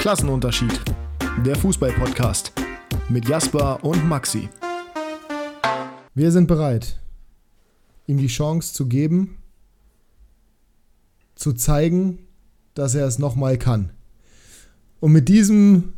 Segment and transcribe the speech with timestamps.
[0.00, 0.80] Klassenunterschied.
[1.44, 2.54] Der Fußball-Podcast
[3.10, 4.48] mit Jasper und Maxi.
[6.14, 6.98] Wir sind bereit,
[8.06, 9.36] ihm die Chance zu geben,
[11.34, 12.20] zu zeigen,
[12.72, 13.90] dass er es nochmal kann.
[15.00, 15.92] Und mit diesem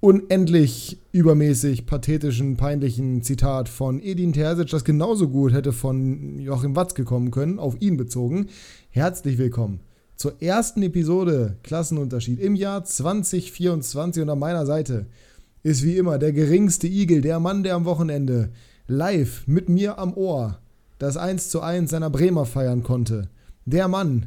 [0.00, 7.04] unendlich übermäßig pathetischen, peinlichen Zitat von Edin Terzic, das genauso gut hätte von Joachim Watzke
[7.04, 8.48] kommen können, auf ihn bezogen.
[8.88, 9.80] Herzlich willkommen
[10.16, 15.06] zur ersten Episode Klassenunterschied im Jahr 2024 und an meiner Seite
[15.62, 18.50] ist wie immer der geringste Igel, der Mann, der am Wochenende
[18.86, 20.58] live mit mir am Ohr
[20.98, 23.28] das 1 zu 1 seiner Bremer feiern konnte.
[23.66, 24.26] Der Mann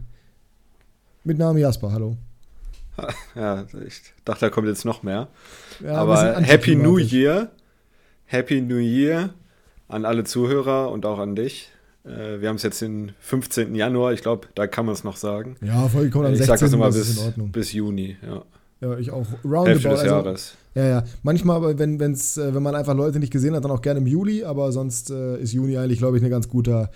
[1.23, 2.17] mit Namen Jasper, hallo.
[3.33, 5.29] Ja, ich dachte, da kommt jetzt noch mehr.
[5.79, 7.49] Ja, Aber Happy New Year.
[8.25, 9.33] Happy New Year
[9.87, 11.71] an alle Zuhörer und auch an dich.
[12.09, 13.75] Äh, wir haben es jetzt den 15.
[13.75, 15.55] Januar, ich glaube, da kann man es noch sagen.
[15.61, 16.41] Ja, vollkommen am 16.
[16.41, 18.43] Ich sage das immer bis, bis Juni, ja.
[18.81, 19.25] Ja, ich auch.
[19.43, 19.67] Roundabout.
[19.67, 20.55] Hälfte des also, Jahres.
[20.73, 21.03] Ja, ja.
[21.23, 23.99] Manchmal, aber wenn, wenn's, äh, wenn man einfach Leute nicht gesehen hat, dann auch gerne
[23.99, 26.89] im Juli, aber sonst äh, ist Juni eigentlich, glaube ich, ein ganz guter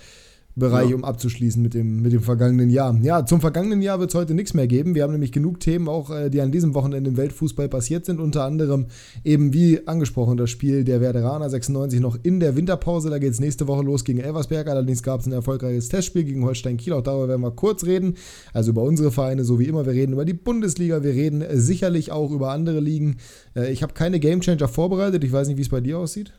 [0.56, 0.96] Bereich, ja.
[0.96, 2.96] um abzuschließen mit dem, mit dem vergangenen Jahr.
[3.02, 4.94] Ja, zum vergangenen Jahr wird es heute nichts mehr geben.
[4.94, 8.20] Wir haben nämlich genug Themen auch, äh, die an diesem Wochenende im Weltfußball passiert sind.
[8.20, 8.86] Unter anderem
[9.24, 13.10] eben, wie angesprochen, das Spiel der Werderaner 96 noch in der Winterpause.
[13.10, 14.68] Da geht es nächste Woche los gegen Elversberg.
[14.68, 16.94] Allerdings gab es ein erfolgreiches Testspiel gegen Holstein Kiel.
[16.94, 18.16] Auch darüber werden wir kurz reden.
[18.54, 19.88] Also über unsere Vereine, so wie immer.
[19.88, 21.02] Wir reden über die Bundesliga.
[21.02, 23.18] Wir reden äh, sicherlich auch über andere Ligen.
[23.56, 25.24] Äh, ich habe keine Gamechanger vorbereitet.
[25.24, 26.32] Ich weiß nicht, wie es bei dir aussieht.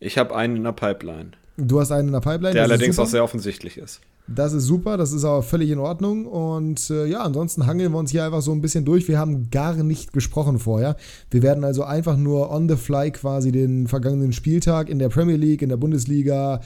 [0.00, 1.30] Ich habe einen in der Pipeline.
[1.56, 2.54] Du hast einen in der Pipeline.
[2.54, 4.00] Der allerdings auch sehr offensichtlich ist.
[4.26, 6.24] Das ist super, das ist aber völlig in Ordnung.
[6.24, 9.06] Und äh, ja, ansonsten hangeln wir uns hier einfach so ein bisschen durch.
[9.06, 10.96] Wir haben gar nicht gesprochen vorher.
[11.30, 15.36] Wir werden also einfach nur on the fly quasi den vergangenen Spieltag in der Premier
[15.36, 16.60] League, in der Bundesliga,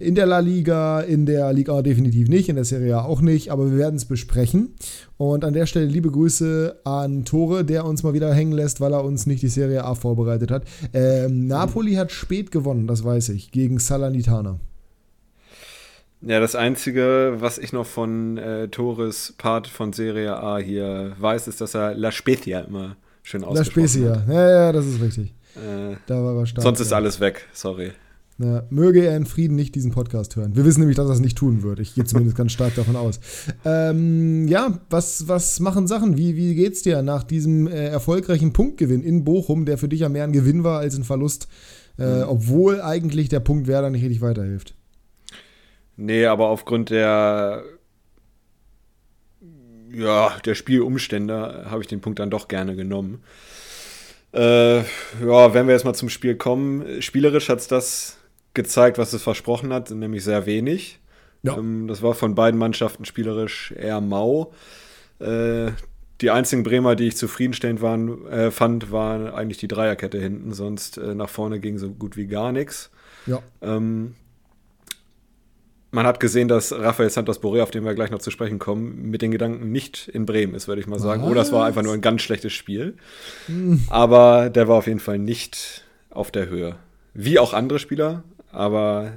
[0.00, 3.52] in der La Liga, in der Liga definitiv nicht, in der Serie A auch nicht,
[3.52, 4.74] aber wir werden es besprechen.
[5.16, 8.92] Und an der Stelle liebe Grüße an Tore, der uns mal wieder hängen lässt, weil
[8.92, 10.64] er uns nicht die Serie A vorbereitet hat.
[10.92, 14.58] Ähm, Napoli hat spät gewonnen, das weiß ich, gegen Salernitana.
[16.26, 21.48] Ja, das Einzige, was ich noch von äh, Tores Part von Serie A hier weiß,
[21.48, 24.28] ist, dass er La Spezia immer schön ausgesprochen La Spezia, hat.
[24.28, 25.34] ja, ja, das ist richtig.
[25.56, 26.62] Äh, da war er stark.
[26.62, 26.96] Sonst ist ja.
[26.96, 27.92] alles weg, sorry.
[28.38, 30.56] Ja, möge er in Frieden nicht diesen Podcast hören.
[30.56, 31.78] Wir wissen nämlich, dass er es nicht tun wird.
[31.78, 33.20] Ich gehe zumindest ganz stark davon aus.
[33.64, 36.16] Ähm, ja, was, was machen Sachen?
[36.16, 40.08] Wie, wie geht's dir nach diesem äh, erfolgreichen Punktgewinn in Bochum, der für dich ja
[40.08, 41.48] mehr ein Gewinn war als ein Verlust,
[41.98, 42.28] äh, mhm.
[42.28, 44.74] obwohl eigentlich der Punkt Werder nicht richtig weiterhilft?
[45.96, 47.64] Nee, aber aufgrund der
[49.94, 53.22] ja, der Spielumstände habe ich den Punkt dann doch gerne genommen.
[54.32, 58.18] Äh, ja, wenn wir jetzt mal zum Spiel kommen, spielerisch hat es das
[58.52, 61.00] gezeigt, was es versprochen hat, nämlich sehr wenig.
[61.42, 61.56] Ja.
[61.56, 64.52] Ähm, das war von beiden Mannschaften spielerisch eher mau.
[65.20, 65.70] Äh,
[66.20, 70.98] die einzigen Bremer, die ich zufriedenstellend waren, äh, fand, waren eigentlich die Dreierkette hinten, sonst
[70.98, 72.90] äh, nach vorne ging so gut wie gar nichts.
[73.26, 73.40] Ja.
[73.62, 74.14] Ähm,
[75.94, 79.10] man hat gesehen, dass Rafael Santos Boré, auf den wir gleich noch zu sprechen kommen,
[79.10, 81.22] mit den Gedanken nicht in Bremen ist, würde ich mal sagen.
[81.22, 81.30] Was?
[81.30, 82.96] Oder es war einfach nur ein ganz schlechtes Spiel.
[83.46, 83.84] Hm.
[83.88, 86.76] Aber der war auf jeden Fall nicht auf der Höhe.
[87.14, 89.12] Wie auch andere Spieler, aber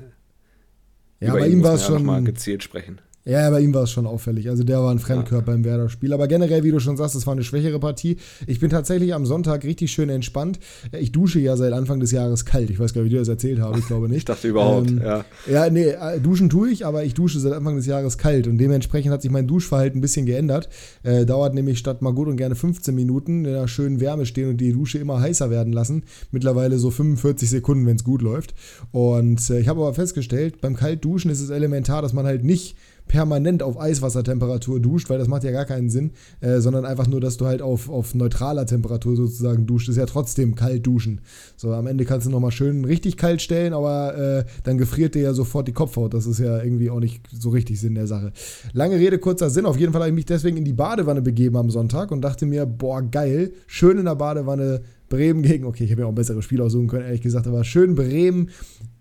[1.19, 3.01] ja, bei ihm war es schon mal gezielt sprechen.
[3.27, 4.49] Ja, bei ihm war es schon auffällig.
[4.49, 5.57] Also der war ein Fremdkörper ja.
[5.57, 6.13] im Werder-Spiel.
[6.13, 8.17] Aber generell, wie du schon sagst, es war eine schwächere Partie.
[8.45, 10.59] Ich bin tatsächlich am Sonntag richtig schön entspannt.
[10.97, 12.69] Ich dusche ja seit Anfang des Jahres kalt.
[12.69, 13.79] Ich weiß gar nicht, wie dir das erzählt habe.
[13.79, 14.17] Ich glaube nicht.
[14.19, 15.25] ich dachte überhaupt, ähm, ja.
[15.45, 18.47] Ja, nee, äh, duschen tue ich, aber ich dusche seit Anfang des Jahres kalt.
[18.47, 20.69] Und dementsprechend hat sich mein Duschverhalten ein bisschen geändert.
[21.03, 24.51] Äh, dauert nämlich statt mal gut und gerne 15 Minuten in einer schönen Wärme stehen
[24.51, 26.03] und die Dusche immer heißer werden lassen.
[26.31, 28.55] Mittlerweile so 45 Sekunden, wenn es gut läuft.
[28.91, 32.77] Und äh, ich habe aber festgestellt, beim Kaltduschen ist es elementar, dass man halt nicht
[33.07, 37.21] permanent auf Eiswassertemperatur duscht, weil das macht ja gar keinen Sinn, äh, sondern einfach nur,
[37.21, 39.89] dass du halt auf, auf neutraler Temperatur sozusagen duscht.
[39.89, 41.21] Ist ja trotzdem kalt duschen.
[41.55, 45.21] So, am Ende kannst du nochmal schön richtig kalt stellen, aber äh, dann gefriert dir
[45.21, 46.13] ja sofort die Kopfhaut.
[46.13, 48.31] Das ist ja irgendwie auch nicht so richtig Sinn der Sache.
[48.73, 49.65] Lange Rede, kurzer Sinn.
[49.65, 52.45] Auf jeden Fall habe ich mich deswegen in die Badewanne begeben am Sonntag und dachte
[52.45, 56.15] mir, boah, geil, schön in der Badewanne Bremen gegen, okay, ich habe ja auch ein
[56.15, 58.49] besseres Spiel aussuchen können, ehrlich gesagt, aber schön Bremen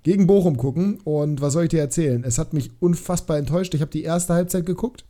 [0.03, 1.01] gegen Bochum gucken.
[1.05, 2.23] Und was soll ich dir erzählen?
[2.25, 3.75] Es hat mich unfassbar enttäuscht.
[3.75, 5.05] Ich habe die erste Halbzeit geguckt.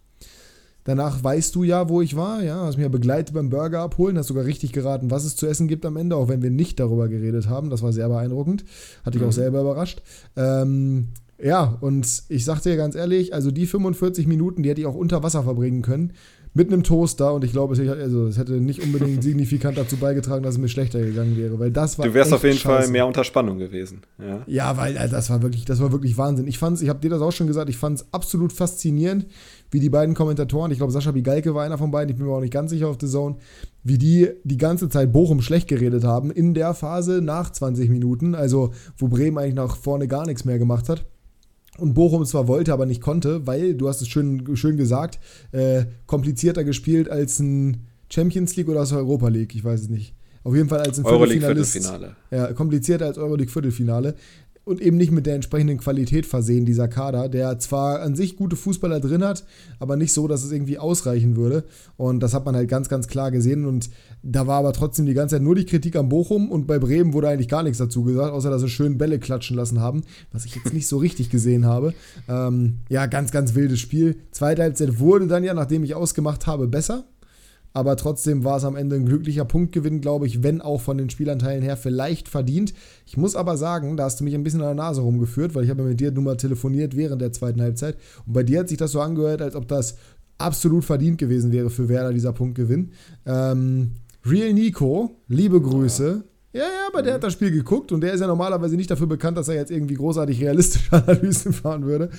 [0.84, 2.43] Danach weißt du ja, wo ich war.
[2.44, 5.46] Ja, hast mich ja begleitet beim Burger abholen, hast sogar richtig geraten, was es zu
[5.46, 7.70] essen gibt am Ende, auch wenn wir nicht darüber geredet haben.
[7.70, 8.64] Das war sehr beeindruckend.
[9.04, 9.28] Hatte ich mhm.
[9.28, 10.00] auch selber überrascht.
[10.37, 11.08] Ähm,
[11.43, 14.94] ja, und ich sag dir ganz ehrlich, also die 45 Minuten, die hätte ich auch
[14.94, 16.12] unter Wasser verbringen können
[16.56, 20.43] mit einem Toaster und ich glaube, es, also, es hätte nicht unbedingt signifikant dazu beigetragen,
[20.43, 22.85] dass es mir schlechter gegangen wäre, weil das war Du wärst auf jeden scheiße.
[22.85, 24.00] Fall mehr unter Spannung gewesen.
[24.19, 26.47] Ja, ja weil also, das war wirklich, das war wirklich Wahnsinn.
[26.47, 29.26] Ich fand's, ich habe dir das auch schon gesagt, ich fand es absolut faszinierend,
[29.70, 32.32] wie die beiden Kommentatoren, ich glaube Sascha Bigalke war einer von beiden, ich bin mir
[32.32, 33.37] auch nicht ganz sicher auf The Zone,
[33.82, 38.35] wie die die ganze Zeit Bochum schlecht geredet haben in der Phase nach 20 Minuten,
[38.35, 41.05] also wo Bremen eigentlich nach vorne gar nichts mehr gemacht hat
[41.78, 45.19] und Bochum zwar wollte, aber nicht konnte, weil, du hast es schön, schön gesagt,
[45.52, 50.14] äh, komplizierter gespielt als ein Champions League oder als Europa League, ich weiß es nicht.
[50.44, 52.14] Auf jeden Fall als ein Viertelfinale.
[52.31, 54.14] Ja, komplizierter als Euroleague Viertelfinale
[54.66, 58.56] und eben nicht mit der entsprechenden Qualität versehen, dieser Kader, der zwar an sich gute
[58.56, 59.44] Fußballer drin hat,
[59.78, 61.62] aber nicht so, dass es irgendwie ausreichen würde.
[61.96, 63.64] Und das hat man halt ganz, ganz klar gesehen.
[63.64, 63.90] Und
[64.24, 67.12] da war aber trotzdem die ganze Zeit nur die Kritik am Bochum und bei Bremen
[67.12, 70.02] wurde eigentlich gar nichts dazu gesagt, außer dass sie schön Bälle klatschen lassen haben,
[70.32, 71.94] was ich jetzt nicht so richtig gesehen habe.
[72.28, 74.16] Ähm, ja, ganz, ganz wildes Spiel.
[74.32, 77.04] Zweite Halbzeit wurde dann ja, nachdem ich ausgemacht habe, besser
[77.72, 81.10] aber trotzdem war es am Ende ein glücklicher Punktgewinn, glaube ich, wenn auch von den
[81.10, 82.72] Spielanteilen her vielleicht verdient.
[83.06, 85.64] Ich muss aber sagen, da hast du mich ein bisschen an der Nase rumgeführt, weil
[85.64, 87.96] ich habe mit dir nun mal telefoniert während der zweiten Halbzeit
[88.26, 89.96] und bei dir hat sich das so angehört, als ob das
[90.38, 92.92] absolut verdient gewesen wäre für Werder, dieser Punktgewinn.
[93.24, 93.92] Ähm,
[94.24, 96.24] Real Nico, liebe Grüße.
[96.24, 99.06] Ja, ja, aber der hat das Spiel geguckt und der ist ja normalerweise nicht dafür
[99.06, 102.11] bekannt, dass er jetzt irgendwie großartig realistische Analysen fahren würde.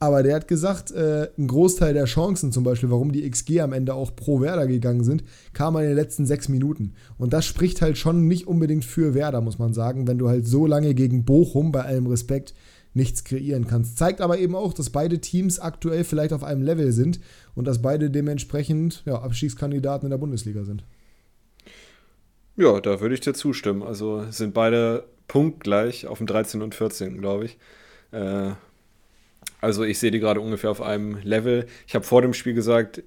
[0.00, 3.72] Aber der hat gesagt, äh, ein Großteil der Chancen, zum Beispiel, warum die XG am
[3.72, 6.94] Ende auch pro Werder gegangen sind, kam in den letzten sechs Minuten.
[7.18, 10.46] Und das spricht halt schon nicht unbedingt für Werder, muss man sagen, wenn du halt
[10.46, 12.54] so lange gegen Bochum, bei allem Respekt,
[12.94, 13.98] nichts kreieren kannst.
[13.98, 17.20] Zeigt aber eben auch, dass beide Teams aktuell vielleicht auf einem Level sind
[17.54, 20.84] und dass beide dementsprechend ja, Abstiegskandidaten in der Bundesliga sind.
[22.58, 23.84] Ja, da würde ich dir zustimmen.
[23.84, 27.58] Also sind beide punktgleich auf dem 13 und 14, glaube ich.
[28.10, 28.50] Äh,
[29.60, 31.66] also ich sehe die gerade ungefähr auf einem Level.
[31.86, 33.04] Ich habe vor dem Spiel gesagt,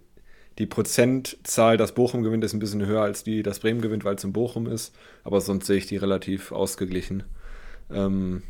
[0.57, 4.15] die Prozentzahl, dass Bochum gewinnt, ist ein bisschen höher als die, dass Bremen gewinnt, weil
[4.15, 4.93] es in Bochum ist.
[5.25, 7.23] Aber sonst sehe ich die relativ ausgeglichen.
[7.91, 8.43] Ähm,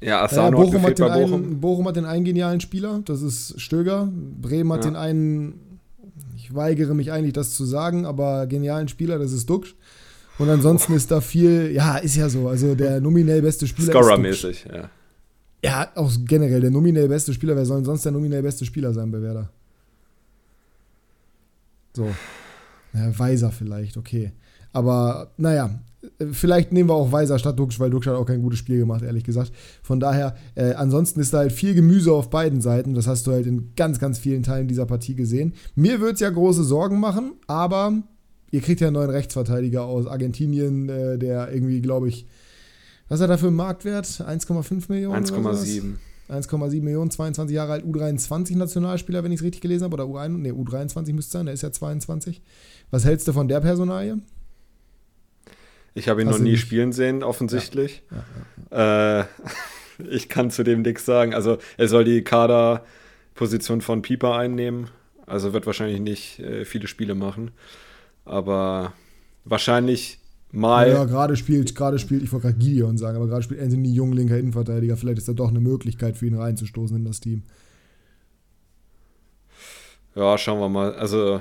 [0.00, 1.34] ja, Asano ja, Bochum, hat, hat Bochum.
[1.34, 4.10] Einen, Bochum hat den einen genialen Spieler, das ist Stöger.
[4.40, 4.90] Bremen hat ja.
[4.90, 5.60] den einen
[6.44, 9.74] ich weigere mich eigentlich, das zu sagen, aber genialen Spieler, das ist Duxch.
[10.38, 12.48] Und ansonsten ist da viel, ja, ist ja so.
[12.48, 14.90] Also der nominell beste Spieler Scorer-mäßig, ja.
[15.62, 17.56] Ja, auch generell der nominell beste Spieler.
[17.56, 19.48] Wer soll denn sonst der nominell beste Spieler sein bei Werder?
[21.94, 22.10] So.
[22.92, 24.32] Ja, Weiser vielleicht, okay.
[24.72, 25.70] Aber naja,
[26.32, 29.02] vielleicht nehmen wir auch Weiser statt Dux, weil Dux hat auch kein gutes Spiel gemacht,
[29.02, 29.52] ehrlich gesagt.
[29.82, 32.94] Von daher, äh, ansonsten ist da halt viel Gemüse auf beiden Seiten.
[32.94, 35.54] Das hast du halt in ganz, ganz vielen Teilen dieser Partie gesehen.
[35.74, 38.02] Mir wird es ja große Sorgen machen, aber
[38.50, 42.26] ihr kriegt ja einen neuen Rechtsverteidiger aus Argentinien, äh, der irgendwie, glaube ich,
[43.08, 44.06] was hat er für einen Marktwert?
[44.06, 45.24] 1,5 Millionen?
[45.24, 45.94] 1,7.
[46.28, 50.52] 1,7 Millionen, 22 Jahre alt, U23-Nationalspieler, wenn ich es richtig gelesen habe, oder U1, nee,
[50.52, 52.40] U23 müsste sein, der ist ja 22.
[52.90, 54.18] Was hältst du von der Personalie?
[55.94, 58.02] Ich habe ihn Hast noch nie spielen sehen, offensichtlich.
[58.10, 58.24] Ja.
[58.70, 59.24] Ja, ja, äh,
[60.10, 61.34] ich kann zu dem nichts sagen.
[61.34, 64.88] Also er soll die Kaderposition von Pieper einnehmen.
[65.26, 67.52] Also wird wahrscheinlich nicht äh, viele Spiele machen.
[68.24, 68.92] Aber
[69.44, 70.18] wahrscheinlich
[70.50, 70.90] mal.
[70.90, 74.12] Ja, gerade spielt, gerade spielt, ich wollte gerade Gideon sagen, aber gerade spielt Anthony Jung,
[74.12, 74.96] linker Innenverteidiger.
[74.96, 77.42] Vielleicht ist da doch eine Möglichkeit für ihn reinzustoßen in das Team.
[80.16, 80.94] Ja, schauen wir mal.
[80.94, 81.40] Also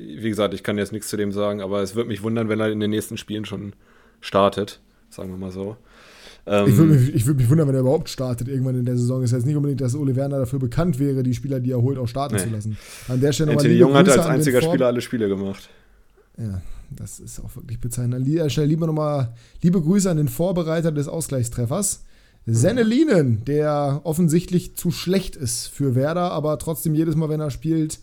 [0.00, 2.60] wie gesagt, ich kann jetzt nichts zu dem sagen, aber es würde mich wundern, wenn
[2.60, 3.74] er in den nächsten Spielen schon
[4.20, 4.80] startet,
[5.10, 5.76] sagen wir mal so.
[6.46, 9.22] Ähm, ich würde mich, würd mich, wundern, wenn er überhaupt startet irgendwann in der Saison.
[9.22, 11.98] Ist jetzt nicht unbedingt, dass Ole Werner dafür bekannt wäre, die Spieler, die er holt,
[11.98, 12.42] auch starten nee.
[12.42, 12.78] zu lassen.
[13.08, 15.68] An der Stelle Anthony Jung hat als einziger Spieler alle Spiele gemacht.
[16.38, 18.14] Ja, das ist auch wirklich bezeichnend.
[18.14, 22.04] An der Stelle lieber nochmal liebe Grüße an den Vorbereiter des Ausgleichstreffers.
[22.46, 28.00] Sennelinen, der offensichtlich zu schlecht ist für Werder, aber trotzdem jedes Mal, wenn er spielt,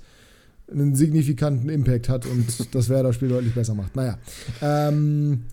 [0.71, 2.45] einen signifikanten Impact hat und
[2.75, 3.95] das Werder-Spiel deutlich besser macht.
[3.95, 4.17] Naja.
[4.61, 5.43] Ähm,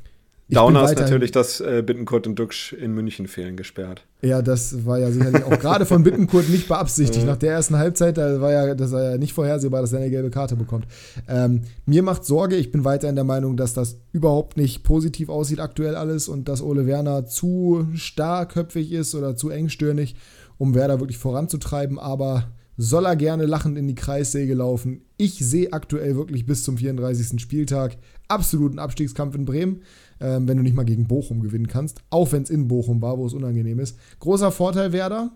[0.50, 4.04] Downer ist natürlich, dass äh, Bittenkurt und Duxch in München fehlen gesperrt.
[4.20, 7.26] Ja, das war ja sicherlich auch gerade von Bittenkurt nicht beabsichtigt.
[7.26, 10.10] Nach der ersten Halbzeit, da war ja, das war ja nicht vorhersehbar, dass er eine
[10.10, 10.86] gelbe Karte bekommt.
[11.28, 15.60] Ähm, mir macht Sorge, ich bin weiterhin der Meinung, dass das überhaupt nicht positiv aussieht
[15.60, 20.14] aktuell alles und dass Ole Werner zu starrköpfig ist oder zu engstirnig,
[20.58, 21.98] um Werder wirklich voranzutreiben.
[21.98, 25.02] Aber soll er gerne lachend in die Kreissäge laufen.
[25.16, 27.40] Ich sehe aktuell wirklich bis zum 34.
[27.40, 27.96] Spieltag
[28.28, 29.82] absoluten Abstiegskampf in Bremen,
[30.20, 33.18] ähm, wenn du nicht mal gegen Bochum gewinnen kannst, auch wenn es in Bochum war,
[33.18, 33.98] wo es unangenehm ist.
[34.18, 35.32] Großer Vorteil Werder,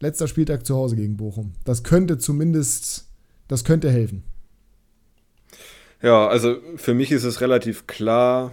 [0.00, 1.52] letzter Spieltag zu Hause gegen Bochum.
[1.64, 3.08] Das könnte zumindest,
[3.46, 4.22] das könnte helfen.
[6.00, 8.52] Ja, also für mich ist es relativ klar,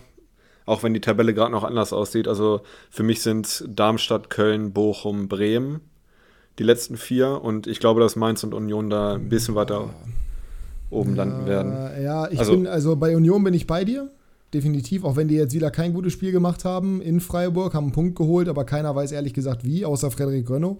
[0.65, 2.27] auch wenn die Tabelle gerade noch anders aussieht.
[2.27, 5.81] Also für mich sind Darmstadt, Köln, Bochum, Bremen
[6.59, 7.41] die letzten vier.
[7.41, 9.89] Und ich glaube, dass Mainz und Union da ein bisschen weiter
[10.89, 11.73] oben landen werden.
[12.01, 14.09] Ja, ich also, bin, also bei Union bin ich bei dir.
[14.53, 17.93] Definitiv, auch wenn die jetzt wieder kein gutes Spiel gemacht haben in Freiburg, haben einen
[17.93, 20.77] Punkt geholt, aber keiner weiß ehrlich gesagt wie, außer Frederik Grönno.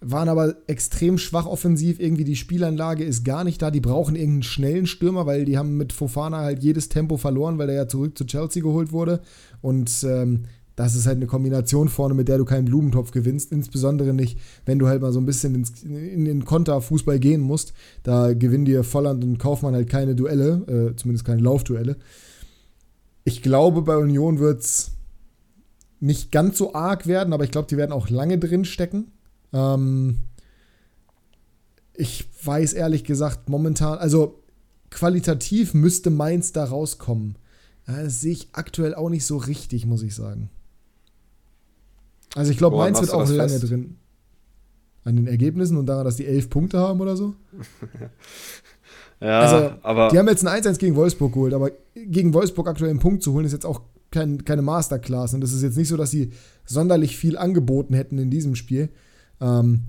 [0.00, 2.00] Waren aber extrem schwach offensiv.
[2.00, 3.70] Irgendwie die Spielanlage ist gar nicht da.
[3.70, 7.68] Die brauchen irgendeinen schnellen Stürmer, weil die haben mit Fofana halt jedes Tempo verloren, weil
[7.68, 9.20] der ja zurück zu Chelsea geholt wurde.
[9.60, 10.46] Und ähm,
[10.82, 13.52] das ist halt eine Kombination vorne, mit der du keinen Blumentopf gewinnst.
[13.52, 17.72] Insbesondere nicht, wenn du halt mal so ein bisschen ins, in den Konterfußball gehen musst.
[18.02, 21.96] Da gewinnen dir Volland und Kaufmann halt keine Duelle, äh, zumindest keine Laufduelle.
[23.22, 24.90] Ich glaube, bei Union wird es
[26.00, 29.12] nicht ganz so arg werden, aber ich glaube, die werden auch lange drin stecken.
[29.52, 30.18] Ähm
[31.94, 34.42] ich weiß ehrlich gesagt momentan, also
[34.90, 37.36] qualitativ müsste Mainz da rauskommen.
[37.86, 40.50] Das sehe ich aktuell auch nicht so richtig, muss ich sagen.
[42.34, 43.70] Also ich glaube, Mainz wird auch lange fest?
[43.70, 43.96] drin.
[45.04, 47.34] An den Ergebnissen und daran, dass die elf Punkte haben oder so.
[49.20, 50.08] ja, also, aber.
[50.08, 53.32] Die haben jetzt ein 1-1 gegen Wolfsburg geholt, aber gegen Wolfsburg aktuell einen Punkt zu
[53.32, 53.80] holen, ist jetzt auch
[54.12, 55.34] kein, keine Masterclass.
[55.34, 56.30] Und es ist jetzt nicht so, dass sie
[56.64, 58.90] sonderlich viel angeboten hätten in diesem Spiel.
[59.40, 59.84] Ähm,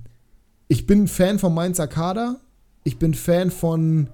[0.68, 2.40] ich bin Fan von Mainzer Kader.
[2.84, 4.10] Ich bin Fan von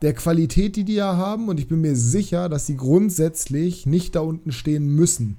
[0.00, 1.48] der Qualität, die die ja haben.
[1.48, 5.38] Und ich bin mir sicher, dass sie grundsätzlich nicht da unten stehen müssen.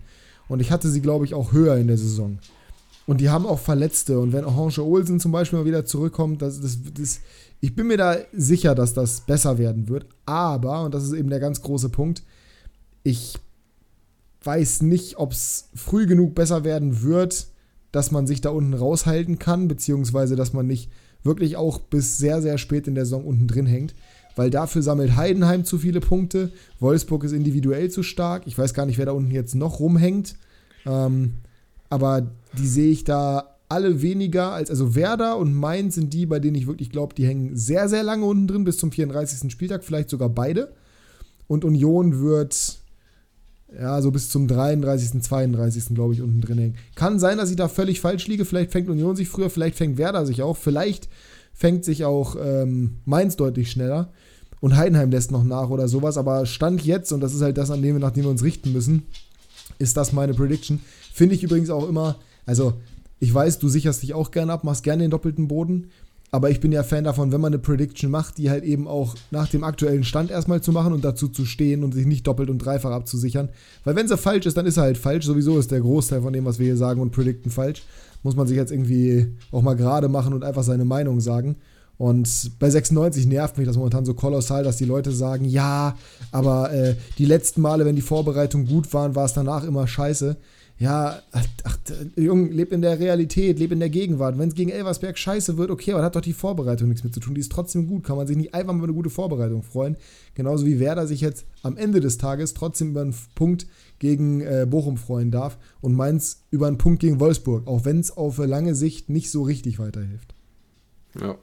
[0.53, 2.38] Und ich hatte sie, glaube ich, auch höher in der Saison.
[3.07, 4.19] Und die haben auch Verletzte.
[4.19, 7.22] Und wenn Orange Olsen zum Beispiel mal wieder zurückkommt, das, das, das,
[7.60, 10.05] ich bin mir da sicher, dass das besser werden wird.
[10.27, 12.22] Aber, und das ist eben der ganz große Punkt,
[13.01, 13.39] ich
[14.43, 17.48] weiß nicht, ob es früh genug besser werden wird,
[17.91, 20.91] dass man sich da unten raushalten kann, beziehungsweise dass man nicht
[21.24, 23.95] wirklich auch bis sehr, sehr spät in der Saison unten drin hängt
[24.36, 26.51] weil dafür sammelt Heidenheim zu viele Punkte.
[26.79, 28.43] Wolfsburg ist individuell zu stark.
[28.45, 30.36] Ich weiß gar nicht, wer da unten jetzt noch rumhängt.
[30.85, 31.35] Ähm,
[31.89, 36.39] aber die sehe ich da alle weniger als, also Werder und Mainz sind die, bei
[36.39, 39.51] denen ich wirklich glaube, die hängen sehr, sehr lange unten drin, bis zum 34.
[39.51, 40.73] Spieltag, vielleicht sogar beide.
[41.47, 42.77] Und Union wird,
[43.75, 45.95] ja, so bis zum 33., 32.
[45.95, 46.75] glaube ich, unten drin hängen.
[46.95, 48.45] Kann sein, dass ich da völlig falsch liege.
[48.45, 50.57] Vielleicht fängt Union sich früher, vielleicht fängt Werder sich auch.
[50.57, 51.09] Vielleicht
[51.53, 54.11] fängt sich auch ähm, Mainz deutlich schneller
[54.59, 56.17] und Heidenheim lässt noch nach oder sowas.
[56.17, 58.43] Aber Stand jetzt, und das ist halt das, an dem wir, nach dem wir uns
[58.43, 59.03] richten müssen,
[59.83, 60.79] ist das meine Prediction.
[61.13, 62.73] Finde ich übrigens auch immer, also
[63.19, 65.91] ich weiß, du sicherst dich auch gerne ab, machst gerne den doppelten Boden.
[66.31, 69.13] Aber ich bin ja Fan davon, wenn man eine Prediction macht, die halt eben auch
[69.29, 72.49] nach dem aktuellen Stand erstmal zu machen und dazu zu stehen und sich nicht doppelt
[72.49, 73.49] und dreifach abzusichern.
[73.83, 75.25] Weil wenn sie falsch ist, dann ist er halt falsch.
[75.25, 77.83] Sowieso ist der Großteil von dem, was wir hier sagen und predikten falsch
[78.23, 81.57] muss man sich jetzt irgendwie auch mal gerade machen und einfach seine Meinung sagen.
[81.97, 85.95] Und bei 96 nervt mich das momentan so kolossal, dass die Leute sagen, ja,
[86.31, 90.38] aber äh, die letzten Male, wenn die Vorbereitungen gut waren, war es danach immer scheiße.
[90.79, 91.77] Ja, ach,
[92.15, 94.38] Junge, leb in der Realität, leb in der Gegenwart.
[94.38, 97.19] Wenn es gegen Elversberg scheiße wird, okay, aber hat doch die Vorbereitung nichts mit zu
[97.19, 97.35] tun.
[97.35, 98.03] Die ist trotzdem gut.
[98.03, 99.95] Kann man sich nicht einfach mal über eine gute Vorbereitung freuen.
[100.33, 103.67] Genauso wie Werder sich jetzt am Ende des Tages trotzdem über einen Punkt
[104.00, 108.17] gegen äh, Bochum freuen darf und Mainz über einen Punkt gegen Wolfsburg, auch wenn es
[108.17, 110.33] auf lange Sicht nicht so richtig weiterhilft.
[111.21, 111.38] Ja.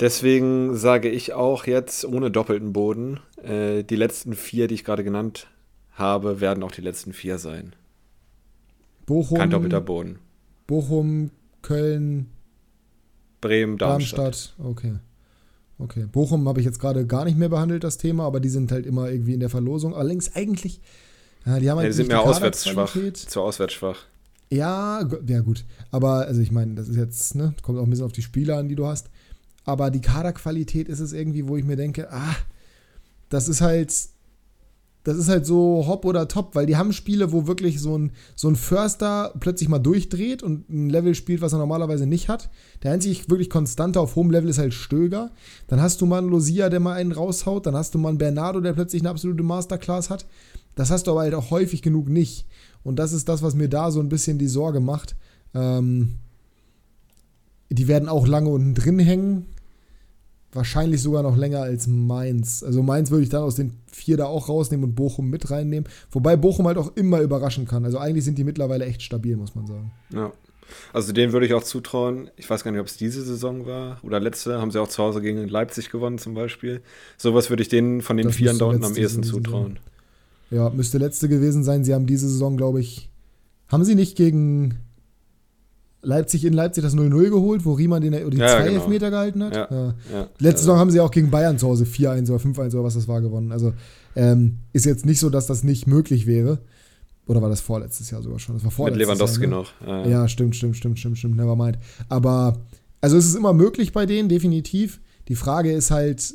[0.00, 5.04] Deswegen sage ich auch jetzt ohne doppelten Boden, äh, die letzten vier, die ich gerade
[5.04, 5.46] genannt
[5.92, 7.74] habe, werden auch die letzten vier sein.
[9.06, 9.38] Bochum.
[9.38, 10.18] Kein doppelter Boden.
[10.66, 11.30] Bochum,
[11.62, 12.30] Köln,
[13.40, 14.18] Bremen, Darmstadt.
[14.18, 14.54] Darmstadt.
[14.64, 14.94] Okay.
[15.78, 16.06] Okay.
[16.10, 18.86] Bochum habe ich jetzt gerade gar nicht mehr behandelt, das Thema, aber die sind halt
[18.86, 19.94] immer irgendwie in der Verlosung.
[19.94, 20.80] Allerdings eigentlich
[21.46, 22.96] ja, die haben halt ja, die sind mehr auswärts schwach.
[23.12, 23.98] Zu auswärts schwach.
[24.54, 25.64] Ja, ja gut.
[25.90, 28.58] Aber, also ich meine, das ist jetzt, ne, kommt auch ein bisschen auf die Spieler
[28.58, 29.10] an, die du hast.
[29.64, 32.36] Aber die Kaderqualität ist es irgendwie, wo ich mir denke, ah,
[33.30, 33.92] das ist halt,
[35.02, 38.12] das ist halt so hopp oder top, weil die haben Spiele, wo wirklich so ein,
[38.36, 42.50] so ein Förster plötzlich mal durchdreht und ein Level spielt, was er normalerweise nicht hat.
[42.82, 45.32] Der einzig wirklich konstante auf hohem Level ist halt Stöger.
[45.66, 47.66] Dann hast du mal einen Losia, der mal einen raushaut.
[47.66, 50.26] Dann hast du mal einen Bernardo, der plötzlich eine absolute Masterclass hat.
[50.74, 52.46] Das hast du aber halt auch häufig genug nicht.
[52.84, 55.16] Und das ist das, was mir da so ein bisschen die Sorge macht.
[55.54, 56.16] Ähm,
[57.70, 59.46] die werden auch lange unten drin hängen.
[60.52, 62.62] Wahrscheinlich sogar noch länger als Mainz.
[62.62, 65.88] Also Mainz würde ich dann aus den vier da auch rausnehmen und Bochum mit reinnehmen.
[66.12, 67.84] Wobei Bochum halt auch immer überraschen kann.
[67.84, 69.90] Also eigentlich sind die mittlerweile echt stabil, muss man sagen.
[70.12, 70.32] Ja.
[70.92, 72.30] Also denen würde ich auch zutrauen.
[72.36, 74.60] Ich weiß gar nicht, ob es diese Saison war oder letzte.
[74.60, 76.82] Haben sie auch zu Hause gegen Leipzig gewonnen zum Beispiel.
[77.16, 79.72] Sowas würde ich denen von den das Vieren da unten am ehesten zutrauen.
[79.74, 79.93] Saison.
[80.54, 81.84] Ja, müsste letzte gewesen sein.
[81.84, 83.10] Sie haben diese Saison, glaube ich,
[83.68, 84.76] haben sie nicht gegen
[86.02, 88.74] Leipzig in Leipzig das 0-0 geholt, wo Riemann den, die ja, zwei genau.
[88.74, 89.56] Elfmeter gehalten hat?
[89.56, 89.68] Ja,
[90.12, 90.28] ja.
[90.38, 93.08] Letzte Saison haben sie auch gegen Bayern zu Hause 4-1 oder 5-1 oder was das
[93.08, 93.50] war gewonnen.
[93.50, 93.72] Also
[94.14, 96.60] ähm, ist jetzt nicht so, dass das nicht möglich wäre.
[97.26, 98.54] Oder war das vorletztes Jahr sogar schon?
[98.54, 99.56] Das war vorletztes Mit Lewandowski Jahr, ne?
[99.56, 99.72] noch.
[99.86, 100.06] Ja.
[100.06, 101.36] ja, stimmt, stimmt, stimmt, stimmt, stimmt.
[101.36, 101.78] Nevermind.
[102.08, 102.58] Aber,
[103.00, 105.00] also es ist immer möglich bei denen, definitiv.
[105.28, 106.34] Die Frage ist halt,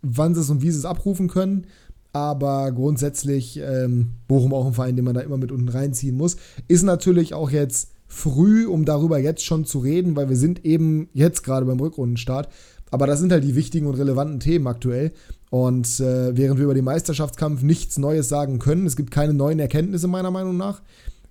[0.00, 1.66] wann sie es und wie sie es abrufen können.
[2.12, 6.36] Aber grundsätzlich, ähm, Bochum auch ein Verein, den man da immer mit unten reinziehen muss,
[6.66, 11.08] ist natürlich auch jetzt früh, um darüber jetzt schon zu reden, weil wir sind eben
[11.12, 12.48] jetzt gerade beim Rückrundenstart.
[12.90, 15.12] Aber das sind halt die wichtigen und relevanten Themen aktuell.
[15.50, 19.58] Und äh, während wir über den Meisterschaftskampf nichts Neues sagen können, es gibt keine neuen
[19.58, 20.82] Erkenntnisse meiner Meinung nach,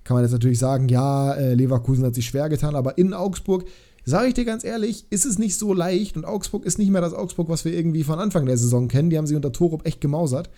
[0.03, 3.65] kann man jetzt natürlich sagen, ja, äh, Leverkusen hat sich schwer getan, aber in Augsburg,
[4.07, 7.01] sage ich dir ganz ehrlich, ist es nicht so leicht und Augsburg ist nicht mehr
[7.01, 9.09] das Augsburg, was wir irgendwie von Anfang der Saison kennen.
[9.09, 10.49] Die haben sich unter Torup echt gemausert.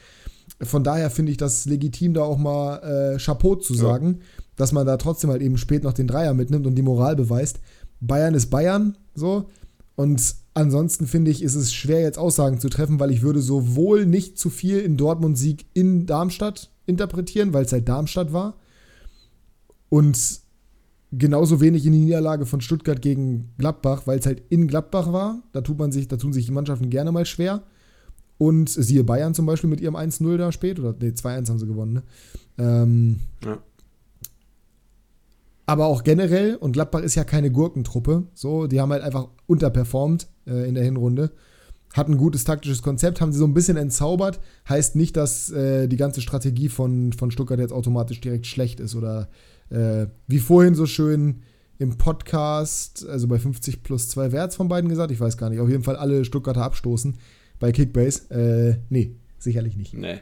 [0.62, 2.77] Von daher finde ich das legitim, da auch mal
[3.15, 4.44] äh, Chapeau zu sagen, ja.
[4.56, 7.60] dass man da trotzdem halt eben spät noch den Dreier mitnimmt und die Moral beweist.
[8.00, 9.50] Bayern ist Bayern, so.
[9.96, 14.06] Und ansonsten finde ich, ist es schwer, jetzt Aussagen zu treffen, weil ich würde sowohl
[14.06, 18.58] nicht zu viel in Dortmund-Sieg in Darmstadt interpretieren, weil es halt Darmstadt war.
[19.89, 20.41] Und
[21.12, 25.42] genauso wenig in die Niederlage von Stuttgart gegen Gladbach, weil es halt in Gladbach war.
[25.51, 27.63] Da, tut man sich, da tun sich die Mannschaften gerne mal schwer.
[28.38, 31.68] Und siehe Bayern zum Beispiel mit ihrem 1-0 da spät, oder nee, 2-1 haben sie
[31.68, 32.04] gewonnen, ne?
[32.58, 33.58] Ähm, ja.
[35.66, 40.28] Aber auch generell, und Gladbach ist ja keine Gurkentruppe, so, die haben halt einfach unterperformt
[40.48, 41.32] äh, in der Hinrunde.
[41.94, 44.39] Hatten ein gutes taktisches Konzept, haben sie so ein bisschen entzaubert.
[44.70, 48.96] Heißt nicht, dass äh, die ganze Strategie von, von Stuttgart jetzt automatisch direkt schlecht ist
[48.96, 49.28] oder
[49.69, 51.41] äh, wie vorhin so schön
[51.77, 55.59] im Podcast, also bei 50 plus 2 Werts von beiden gesagt, ich weiß gar nicht,
[55.59, 57.17] auf jeden Fall alle Stuttgarter abstoßen
[57.59, 58.29] bei Kickbase.
[58.31, 59.93] Äh, nee, sicherlich nicht.
[59.93, 60.19] Nee.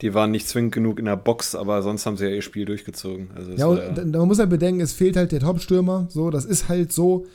[0.00, 2.64] Die waren nicht zwingend genug in der Box, aber sonst haben sie ja ihr Spiel
[2.64, 3.28] durchgezogen.
[3.34, 6.08] Also ja, und man muss halt bedenken, es fehlt halt der Topstürmer.
[6.10, 7.26] So, das ist halt so.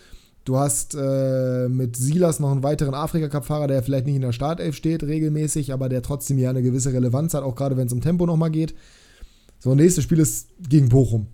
[0.45, 4.75] Du hast äh, mit Silas noch einen weiteren Afrika-Cup-Fahrer, der vielleicht nicht in der Startelf
[4.75, 8.01] steht regelmäßig, aber der trotzdem ja eine gewisse Relevanz hat, auch gerade wenn es um
[8.01, 8.73] Tempo nochmal geht.
[9.59, 11.27] So, nächstes Spiel ist gegen Bochum.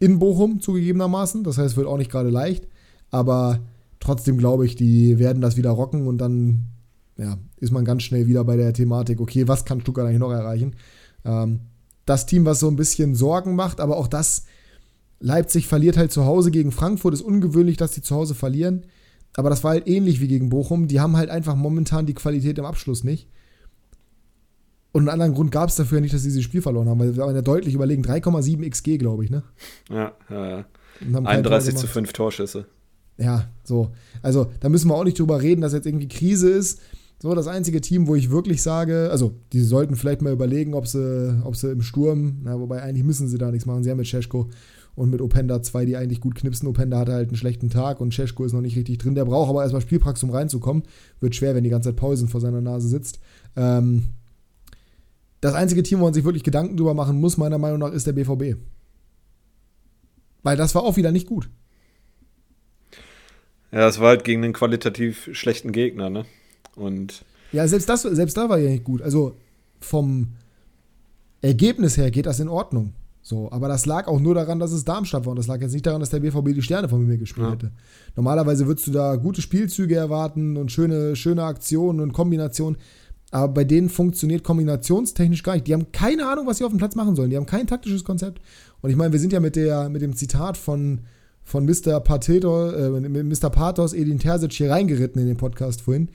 [0.00, 2.66] In Bochum zugegebenermaßen, das heißt, wird auch nicht gerade leicht,
[3.10, 3.60] aber
[4.00, 6.64] trotzdem glaube ich, die werden das wieder rocken und dann
[7.16, 10.32] ja, ist man ganz schnell wieder bei der Thematik, okay, was kann Stuttgart eigentlich noch
[10.32, 10.74] erreichen?
[11.24, 11.60] Ähm,
[12.06, 14.44] das Team, was so ein bisschen Sorgen macht, aber auch das,
[15.20, 18.86] Leipzig verliert halt zu Hause gegen Frankfurt, ist ungewöhnlich, dass die zu Hause verlieren.
[19.36, 20.88] Aber das war halt ähnlich wie gegen Bochum.
[20.88, 23.28] Die haben halt einfach momentan die Qualität im Abschluss nicht.
[24.92, 27.14] Und einen anderen Grund gab es dafür nicht, dass sie dieses Spiel verloren haben, weil
[27.14, 28.04] wir waren ja deutlich überlegen.
[28.04, 29.42] 3,7 XG, glaube ich, ne?
[29.88, 30.64] Ja, ja, ja.
[31.24, 32.66] 31 zu 5 Torschüsse.
[33.16, 33.90] Ja, so.
[34.22, 36.80] Also, da müssen wir auch nicht drüber reden, dass jetzt irgendwie Krise ist.
[37.22, 40.86] So, das einzige Team, wo ich wirklich sage, also, die sollten vielleicht mal überlegen, ob
[40.86, 43.84] sie, ob sie im Sturm, na, wobei eigentlich müssen sie da nichts machen.
[43.84, 44.48] Sie haben mit Cesko
[44.94, 46.66] und mit Openda zwei, die eigentlich gut knipsen.
[46.66, 49.14] Openda hatte halt einen schlechten Tag und Cesko ist noch nicht richtig drin.
[49.14, 50.82] Der braucht aber erstmal Spielpraxis, um reinzukommen.
[51.20, 53.20] Wird schwer, wenn die ganze Zeit Pausen vor seiner Nase sitzt.
[53.54, 54.04] Ähm,
[55.40, 58.06] das einzige Team, wo man sich wirklich Gedanken drüber machen muss, meiner Meinung nach, ist
[58.06, 58.58] der BVB.
[60.42, 61.48] Weil das war auch wieder nicht gut.
[63.72, 66.24] Ja, es war halt gegen einen qualitativ schlechten Gegner, ne?
[66.74, 67.24] Und.
[67.52, 69.02] Ja, selbst, das, selbst da war ja nicht gut.
[69.02, 69.36] Also
[69.80, 70.34] vom
[71.40, 72.92] Ergebnis her geht das in Ordnung.
[73.22, 75.30] So, aber das lag auch nur daran, dass es Darmstadt war.
[75.30, 77.52] Und das lag jetzt nicht daran, dass der BVB die Sterne von mir gespielt ja.
[77.52, 77.70] hätte.
[78.16, 82.78] Normalerweise würdest du da gute Spielzüge erwarten und schöne, schöne Aktionen und Kombinationen.
[83.30, 85.66] Aber bei denen funktioniert kombinationstechnisch gar nicht.
[85.66, 87.30] Die haben keine Ahnung, was sie auf dem Platz machen sollen.
[87.30, 88.42] Die haben kein taktisches Konzept.
[88.80, 91.02] Und ich meine, wir sind ja mit, der, mit dem Zitat von,
[91.44, 92.00] von Mr.
[92.00, 93.50] Pateto, äh, Mr.
[93.50, 96.08] Pathos Edin Terzic hier reingeritten in den Podcast vorhin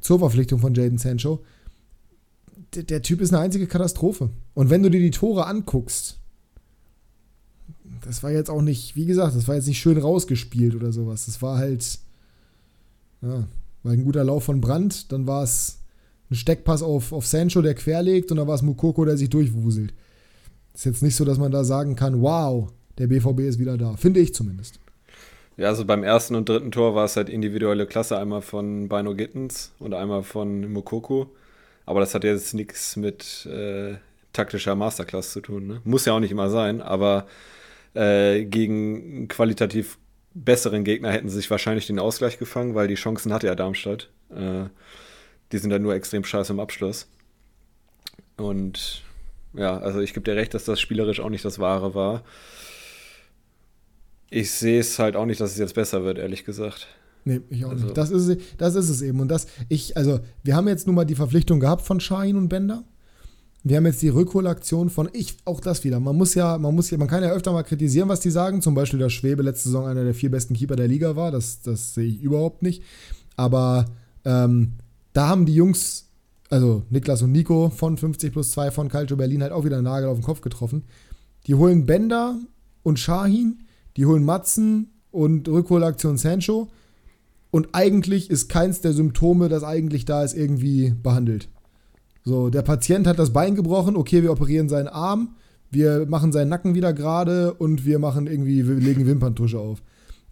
[0.00, 1.42] zur Verpflichtung von Jaden Sancho.
[2.74, 4.30] Der, der Typ ist eine einzige Katastrophe.
[4.54, 6.18] Und wenn du dir die Tore anguckst,
[8.04, 11.26] das war jetzt auch nicht, wie gesagt, das war jetzt nicht schön rausgespielt oder sowas.
[11.26, 11.98] Das war halt,
[13.22, 13.46] ja,
[13.82, 15.79] war ein guter Lauf von Brandt, dann war es
[16.30, 19.92] ein Steckpass auf, auf Sancho, der querlegt, und dann war es Mukoko, der sich durchwuselt.
[20.74, 23.96] Ist jetzt nicht so, dass man da sagen kann, wow, der BVB ist wieder da.
[23.96, 24.78] Finde ich zumindest.
[25.56, 29.14] Ja, also beim ersten und dritten Tor war es halt individuelle Klasse, einmal von Bino
[29.14, 31.30] Gittens und einmal von Mukoko.
[31.84, 33.96] Aber das hat jetzt nichts mit äh,
[34.32, 35.66] taktischer Masterclass zu tun.
[35.66, 35.80] Ne?
[35.84, 37.26] Muss ja auch nicht immer sein, aber
[37.94, 39.98] äh, gegen qualitativ
[40.32, 44.08] besseren Gegner hätten sie sich wahrscheinlich den Ausgleich gefangen, weil die Chancen hatte ja Darmstadt.
[44.30, 44.66] Äh,
[45.52, 47.06] die sind dann nur extrem scheiße im Abschluss.
[48.36, 49.02] Und
[49.54, 52.22] ja, also ich gebe dir recht, dass das spielerisch auch nicht das Wahre war.
[54.30, 56.86] Ich sehe es halt auch nicht, dass es jetzt besser wird, ehrlich gesagt.
[57.24, 57.86] Nee, ich auch also.
[57.86, 57.96] nicht.
[57.96, 59.20] Das ist, das ist es eben.
[59.20, 62.48] Und das, ich, also, wir haben jetzt nun mal die Verpflichtung gehabt von Shahin und
[62.48, 62.84] Bender.
[63.62, 66.00] Wir haben jetzt die Rückholaktion von, ich, auch das wieder.
[66.00, 68.62] Man muss ja, man muss ja, man kann ja öfter mal kritisieren, was die sagen.
[68.62, 71.30] Zum Beispiel, dass Schwebe letzte Saison einer der vier besten Keeper der Liga war.
[71.30, 72.82] Das, das sehe ich überhaupt nicht.
[73.36, 73.84] Aber
[74.24, 74.74] ähm,
[75.12, 76.08] da haben die Jungs,
[76.48, 79.84] also Niklas und Nico von 50 plus 2 von Calcio Berlin halt auch wieder einen
[79.84, 80.84] Nagel auf den Kopf getroffen.
[81.46, 82.36] die holen Bender
[82.82, 83.60] und Shahin,
[83.96, 86.68] die holen Matzen und Rückholaktion Sancho.
[87.50, 91.48] Und eigentlich ist keins der Symptome, das eigentlich da ist, irgendwie behandelt.
[92.24, 95.36] So, der Patient hat das Bein gebrochen, okay, wir operieren seinen Arm,
[95.70, 99.82] wir machen seinen Nacken wieder gerade und wir machen irgendwie, wir legen Wimperntusche auf.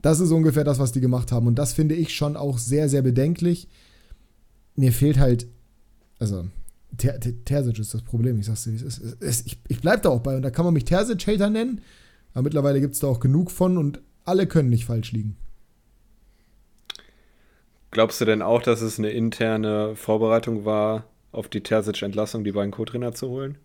[0.02, 1.46] Das ist ungefähr das, was die gemacht haben.
[1.46, 3.68] Und das finde ich schon auch sehr, sehr bedenklich.
[4.78, 5.48] Mir fehlt halt,
[6.20, 6.46] also,
[6.96, 8.38] Ter Ter Terzic ist das Problem.
[8.38, 10.36] Ich sag's dir, es ist, ich, ich bleib da auch bei.
[10.36, 11.80] Und da kann man mich Terzic-Hater nennen.
[12.32, 15.36] Aber mittlerweile gibt es da auch genug von und alle können nicht falsch liegen.
[17.90, 22.70] Glaubst du denn auch, dass es eine interne Vorbereitung war, auf die Terzic-Entlassung die beiden
[22.70, 23.58] Co-Trainer zu holen?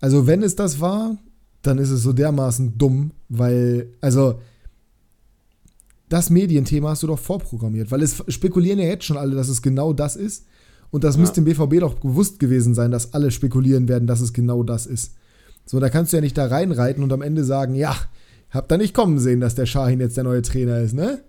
[0.00, 1.18] Also, wenn es das war,
[1.60, 4.40] dann ist es so dermaßen dumm, weil, also,
[6.10, 9.62] das Medienthema hast du doch vorprogrammiert, weil es spekulieren ja jetzt schon alle, dass es
[9.62, 10.44] genau das ist.
[10.90, 11.20] Und das ja.
[11.20, 14.86] müsste dem BVB doch bewusst gewesen sein, dass alle spekulieren werden, dass es genau das
[14.86, 15.14] ist.
[15.64, 17.94] So, da kannst du ja nicht da reinreiten und am Ende sagen, ja,
[18.50, 21.22] habt ihr nicht kommen sehen, dass der Shahin jetzt der neue Trainer ist, ne?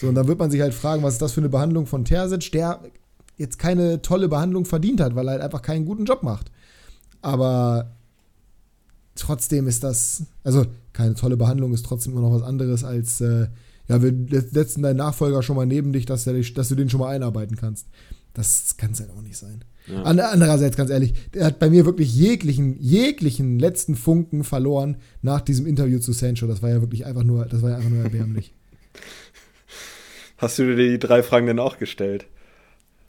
[0.00, 2.04] So, und dann wird man sich halt fragen, was ist das für eine Behandlung von
[2.04, 2.80] Terzic, der
[3.36, 6.52] jetzt keine tolle Behandlung verdient hat, weil er halt einfach keinen guten Job macht.
[7.22, 7.96] Aber
[9.16, 13.48] trotzdem ist das, also keine tolle Behandlung ist trotzdem immer noch was anderes als, äh,
[13.88, 17.00] ja, wir setzen deinen Nachfolger schon mal neben dich, dass, der, dass du den schon
[17.00, 17.86] mal einarbeiten kannst.
[18.34, 19.64] Das kann es halt auch nicht sein.
[19.86, 20.02] Ja.
[20.02, 25.66] Andererseits, ganz ehrlich, der hat bei mir wirklich jeglichen, jeglichen letzten Funken verloren nach diesem
[25.66, 26.46] Interview zu Sancho.
[26.46, 28.52] Das war ja wirklich einfach nur, das war ja einfach nur erbärmlich.
[30.36, 32.26] Hast du dir die drei Fragen denn auch gestellt?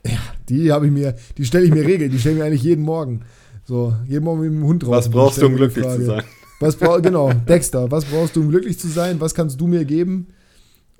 [0.06, 2.62] Ja, die habe ich mir, die stelle ich mir regeln, die stelle ich mir eigentlich
[2.62, 3.20] jeden Morgen.
[3.66, 4.92] So, jeden Morgen mit dem Hund drauf.
[4.92, 6.22] Was brauchst du, um glücklich zu sein?
[6.58, 9.20] Was genau, Dexter, was brauchst du, um glücklich zu sein?
[9.20, 10.28] Was kannst du mir geben?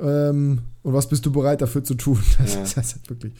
[0.01, 2.19] Ähm, und was bist du bereit dafür zu tun?
[2.39, 2.63] Das, ja.
[2.63, 3.35] ist, ist wirklich.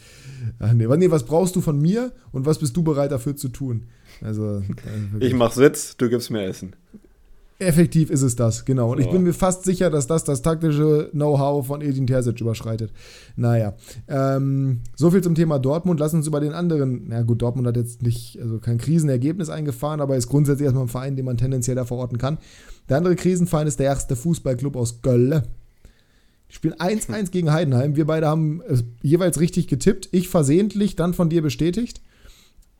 [0.59, 3.49] Ach nee, nee, was brauchst du von mir und was bist du bereit dafür zu
[3.49, 3.87] tun?
[4.21, 4.61] Also,
[5.19, 6.75] ich mach Sitz, du gibst mir Essen.
[7.61, 8.91] Effektiv ist es das, genau.
[8.91, 9.05] Und ja.
[9.05, 12.91] ich bin mir fast sicher, dass das das taktische Know-how von Edin Terzic überschreitet.
[13.35, 13.75] Naja,
[14.07, 15.99] ähm, so viel zum Thema Dortmund.
[15.99, 20.01] Lass uns über den anderen, na gut, Dortmund hat jetzt nicht, also kein Krisenergebnis eingefahren,
[20.01, 22.39] aber ist grundsätzlich erstmal ein Verein, den man tendenziell da verorten kann.
[22.89, 25.43] Der andere Krisenverein ist der erste Fußballclub aus Gölle.
[26.51, 27.95] Spielen 1-1 gegen Heidenheim.
[27.95, 30.09] Wir beide haben es jeweils richtig getippt.
[30.11, 32.01] Ich versehentlich, dann von dir bestätigt.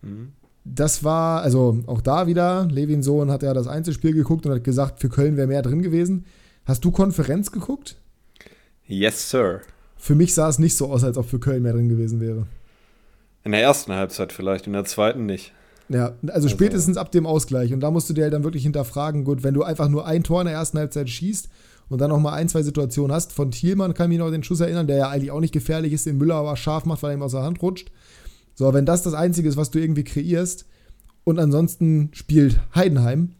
[0.01, 0.33] Mhm.
[0.65, 4.65] Das war, also auch da wieder, Levin Sohn hat ja das Einzelspiel geguckt und hat
[4.65, 6.25] gesagt, für Köln wäre mehr drin gewesen.
[6.65, 7.95] Hast du Konferenz geguckt?
[8.87, 9.61] Yes, sir.
[9.95, 12.47] Für mich sah es nicht so aus, als ob für Köln mehr drin gewesen wäre.
[13.45, 15.53] In der ersten Halbzeit vielleicht, in der zweiten nicht.
[15.87, 17.73] Ja, also, also spätestens ab dem Ausgleich.
[17.73, 20.23] Und da musst du dir halt dann wirklich hinterfragen, gut, wenn du einfach nur ein
[20.23, 21.47] Tor in der ersten Halbzeit schießt
[21.91, 23.33] und dann noch mal ein, zwei Situationen hast.
[23.33, 25.53] Von Thielmann kann ich mich noch an den Schuss erinnern, der ja eigentlich auch nicht
[25.53, 27.91] gefährlich ist, den Müller aber scharf macht, weil er ihm aus der Hand rutscht.
[28.55, 30.65] So, wenn das das Einzige ist, was du irgendwie kreierst
[31.25, 33.35] und ansonsten spielt Heidenheim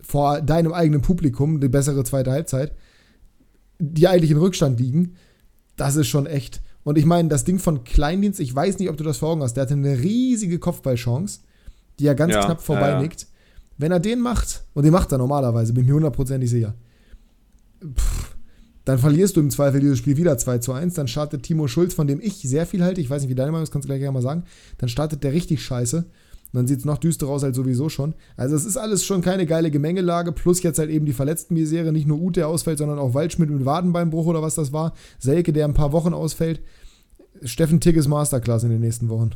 [0.00, 2.72] vor deinem eigenen Publikum die bessere zweite Halbzeit,
[3.80, 5.16] die eigentlich in Rückstand liegen,
[5.74, 6.62] das ist schon echt.
[6.84, 9.42] Und ich meine, das Ding von Kleindienst, ich weiß nicht, ob du das vor Augen
[9.42, 11.40] hast, der hatte eine riesige Kopfballchance,
[11.98, 13.22] die er ganz ja, knapp vorbeinickt.
[13.22, 13.34] Ja, ja.
[13.78, 16.74] Wenn er den macht, und den macht er normalerweise, bin ich mir hundertprozentig sicher,
[17.80, 18.34] pff,
[18.84, 20.94] dann verlierst du im Zweifel dieses Spiel wieder 2 zu 1.
[20.94, 23.00] Dann startet Timo Schulz, von dem ich sehr viel halte.
[23.00, 24.44] Ich weiß nicht, wie deine Meinung ist, kannst du gleich mal sagen.
[24.78, 25.98] Dann startet der richtig scheiße.
[25.98, 28.14] Und dann sieht es noch düsterer aus als sowieso schon.
[28.36, 30.32] Also es ist alles schon keine geile Gemengelage.
[30.32, 31.92] Plus jetzt halt eben die verletzten Misere.
[31.92, 34.92] Nicht nur Ute, der ausfällt, sondern auch Waldschmidt mit Wadenbeinbruch oder was das war.
[35.18, 36.60] Selke, der ein paar Wochen ausfällt.
[37.42, 39.30] Steffen Tigges Masterclass in den nächsten Wochen.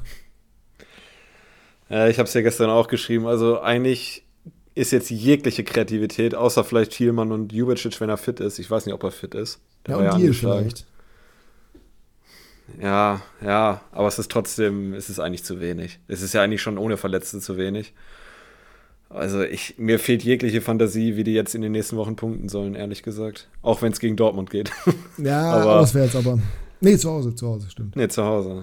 [1.88, 3.26] Ja, ich habe es ja gestern auch geschrieben.
[3.26, 4.27] Also eigentlich
[4.78, 8.60] ist jetzt jegliche Kreativität, außer vielleicht Thielmann und Jubicic, wenn er fit ist.
[8.60, 9.60] Ich weiß nicht, ob er fit ist.
[9.86, 10.86] Der ja, und ja vielleicht.
[12.80, 15.98] Ja, ja, aber es ist trotzdem, es ist eigentlich zu wenig.
[16.06, 17.92] Es ist ja eigentlich schon ohne Verletzte zu wenig.
[19.08, 22.74] Also ich, mir fehlt jegliche Fantasie, wie die jetzt in den nächsten Wochen punkten sollen,
[22.74, 23.48] ehrlich gesagt.
[23.62, 24.70] Auch wenn es gegen Dortmund geht.
[25.16, 26.38] Ja, aber, auswärts aber.
[26.80, 27.96] Nee, zu Hause, zu Hause, stimmt.
[27.96, 28.62] Nee, zu Hause.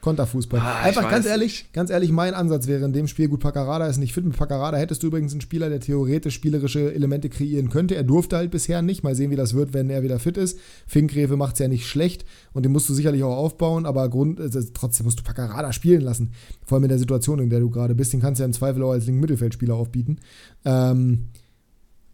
[0.00, 0.60] Konterfußball.
[0.60, 3.98] Ah, Einfach ganz ehrlich, ganz ehrlich, mein Ansatz wäre in dem Spiel, gut, Paccarada ist
[3.98, 4.24] nicht fit.
[4.24, 7.96] Mit Paccarada hättest du übrigens einen Spieler, der theoretisch spielerische Elemente kreieren könnte.
[7.96, 9.02] Er durfte halt bisher nicht.
[9.02, 10.58] Mal sehen, wie das wird, wenn er wieder fit ist.
[10.86, 14.40] Finkgräfe macht es ja nicht schlecht und den musst du sicherlich auch aufbauen, aber Grund,
[14.40, 16.32] also trotzdem musst du Paccarada spielen lassen.
[16.64, 18.12] Vor allem in der Situation, in der du gerade bist.
[18.12, 20.18] Den kannst du ja im Zweifel auch als linken Mittelfeldspieler aufbieten.
[20.64, 21.26] Ähm,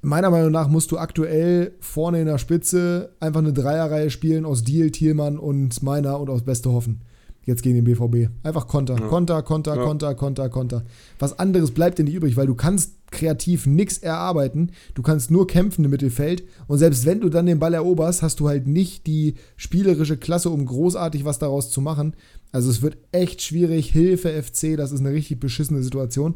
[0.00, 4.64] meiner Meinung nach musst du aktuell vorne in der Spitze einfach eine Dreierreihe spielen aus
[4.64, 7.02] Deal, Thielmann und Meiner und aus Beste hoffen
[7.44, 8.30] jetzt gegen den BVB.
[8.42, 9.06] Einfach Konter, ja.
[9.06, 9.82] Konter, Konter, ja.
[9.82, 10.84] Konter, Konter, Konter.
[11.18, 14.72] Was anderes bleibt dir nicht übrig, weil du kannst kreativ nichts erarbeiten.
[14.94, 16.44] Du kannst nur kämpfen im Mittelfeld.
[16.66, 20.50] Und selbst wenn du dann den Ball eroberst, hast du halt nicht die spielerische Klasse,
[20.50, 22.14] um großartig was daraus zu machen.
[22.52, 23.90] Also es wird echt schwierig.
[23.90, 26.34] Hilfe FC, das ist eine richtig beschissene Situation.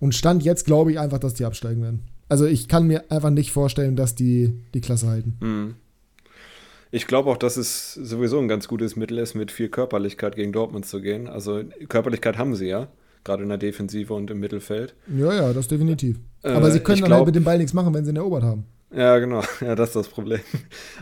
[0.00, 2.00] Und Stand jetzt glaube ich einfach, dass die absteigen werden.
[2.28, 5.36] Also ich kann mir einfach nicht vorstellen, dass die die Klasse halten.
[5.40, 5.74] Mhm.
[6.94, 10.52] Ich glaube auch, dass es sowieso ein ganz gutes Mittel ist, mit viel Körperlichkeit gegen
[10.52, 11.26] Dortmund zu gehen.
[11.26, 12.88] Also Körperlichkeit haben sie ja,
[13.24, 14.94] gerade in der Defensive und im Mittelfeld.
[15.16, 16.18] Ja, ja, das definitiv.
[16.42, 18.16] Äh, Aber sie können dann glaub, halt mit dem Ball nichts machen, wenn sie ihn
[18.16, 18.66] erobert haben.
[18.94, 19.42] Ja, genau.
[19.62, 20.40] Ja, das ist das Problem.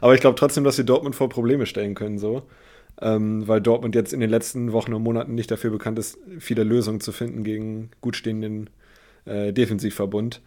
[0.00, 2.42] Aber ich glaube trotzdem, dass sie Dortmund vor Probleme stellen können, so.
[3.02, 6.62] Ähm, weil Dortmund jetzt in den letzten Wochen und Monaten nicht dafür bekannt ist, viele
[6.62, 8.70] Lösungen zu finden gegen gut stehenden
[9.24, 10.40] äh, Defensivverbund.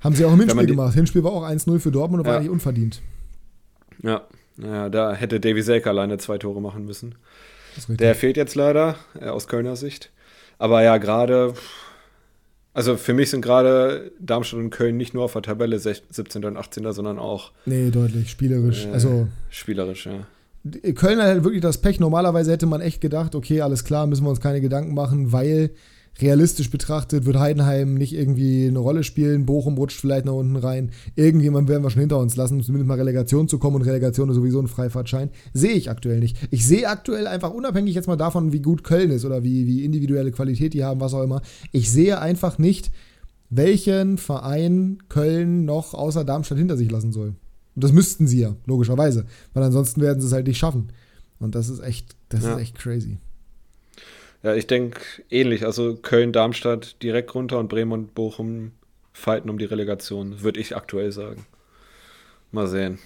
[0.00, 0.94] Haben sie auch im Hinspiel gemacht.
[0.94, 2.32] Hinspiel war auch 1-0 für Dortmund und ja.
[2.32, 3.00] war eigentlich unverdient.
[4.02, 4.26] Ja,
[4.56, 7.14] ja, da hätte Davy Selke alleine zwei Tore machen müssen.
[7.88, 10.10] Der fehlt jetzt leider, äh, aus Kölner Sicht.
[10.58, 11.54] Aber ja, gerade,
[12.72, 16.44] also für mich sind gerade Darmstadt und Köln nicht nur auf der Tabelle 17.
[16.44, 17.50] und 18., sondern auch.
[17.66, 18.86] Nee, deutlich, spielerisch.
[18.86, 20.26] Äh, also, spielerisch, ja.
[20.94, 22.00] Köln hat halt wirklich das Pech.
[22.00, 25.70] Normalerweise hätte man echt gedacht, okay, alles klar, müssen wir uns keine Gedanken machen, weil
[26.20, 29.46] realistisch betrachtet wird Heidenheim nicht irgendwie eine Rolle spielen.
[29.46, 30.90] Bochum rutscht vielleicht nach unten rein.
[31.16, 34.36] Irgendjemand werden wir schon hinter uns lassen, zumindest mal Relegation zu kommen und Relegation ist
[34.36, 35.30] sowieso ein Freifahrtschein.
[35.52, 36.36] Sehe ich aktuell nicht.
[36.50, 39.84] Ich sehe aktuell einfach unabhängig jetzt mal davon, wie gut Köln ist oder wie, wie
[39.84, 41.42] individuelle Qualität die haben, was auch immer.
[41.72, 42.90] Ich sehe einfach nicht,
[43.50, 47.34] welchen Verein Köln noch außer Darmstadt hinter sich lassen soll.
[47.74, 49.26] Und das müssten sie ja, logischerweise.
[49.52, 50.88] Weil ansonsten werden sie es halt nicht schaffen.
[51.38, 52.54] Und das ist echt, das ja.
[52.54, 53.18] ist echt crazy.
[54.44, 55.64] Ja, ich denke ähnlich.
[55.64, 58.72] Also Köln, Darmstadt direkt runter und Bremen und Bochum
[59.14, 61.46] fighten um die Relegation, würde ich aktuell sagen.
[62.52, 62.98] Mal sehen.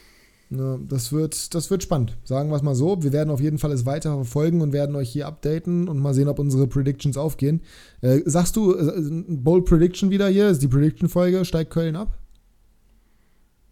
[0.50, 3.02] Ja, das, wird, das wird spannend, sagen wir es mal so.
[3.02, 6.12] Wir werden auf jeden Fall es weiter verfolgen und werden euch hier updaten und mal
[6.12, 7.60] sehen, ob unsere Predictions aufgehen.
[8.00, 8.92] Äh, sagst du, äh,
[9.28, 10.48] Bold Prediction wieder hier?
[10.48, 11.44] Ist die Prediction-Folge?
[11.44, 12.18] Steigt Köln ab?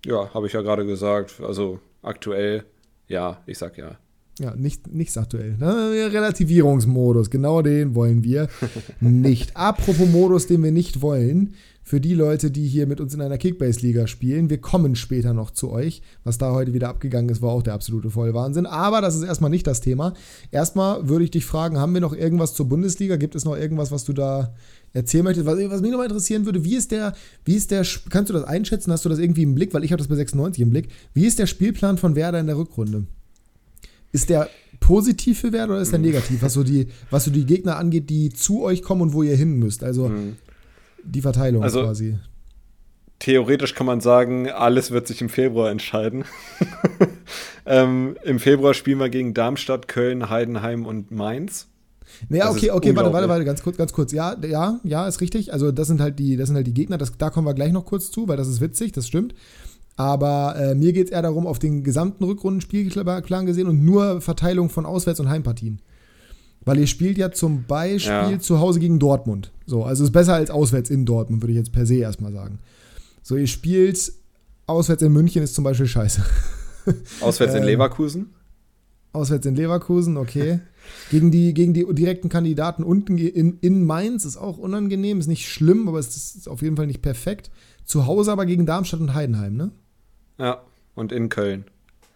[0.05, 1.40] Ja, habe ich ja gerade gesagt.
[1.40, 2.64] Also aktuell,
[3.09, 3.98] ja, ich sag ja.
[4.38, 5.57] Ja, nicht, nichts aktuell.
[5.57, 6.11] Ne?
[6.12, 8.49] Relativierungsmodus, genau den wollen wir
[9.01, 9.57] nicht.
[9.57, 11.55] Apropos Modus, den wir nicht wollen,
[11.87, 15.53] für die Leute, die hier mit uns in einer Kickbase-Liga spielen, wir kommen später noch
[15.53, 16.03] zu euch.
[16.25, 18.66] Was da heute wieder abgegangen ist, war auch der absolute Vollwahnsinn.
[18.66, 20.12] Aber das ist erstmal nicht das Thema.
[20.51, 23.14] Erstmal würde ich dich fragen, haben wir noch irgendwas zur Bundesliga?
[23.14, 24.53] Gibt es noch irgendwas, was du da
[24.94, 25.46] erzählen möchtest?
[25.46, 28.42] Was, was mich nochmal interessieren würde, wie ist der, wie ist der, kannst du das
[28.42, 28.90] einschätzen?
[28.90, 29.72] Hast du das irgendwie im Blick?
[29.72, 30.88] Weil ich habe das bei 96 im Blick.
[31.14, 33.07] Wie ist der Spielplan von Werder in der Rückrunde?
[34.12, 34.48] Ist der
[34.80, 36.06] positiv für Werder oder ist der mhm.
[36.06, 39.22] negativ, was so die, was so die Gegner angeht, die zu euch kommen und wo
[39.22, 39.82] ihr hin müsst?
[39.82, 40.36] Also mhm.
[41.02, 42.18] die Verteilung also, quasi.
[43.18, 46.24] Theoretisch kann man sagen, alles wird sich im Februar entscheiden.
[47.66, 51.68] ähm, Im Februar spielen wir gegen Darmstadt, Köln, Heidenheim und Mainz.
[52.28, 54.12] Naja, okay, okay, warte, warte, warte, ganz kurz, ganz kurz.
[54.12, 55.52] Ja, ja, ja, ist richtig.
[55.52, 56.98] Also das sind halt die, das sind halt die Gegner.
[56.98, 59.34] Das, da kommen wir gleich noch kurz zu, weil das ist witzig, das stimmt.
[59.96, 64.68] Aber äh, mir geht es eher darum, auf den gesamten Rückrundenspielplan gesehen und nur Verteilung
[64.68, 65.80] von Auswärts- und Heimpartien.
[66.64, 68.38] Weil ihr spielt ja zum Beispiel ja.
[68.38, 69.52] zu Hause gegen Dortmund.
[69.66, 72.59] So, also ist besser als auswärts in Dortmund, würde ich jetzt per se erstmal sagen.
[73.22, 74.12] So, ihr spielt
[74.66, 76.24] auswärts in München ist zum Beispiel scheiße.
[77.20, 78.35] Auswärts in ähm, Leverkusen?
[79.12, 80.61] Auswärts in Leverkusen, okay.
[81.11, 85.48] gegen, die, gegen die direkten Kandidaten unten in, in Mainz ist auch unangenehm, ist nicht
[85.48, 87.50] schlimm, aber es ist auf jeden Fall nicht perfekt.
[87.85, 89.70] Zu Hause aber gegen Darmstadt und Heidenheim, ne?
[90.38, 90.62] Ja,
[90.94, 91.64] und in Köln.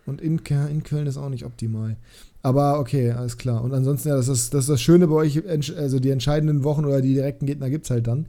[0.07, 1.97] Und in, in Köln ist auch nicht optimal.
[2.43, 3.63] Aber okay, alles klar.
[3.63, 5.43] Und ansonsten, ja, das ist, das ist das Schöne bei euch,
[5.77, 8.27] also die entscheidenden Wochen oder die direkten Gegner gibt es halt dann.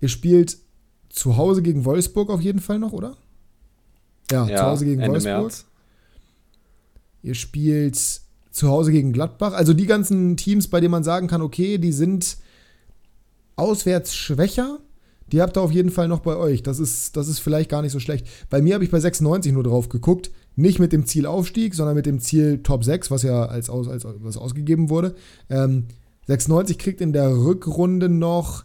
[0.00, 0.58] Ihr spielt
[1.08, 3.16] zu Hause gegen Wolfsburg auf jeden Fall noch, oder?
[4.30, 5.42] Ja, ja zu Hause gegen Ende Wolfsburg.
[5.42, 5.64] März.
[7.22, 7.96] Ihr spielt
[8.50, 9.52] zu Hause gegen Gladbach.
[9.52, 12.38] Also die ganzen Teams, bei denen man sagen kann, okay, die sind
[13.54, 14.80] auswärts schwächer,
[15.32, 16.62] die habt ihr auf jeden Fall noch bei euch.
[16.62, 18.26] Das ist, das ist vielleicht gar nicht so schlecht.
[18.48, 20.30] Bei mir habe ich bei 96 nur drauf geguckt.
[20.54, 23.88] Nicht mit dem Ziel Aufstieg, sondern mit dem Ziel Top 6, was ja als, als,
[23.88, 25.14] als was ausgegeben wurde.
[25.50, 25.86] Ähm,
[26.28, 28.64] 96 kriegt in der Rückrunde noch,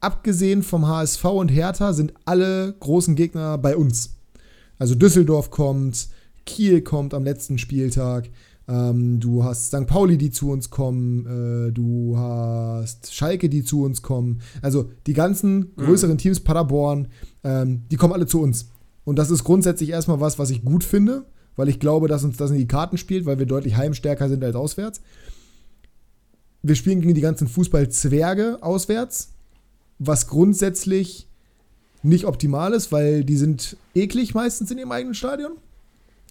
[0.00, 4.16] abgesehen vom HSV und Hertha, sind alle großen Gegner bei uns.
[4.78, 6.08] Also Düsseldorf kommt,
[6.46, 8.28] Kiel kommt am letzten Spieltag.
[8.70, 9.86] Ähm, du hast St.
[9.86, 11.26] Pauli, die zu uns kommen.
[11.26, 14.40] Äh, du hast Schalke, die zu uns kommen.
[14.62, 15.72] Also die ganzen mhm.
[15.76, 16.18] größeren mhm.
[16.18, 17.08] Teams, Paderborn,
[17.42, 18.68] ähm, die kommen alle zu uns.
[19.04, 21.24] Und das ist grundsätzlich erstmal was, was ich gut finde,
[21.56, 24.44] weil ich glaube, dass uns das in die Karten spielt, weil wir deutlich heimstärker sind
[24.44, 25.00] als auswärts.
[26.62, 29.32] Wir spielen gegen die ganzen Fußballzwerge auswärts,
[29.98, 31.26] was grundsätzlich
[32.02, 35.52] nicht optimal ist, weil die sind eklig meistens in ihrem eigenen Stadion.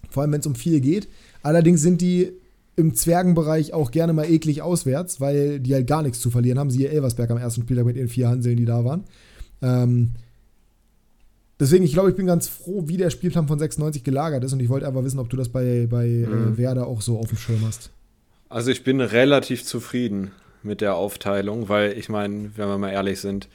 [0.08, 1.08] Vor allem, wenn es um viel geht.
[1.42, 2.32] Allerdings sind die
[2.76, 6.70] im Zwergenbereich auch gerne mal eklig auswärts, weil die halt gar nichts zu verlieren haben.
[6.70, 9.04] Siehe Elversberg am ersten Spieltag mit ihren vier Hanseln, die da waren.
[9.62, 10.12] Ähm,
[11.58, 14.60] deswegen, ich glaube, ich bin ganz froh, wie der Spielplan von 96 gelagert ist und
[14.60, 16.54] ich wollte einfach wissen, ob du das bei, bei äh, mhm.
[16.54, 17.90] äh, Werder auch so auf dem Schirm hast.
[18.48, 20.32] Also ich bin relativ zufrieden
[20.62, 23.48] mit der Aufteilung, weil ich meine, wenn wir mal ehrlich sind,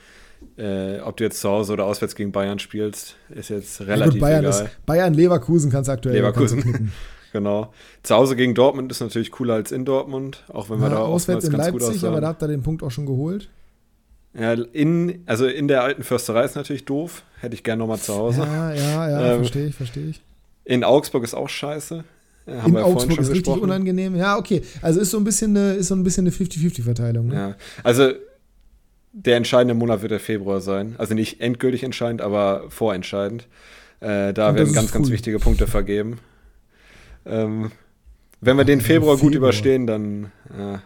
[0.58, 4.12] äh, ob du jetzt zu Hause oder auswärts gegen Bayern spielst, ist jetzt relativ ja
[4.12, 4.66] gut, Bayern egal.
[4.66, 6.92] Ist, Bayern Leverkusen kannst du aktuell Leverkusen.
[7.34, 7.74] genau.
[8.04, 11.00] Zu Hause gegen Dortmund ist natürlich cooler als in Dortmund, auch wenn wir ja, da
[11.02, 12.10] auswärts in ganz Leipzig, gut aussahen.
[12.10, 13.50] aber da habt ihr den Punkt auch schon geholt.
[14.38, 17.24] Ja, in, also in der alten Försterei ist natürlich doof.
[17.40, 18.42] Hätte ich gerne nochmal zu Hause.
[18.42, 20.22] Ja, ja, ja, ähm, verstehe ich, verstehe ich.
[20.66, 22.04] In Augsburg ist auch scheiße.
[22.48, 24.16] Ja, haben in wir Augsburg ist richtig unangenehm.
[24.16, 24.62] Ja, okay.
[24.82, 27.28] Also ist so ein bisschen eine, ist so ein bisschen eine 50-50-Verteilung.
[27.28, 27.36] Ne?
[27.36, 28.12] Ja, also
[29.18, 30.96] der entscheidende Monat wird der Februar sein.
[30.98, 33.48] Also nicht endgültig entscheidend, aber vorentscheidend.
[34.02, 35.00] Äh, da werden ganz, cool.
[35.00, 36.20] ganz wichtige Punkte vergeben.
[37.26, 37.72] Ähm,
[38.42, 40.32] wenn wir den Februar, Februar, gut überstehen, dann.
[40.50, 40.78] Äh,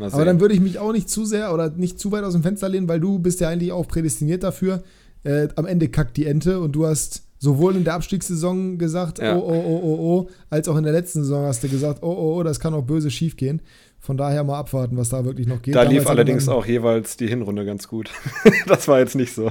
[0.00, 2.42] aber dann würde ich mich auch nicht zu sehr oder nicht zu weit aus dem
[2.42, 4.82] Fenster lehnen, weil du bist ja eigentlich auch prädestiniert dafür.
[5.22, 9.36] Äh, am Ende kackt die Ente und du hast sowohl in der Abstiegssaison gesagt, ja.
[9.36, 12.08] oh, oh, oh, oh, oh, als auch in der letzten Saison hast du gesagt, oh,
[12.08, 13.62] oh, oh, das kann auch böse schief gehen.
[14.04, 15.74] Von daher mal abwarten, was da wirklich noch geht.
[15.74, 18.10] Da Damals lief allerdings auch jeweils die Hinrunde ganz gut.
[18.66, 19.50] das war jetzt nicht so.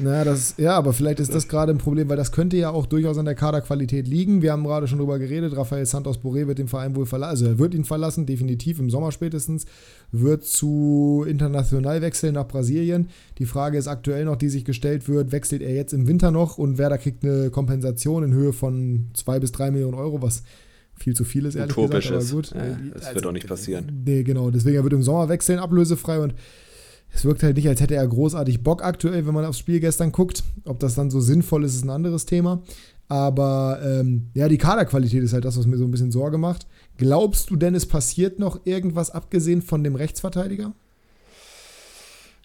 [0.00, 2.86] Na, das, ja, aber vielleicht ist das gerade ein Problem, weil das könnte ja auch
[2.86, 4.42] durchaus an der Kaderqualität liegen.
[4.42, 5.56] Wir haben gerade schon drüber geredet.
[5.56, 7.30] Rafael Santos Boré wird den Verein wohl verlassen.
[7.30, 9.66] Also er wird ihn verlassen, definitiv im Sommer spätestens.
[10.12, 13.08] Wird zu international wechseln nach Brasilien.
[13.38, 16.58] Die Frage ist aktuell noch, die sich gestellt wird, wechselt er jetzt im Winter noch
[16.58, 20.44] und Werder kriegt eine Kompensation in Höhe von zwei bis drei Millionen Euro, was
[21.02, 22.52] viel zu viel ist, ehrlich Utopisch gesagt.
[22.54, 22.78] Aber gut.
[22.78, 24.02] Ja, das also, wird auch nicht passieren.
[24.04, 24.50] Nee, genau.
[24.50, 26.34] Deswegen, er wird im Sommer wechseln, ablösefrei und
[27.12, 30.12] es wirkt halt nicht, als hätte er großartig Bock aktuell, wenn man aufs Spiel gestern
[30.12, 30.44] guckt.
[30.64, 32.62] Ob das dann so sinnvoll ist, ist ein anderes Thema.
[33.08, 36.66] Aber ähm, ja, die Kaderqualität ist halt das, was mir so ein bisschen Sorge macht.
[36.96, 40.72] Glaubst du denn, es passiert noch irgendwas abgesehen von dem Rechtsverteidiger?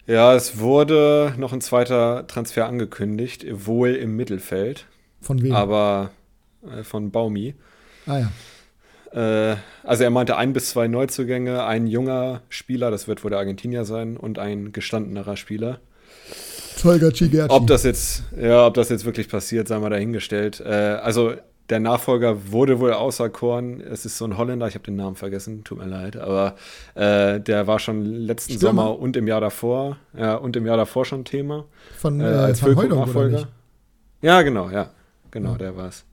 [0.08, 4.86] Ja, es wurde noch ein zweiter Transfer angekündigt, wohl im Mittelfeld.
[5.20, 5.52] Von wem?
[5.52, 6.10] Aber
[6.68, 7.54] äh, von Baumi.
[8.06, 8.30] Ah ja.
[9.12, 13.38] Äh, also er meinte ein bis zwei Neuzugänge, ein junger Spieler, das wird wohl der
[13.38, 15.80] Argentinier sein, und ein gestandenerer Spieler.
[16.80, 17.52] Tolga Cigerci.
[17.52, 20.60] Ob das jetzt, ja, ob das jetzt wirklich passiert, sei mal dahingestellt.
[20.60, 21.34] Äh, also
[21.70, 23.80] der Nachfolger wurde wohl auserkoren.
[23.80, 26.54] Es ist so ein Holländer, ich habe den Namen vergessen, tut mir leid, aber
[26.94, 28.82] äh, der war schon letzten Stürmer.
[28.82, 31.64] Sommer und im Jahr davor, ja, und im Jahr davor schon Thema.
[31.96, 33.48] Von äh, als Füllkrug-Nachfolger.
[34.22, 34.90] Ja, genau, ja,
[35.30, 35.58] genau, ja.
[35.58, 36.04] der war's.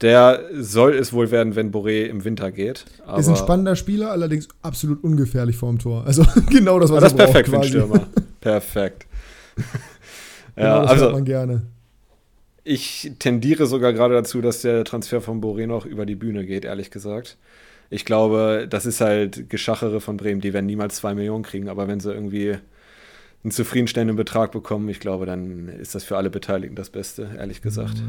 [0.00, 2.84] Der soll es wohl werden, wenn Boré im Winter geht.
[3.16, 6.04] ist ein spannender Spieler, allerdings absolut ungefährlich vorm Tor.
[6.04, 8.06] Also genau das, was das er Das ist perfekt für einen Stürmer.
[8.40, 9.06] perfekt.
[9.56, 9.64] ja,
[10.56, 11.62] genau, das also man gerne.
[12.64, 16.64] Ich tendiere sogar gerade dazu, dass der Transfer von Boré noch über die Bühne geht,
[16.64, 17.36] ehrlich gesagt.
[17.90, 20.40] Ich glaube, das ist halt Geschachere von Bremen.
[20.40, 22.56] Die werden niemals zwei Millionen kriegen, aber wenn sie irgendwie
[23.44, 27.60] einen zufriedenstellenden Betrag bekommen, ich glaube, dann ist das für alle Beteiligten das Beste, ehrlich
[27.60, 28.02] gesagt.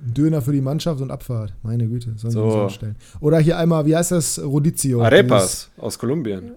[0.00, 2.40] Döner für die Mannschaft und Abfahrt, meine Güte, sollen so.
[2.40, 2.96] wir uns anstellen.
[3.18, 5.02] Oder hier einmal, wie heißt das, Rodizio?
[5.02, 6.52] Arepas aus Kolumbien.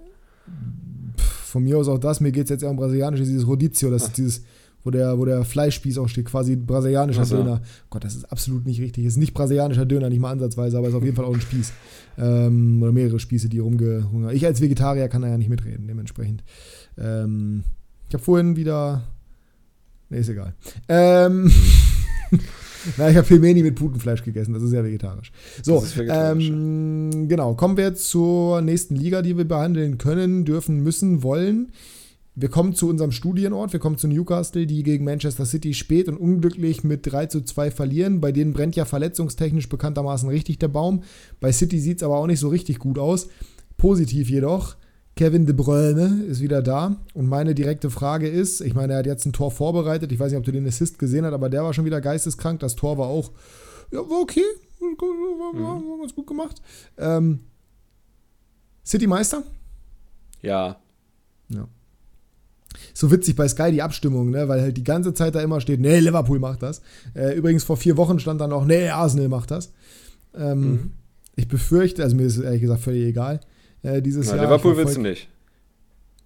[1.18, 4.04] Von mir aus auch das, mir geht es jetzt eher um brasilianisch, dieses Rodizio, das
[4.04, 4.08] Ach.
[4.10, 4.44] ist dieses,
[4.84, 7.38] wo der, wo der Fleischspieß auch steht, quasi brasilianischer so.
[7.38, 7.62] Döner.
[7.90, 9.06] Gott, das ist absolut nicht richtig.
[9.06, 11.34] Es ist nicht brasilianischer Döner, nicht mal ansatzweise, aber es ist auf jeden Fall auch
[11.34, 11.74] ein Spieß.
[12.20, 14.34] Ähm, oder mehrere Spieße, die rumgehungert.
[14.34, 16.44] Ich als Vegetarier kann da ja nicht mitreden, dementsprechend.
[16.96, 17.64] Ähm,
[18.10, 19.04] ich habe vorhin wieder.
[20.10, 20.54] Nee, ist egal.
[20.88, 21.52] Ähm.
[22.98, 25.32] Na, ich habe Filmeni mit Putenfleisch gegessen, das ist ja vegetarisch.
[25.62, 26.50] So, vegetarisch.
[26.50, 31.72] Ähm, genau, kommen wir jetzt zur nächsten Liga, die wir behandeln können, dürfen, müssen, wollen.
[32.36, 36.16] Wir kommen zu unserem Studienort, wir kommen zu Newcastle, die gegen Manchester City spät und
[36.16, 38.22] unglücklich mit 3 zu 2 verlieren.
[38.22, 41.04] Bei denen brennt ja verletzungstechnisch bekanntermaßen richtig der Baum.
[41.42, 43.28] Bei City sieht es aber auch nicht so richtig gut aus.
[43.76, 44.78] Positiv jedoch,
[45.20, 46.96] Kevin De Bruyne ist wieder da.
[47.14, 50.14] Und meine direkte Frage ist: Ich meine, er hat jetzt ein Tor vorbereitet.
[50.14, 52.62] Ich weiß nicht, ob du den Assist gesehen hast, aber der war schon wieder geisteskrank.
[52.62, 53.30] Das Tor war auch,
[53.92, 54.46] ja, war okay.
[54.80, 56.62] War, war, war ganz gut gemacht.
[56.98, 57.42] Ähm,
[58.86, 59.44] City Meister?
[60.42, 60.78] Ja.
[61.50, 61.68] Ja.
[62.94, 64.48] So witzig bei Sky die Abstimmung, ne?
[64.48, 66.82] weil halt die ganze Zeit da immer steht, nee, Liverpool macht das.
[67.14, 69.74] Äh, übrigens vor vier Wochen stand dann auch, nee, Arsenal macht das.
[70.34, 70.92] Ähm, mhm.
[71.36, 73.42] Ich befürchte, also mir ist ehrlich gesagt völlig egal,
[73.84, 74.46] äh, dieses Na, Jahr.
[74.46, 75.28] Liverpool willst du nicht.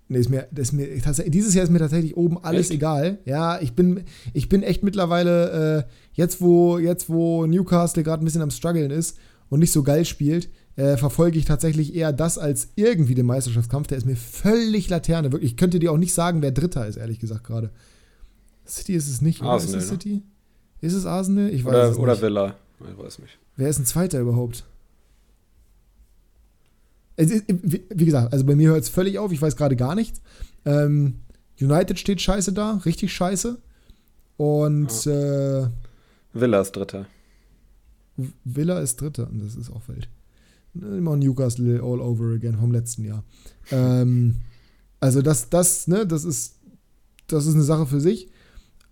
[0.10, 2.76] Nee, ist mir, ist mir, dieses Jahr ist mir tatsächlich oben alles echt?
[2.76, 3.18] egal.
[3.26, 8.26] Ja, ich bin, ich bin echt mittlerweile, äh, jetzt, wo, jetzt wo Newcastle gerade ein
[8.26, 9.18] bisschen am struggeln ist
[9.50, 13.88] und nicht so geil spielt, äh, verfolge ich tatsächlich eher das als irgendwie den Meisterschaftskampf.
[13.88, 15.32] Der ist mir völlig Laterne.
[15.32, 17.72] Wirklich, ich könnte dir auch nicht sagen, wer Dritter ist, ehrlich gesagt gerade.
[18.68, 19.52] City ist es nicht, oder?
[19.52, 19.98] Arsenal, ist es ne?
[19.98, 20.22] City?
[20.82, 21.50] Ist es Arsenal?
[21.50, 22.00] Ich weiß oder, es nicht.
[22.00, 22.56] Oder Villa.
[22.80, 23.40] Ich weiß nicht.
[23.56, 24.66] Wer ist ein Zweiter überhaupt?
[27.18, 30.22] Wie gesagt, also bei mir hört es völlig auf, ich weiß gerade gar nichts.
[30.66, 31.20] Ähm,
[31.60, 33.62] United steht scheiße da, richtig scheiße.
[34.38, 35.64] Und ja.
[35.64, 35.70] äh,
[36.34, 37.06] Villa ist Dritter.
[38.44, 40.10] Villa ist Dritter, und das ist auch wild.
[40.76, 43.24] Immer Newcastle all over again vom letzten Jahr.
[43.72, 44.42] ähm,
[45.00, 46.56] also das, das, ne, das ist,
[47.28, 48.30] das ist eine Sache für sich.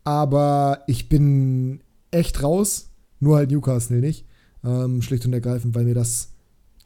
[0.03, 4.25] Aber ich bin echt raus, nur halt Newcastle nicht.
[4.63, 6.30] Ähm, schlicht und ergreifend, weil mir das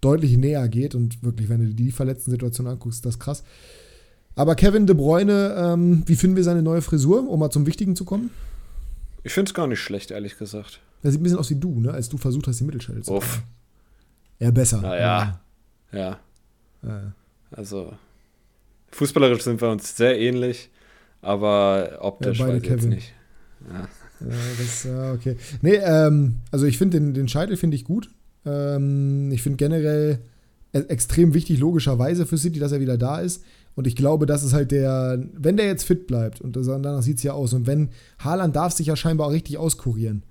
[0.06, 3.43] deutlich näher geht und wirklich, wenn du die verletzten Situationen anguckst, ist das krass.
[4.36, 7.95] Aber Kevin De Bruyne, ähm, wie finden wir seine neue Frisur, um mal zum Wichtigen
[7.95, 8.30] zu kommen?
[9.24, 10.82] Ich finde es gar nicht schlecht, ehrlich gesagt.
[11.01, 11.91] Er sieht ein bisschen aus wie du, ne?
[11.91, 13.41] als du versucht hast, die Mittelschelle zu Uff.
[14.39, 14.82] Ja, besser.
[14.82, 15.41] Naja.
[15.91, 15.99] Ja.
[15.99, 16.20] Ja.
[16.84, 17.14] ja.
[17.51, 17.93] Also,
[18.91, 20.70] fußballerisch sind wir uns sehr ähnlich,
[21.22, 22.89] aber optisch Ja, beide weiß ich jetzt Kevin.
[22.95, 23.14] nicht.
[23.72, 23.88] Ja.
[24.22, 25.38] Ja, das, okay.
[25.62, 28.10] Nee, ähm, also ich finde den, den Scheitel finde ich gut.
[28.46, 30.20] Ähm, ich finde generell
[30.74, 33.43] e- extrem wichtig, logischerweise für City, dass er wieder da ist.
[33.76, 37.18] Und ich glaube, das ist halt der, wenn der jetzt fit bleibt, und danach sieht
[37.18, 37.89] es ja aus, und wenn
[38.20, 40.24] Haaland darf sich ja scheinbar auch richtig auskurieren.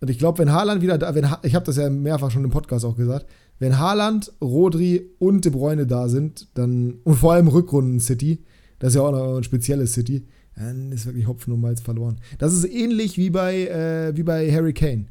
[0.00, 2.44] Und ich glaube, wenn Haaland wieder da, wenn, Ha- ich habe das ja mehrfach schon
[2.44, 3.26] im Podcast auch gesagt,
[3.60, 8.44] wenn Haaland, Rodri und De Bruyne da sind, dann, und vor allem Rückrunden City,
[8.78, 10.26] das ist ja auch noch ein spezielles City,
[10.56, 12.18] dann ist wirklich Hopfen und Malz verloren.
[12.38, 15.06] Das ist ähnlich wie bei, äh, wie bei Harry Kane.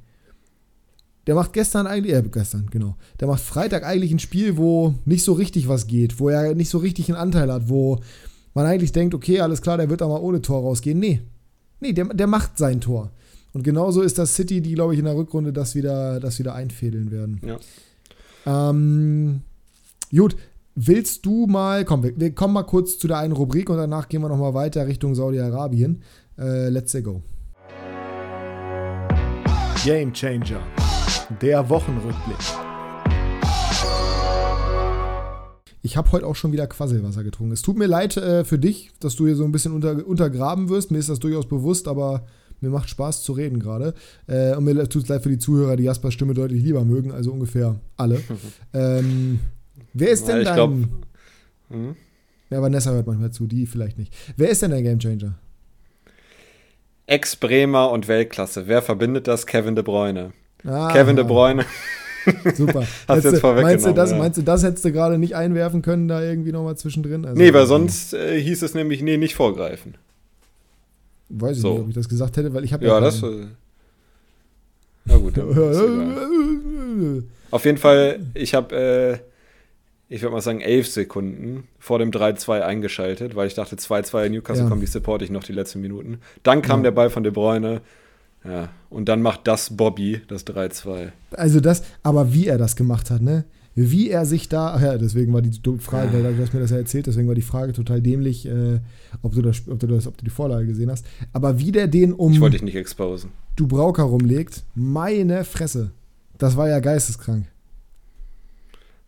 [1.27, 2.95] Der macht gestern eigentlich, äh, gestern, genau.
[3.19, 6.69] Der macht Freitag eigentlich ein Spiel, wo nicht so richtig was geht, wo er nicht
[6.69, 7.99] so richtig einen Anteil hat, wo
[8.53, 10.97] man eigentlich denkt, okay, alles klar, der wird da mal ohne Tor rausgehen.
[10.97, 11.21] Nee.
[11.81, 13.11] Nee, der, der macht sein Tor.
[13.53, 16.55] Und genauso ist das City, die, glaube ich, in der Rückrunde das wieder, das wieder
[16.55, 17.41] einfädeln werden.
[17.45, 18.69] Ja.
[18.69, 19.41] Ähm,
[20.11, 20.37] gut,
[20.75, 24.07] willst du mal, komm, wir, wir kommen mal kurz zu der einen Rubrik und danach
[24.07, 26.01] gehen wir nochmal weiter Richtung Saudi-Arabien.
[26.39, 27.21] Äh, let's go.
[29.83, 30.61] Game Changer.
[31.41, 32.37] Der Wochenrückblick.
[35.81, 37.53] Ich habe heute auch schon wieder Quasselwasser getrunken.
[37.53, 40.69] Es tut mir leid äh, für dich, dass du hier so ein bisschen unter, untergraben
[40.69, 40.91] wirst.
[40.91, 42.25] Mir ist das durchaus bewusst, aber
[42.59, 43.93] mir macht Spaß zu reden gerade.
[44.27, 47.11] Äh, und mir tut es leid für die Zuhörer, die Jaspers Stimme deutlich lieber mögen,
[47.11, 48.21] also ungefähr alle.
[48.73, 49.39] ähm,
[49.93, 50.55] wer ist denn ich dein.
[50.55, 50.73] glaub-
[51.69, 51.95] Hm?
[52.49, 54.13] ja, Vanessa hört manchmal zu, die vielleicht nicht.
[54.37, 55.37] Wer ist denn dein Gamechanger?
[57.05, 58.67] Ex-Bremer und Weltklasse.
[58.67, 59.45] Wer verbindet das?
[59.45, 60.31] Kevin De Bruyne.
[60.65, 61.65] Ah, Kevin De Bruyne.
[62.55, 62.81] Super.
[63.07, 64.17] Hast Hättest jetzt du- meinst, du das, ja.
[64.17, 67.25] meinst du, das hättest du gerade nicht einwerfen können, da irgendwie nochmal zwischendrin?
[67.25, 69.95] Also, Nee, weil sonst äh, hieß es nämlich, nee, nicht vorgreifen.
[71.29, 71.71] Weiß ich so.
[71.73, 73.21] nicht, ob ich das gesagt hätte, weil ich habe Ja, das.
[73.21, 73.43] keinen.
[73.43, 73.45] Äh,
[75.05, 75.37] na gut.
[77.51, 79.17] Auf jeden Fall, ich habe, äh,
[80.13, 84.65] ich würde mal sagen, elf Sekunden vor dem 3-2 eingeschaltet, weil ich dachte, 2-2 Newcastle
[84.65, 84.69] Ja.
[84.69, 86.19] kommt, die supporte ich noch die letzten Minuten.
[86.43, 86.83] Dann kam Ja.
[86.85, 87.81] der Ball von De Bruyne.
[88.43, 91.11] Ja, und dann macht das Bobby, das 3-2.
[91.31, 93.45] Also das, aber wie er das gemacht hat, ne?
[93.75, 96.61] Wie er sich da, ach ja, deswegen war die dumme Frage, weil du hast mir
[96.61, 98.79] das ja erzählt, deswegen war die Frage total dämlich, äh,
[99.21, 101.05] ob, du das, ob, du das, ob du die Vorlage gesehen hast.
[101.31, 103.31] Aber wie der den um Ich wollte dich nicht exposen.
[103.55, 105.91] Dubrauka rumlegt, meine Fresse.
[106.39, 107.45] Das war ja geisteskrank.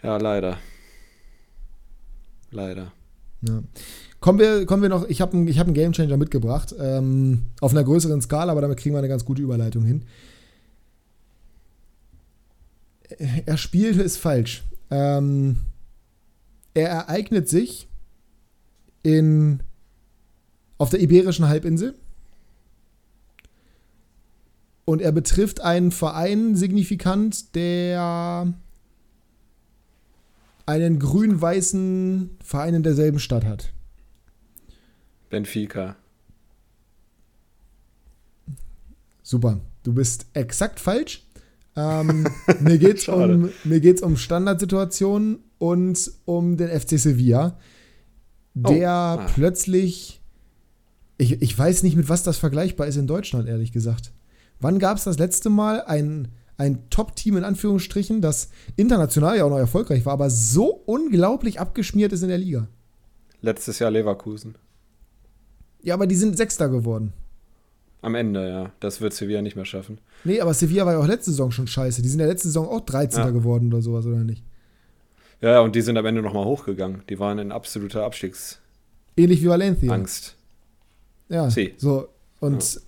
[0.03, 0.57] Ja, leider.
[2.51, 2.91] Leider.
[3.41, 3.63] Ja.
[4.19, 7.83] Kommen wir, kommen wir noch, ich habe ich hab einen Gamechanger mitgebracht, ähm, auf einer
[7.83, 10.03] größeren Skala, aber damit kriegen wir eine ganz gute Überleitung hin.
[13.45, 14.63] Er spielt, ist falsch.
[14.91, 15.57] Ähm,
[16.73, 17.87] er ereignet sich
[19.03, 19.61] in,
[20.77, 21.95] auf der Iberischen Halbinsel
[24.85, 28.53] und er betrifft einen Verein signifikant, der
[30.65, 33.71] einen grün-weißen Verein in derselben Stadt hat.
[35.29, 35.95] Benfica.
[39.23, 39.59] Super.
[39.83, 41.25] Du bist exakt falsch.
[41.75, 42.27] Ähm,
[42.59, 47.57] mir geht es um, mir geht's um Standardsituationen und um den FC Sevilla,
[48.53, 49.27] der Ah.
[49.33, 50.21] plötzlich.
[51.17, 54.13] Ich, ich weiß nicht, mit was das vergleichbar ist in Deutschland, ehrlich gesagt.
[54.61, 59.49] Wann gab es das letzte Mal ein, ein Top-Team in Anführungsstrichen, das international ja auch
[59.49, 62.67] noch erfolgreich war, aber so unglaublich abgeschmiert ist in der Liga?
[63.41, 64.55] Letztes Jahr Leverkusen.
[65.81, 67.13] Ja, aber die sind Sechster geworden.
[68.01, 68.71] Am Ende, ja.
[68.79, 69.99] Das wird Sevilla nicht mehr schaffen.
[70.23, 72.01] Nee, aber Sevilla war ja auch letzte Saison schon scheiße.
[72.01, 73.23] Die sind ja letzte Saison auch 13.
[73.23, 73.29] Ja.
[73.31, 74.43] geworden oder sowas, oder nicht?
[75.41, 77.03] Ja, ja, und die sind am Ende nochmal hochgegangen.
[77.09, 78.59] Die waren in absoluter Abstiegsangst.
[79.17, 80.05] Ähnlich wie Valencia.
[81.29, 81.73] Ja, Sie.
[81.77, 82.07] so.
[82.39, 82.81] Und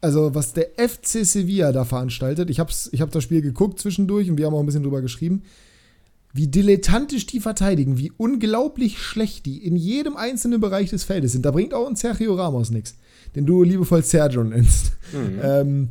[0.00, 4.30] also, was der FC Sevilla da veranstaltet, ich habe ich hab das Spiel geguckt zwischendurch
[4.30, 5.42] und wir haben auch ein bisschen drüber geschrieben,
[6.34, 11.46] wie dilettantisch die verteidigen, wie unglaublich schlecht die in jedem einzelnen Bereich des Feldes sind.
[11.46, 12.96] Da bringt auch ein Sergio Ramos nichts,
[13.36, 14.92] den du liebevoll Sergio nennst.
[15.12, 15.40] Mhm.
[15.40, 15.88] Ähm,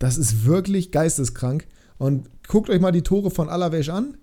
[0.00, 1.66] das ist wirklich geisteskrank.
[1.98, 4.16] Und guckt euch mal die Tore von Alaves an,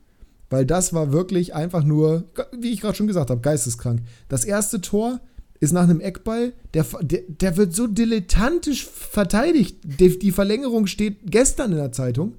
[0.49, 4.01] weil das war wirklich einfach nur, wie ich gerade schon gesagt habe, geisteskrank.
[4.27, 5.21] Das erste Tor
[5.61, 9.77] ist nach einem Eckball, der, der, der wird so dilettantisch verteidigt.
[9.83, 12.35] Die, die Verlängerung steht gestern in der Zeitung.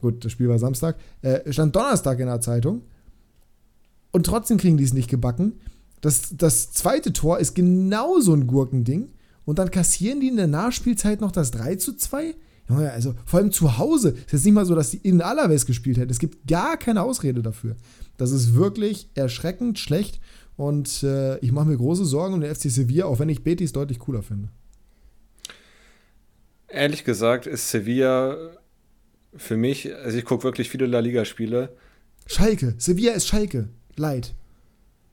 [0.00, 0.96] Gut, das Spiel war Samstag.
[1.22, 2.82] Äh, stand Donnerstag in der Zeitung.
[4.12, 5.54] Und trotzdem kriegen die es nicht gebacken.
[6.00, 9.10] Das, das zweite Tor ist genau so ein Gurkending.
[9.44, 12.34] Und dann kassieren die in der Nachspielzeit noch das 3 zu 2.
[12.68, 14.10] Junge, also vor allem zu Hause.
[14.10, 16.10] Es ist jetzt nicht mal so, dass die in Alaves gespielt hätten.
[16.10, 17.76] Es gibt gar keine Ausrede dafür.
[18.18, 20.20] Das ist wirklich erschreckend schlecht.
[20.56, 23.72] Und äh, ich mache mir große Sorgen um den FC Sevilla, auch wenn ich Betis
[23.72, 24.48] deutlich cooler finde.
[26.68, 28.57] Ehrlich gesagt ist Sevilla
[29.36, 31.76] für mich, also ich gucke wirklich viele La Liga-Spiele.
[32.26, 33.68] Schalke, Sevilla ist Schalke.
[33.96, 34.34] Leid.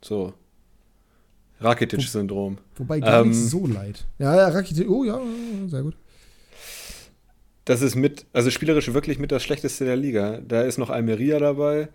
[0.01, 0.33] So.
[1.59, 2.57] Rakitic-Syndrom.
[2.75, 4.05] Wo, wobei gar ähm, nicht so leid.
[4.19, 5.19] Ja, ja, Rakitic, oh ja,
[5.67, 5.95] sehr gut.
[7.65, 10.39] Das ist mit, also spielerisch wirklich mit das Schlechteste der Liga.
[10.47, 11.89] Da ist noch Almeria dabei.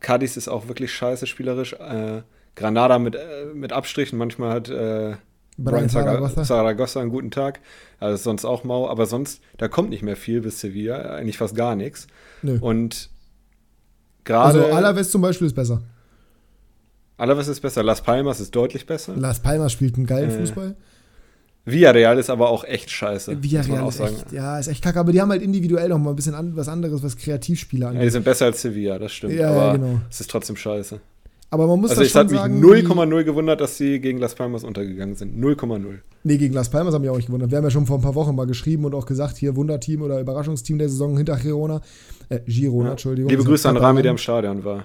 [0.00, 1.72] Cadiz ist auch wirklich scheiße spielerisch.
[1.74, 2.22] Äh,
[2.54, 4.18] Granada mit, äh, mit Abstrichen.
[4.18, 5.16] Manchmal hat äh,
[5.58, 6.44] Brian Zaragoza.
[6.44, 7.60] Zaragoza einen guten Tag.
[7.98, 8.88] Also sonst auch mau.
[8.88, 10.96] Aber sonst, da kommt nicht mehr viel bis Sevilla.
[11.14, 12.06] Eigentlich fast gar nichts.
[12.42, 12.58] Nö.
[12.60, 13.10] Und
[14.24, 14.64] gerade.
[14.64, 15.82] Also Alaves zum Beispiel ist besser.
[17.16, 17.82] Alaves ist besser.
[17.82, 19.16] Las Palmas ist deutlich besser.
[19.16, 20.38] Las Palmas spielt einen geilen äh.
[20.38, 20.76] Fußball.
[21.68, 23.42] Villarreal ist aber auch echt scheiße.
[23.42, 26.16] Villarreal ist echt, ja, ist echt kacke, aber die haben halt individuell noch mal ein
[26.16, 28.02] bisschen an, was anderes, was Kreativspieler angeht.
[28.02, 29.34] Ja, die sind besser als Sevilla, das stimmt.
[29.34, 30.00] Ja, aber ja, genau.
[30.08, 31.00] es ist trotzdem scheiße.
[31.50, 32.54] Aber man muss also das schon sagen.
[32.54, 35.38] Also es hat mich 0,0 gewundert, dass sie gegen Las Palmas untergegangen sind.
[35.38, 35.98] 0,0.
[36.24, 37.50] Nee, gegen Las Palmas haben wir auch nicht gewundert.
[37.50, 40.02] Wir haben ja schon vor ein paar Wochen mal geschrieben und auch gesagt, hier Wunderteam
[40.02, 41.80] oder Überraschungsteam der Saison hinter Girona.
[42.28, 42.90] Äh, Girona, ja.
[42.92, 43.30] Entschuldigung.
[43.30, 44.84] Liebe Grüße an Rami, der im Stadion war.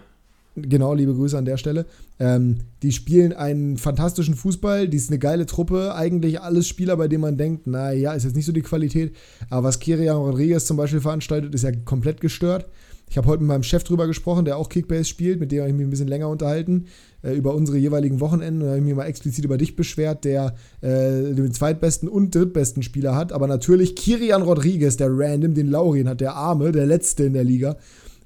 [0.55, 1.86] Genau, liebe Grüße an der Stelle.
[2.20, 5.95] Ähm, die spielen einen fantastischen Fußball, die ist eine geile Truppe.
[5.95, 9.16] Eigentlich alles Spieler, bei denen man denkt, naja, ist jetzt nicht so die Qualität.
[9.49, 12.66] Aber was Kirian Rodriguez zum Beispiel veranstaltet, ist ja komplett gestört.
[13.12, 15.70] Ich habe heute mit meinem Chef drüber gesprochen, der auch Kickbase spielt, mit dem habe
[15.70, 16.86] ich mich ein bisschen länger unterhalten,
[17.24, 18.62] äh, über unsere jeweiligen Wochenenden.
[18.62, 22.84] Da habe ich mich mal explizit über dich beschwert, der äh, den zweitbesten und drittbesten
[22.84, 23.34] Spieler hat.
[23.34, 27.43] Aber natürlich Kirian Rodriguez, der Random, den Laurien hat, der Arme, der Letzte in der
[27.43, 27.76] Liga.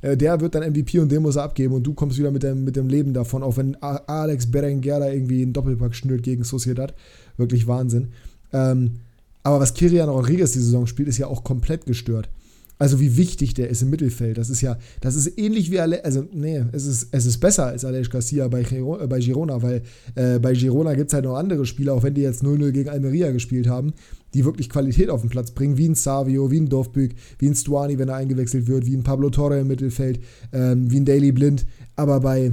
[0.02, 2.44] Äh, der wird dann MVP und den muss er abgeben und du kommst wieder mit
[2.44, 6.44] dem, mit dem Leben davon, auch wenn Alex Berenguer da irgendwie einen Doppelpack schnürt gegen
[6.44, 6.94] Sociedad.
[7.38, 8.10] Wirklich Wahnsinn.
[8.54, 9.00] Ähm,
[9.42, 12.30] aber was Kirian Rodriguez die Saison spielt, ist ja auch komplett gestört.
[12.78, 14.38] Also wie wichtig der ist im Mittelfeld.
[14.38, 17.68] Das ist ja, das ist ähnlich wie Ale also nee, es ist, es ist besser
[17.68, 19.82] als Alej Garcia bei, äh, bei Girona, weil
[20.16, 22.90] äh, bei Girona gibt es halt noch andere Spieler, auch wenn die jetzt 0-0 gegen
[22.90, 23.94] Almeria gespielt haben,
[24.34, 27.56] die wirklich Qualität auf den Platz bringen, wie ein Savio, wie ein Dorfbück, wie ein
[27.56, 30.20] Stuani, wenn er eingewechselt wird, wie ein Pablo Torre im Mittelfeld,
[30.52, 31.66] ähm, wie ein Daily Blind.
[31.96, 32.52] Aber bei,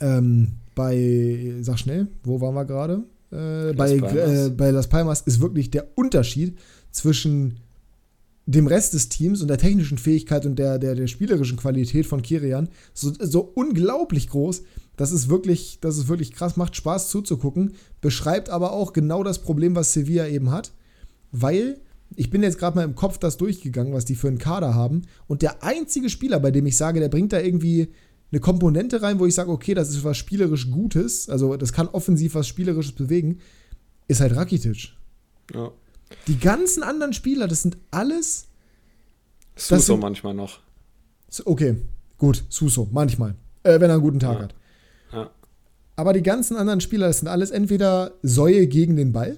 [0.00, 3.02] ähm, bei, sag schnell, wo waren wir gerade?
[3.32, 6.56] Äh, bei, äh, bei Las Palmas ist wirklich der Unterschied
[6.92, 7.58] zwischen
[8.46, 12.22] dem Rest des Teams und der technischen Fähigkeit und der, der, der spielerischen Qualität von
[12.22, 14.62] Kirian so, so unglaublich groß.
[14.96, 19.40] Das ist wirklich, das ist wirklich krass, macht Spaß zuzugucken, beschreibt aber auch genau das
[19.40, 20.72] Problem, was Sevilla eben hat,
[21.30, 21.80] weil
[22.14, 25.02] ich bin jetzt gerade mal im Kopf das durchgegangen, was die für einen Kader haben
[25.28, 27.88] und der einzige Spieler, bei dem ich sage, der bringt da irgendwie
[28.32, 31.88] eine Komponente rein, wo ich sage, okay, das ist was spielerisch Gutes, also das kann
[31.88, 33.38] offensiv was spielerisches bewegen,
[34.08, 34.94] ist halt Rakitic.
[35.54, 35.70] Ja.
[36.26, 38.46] Die ganzen anderen Spieler, das sind alles.
[39.56, 40.60] Suso sind, manchmal noch.
[41.44, 41.76] Okay,
[42.18, 43.34] gut, Suso, manchmal.
[43.62, 44.42] Äh, wenn er einen guten Tag ja.
[44.42, 44.54] hat.
[45.12, 45.30] Ja.
[45.96, 49.36] Aber die ganzen anderen Spieler, das sind alles entweder Säue gegen den Ball.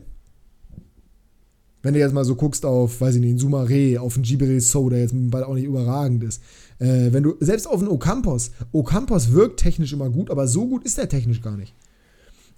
[1.82, 4.88] Wenn du jetzt mal so guckst auf, weiß ich nicht, Sumare, auf einen Gibere So,
[4.88, 6.42] der jetzt mit dem Ball auch nicht überragend ist.
[6.78, 10.84] Äh, wenn du, selbst auf einen Ocampos, Ocampos wirkt technisch immer gut, aber so gut
[10.84, 11.74] ist er technisch gar nicht.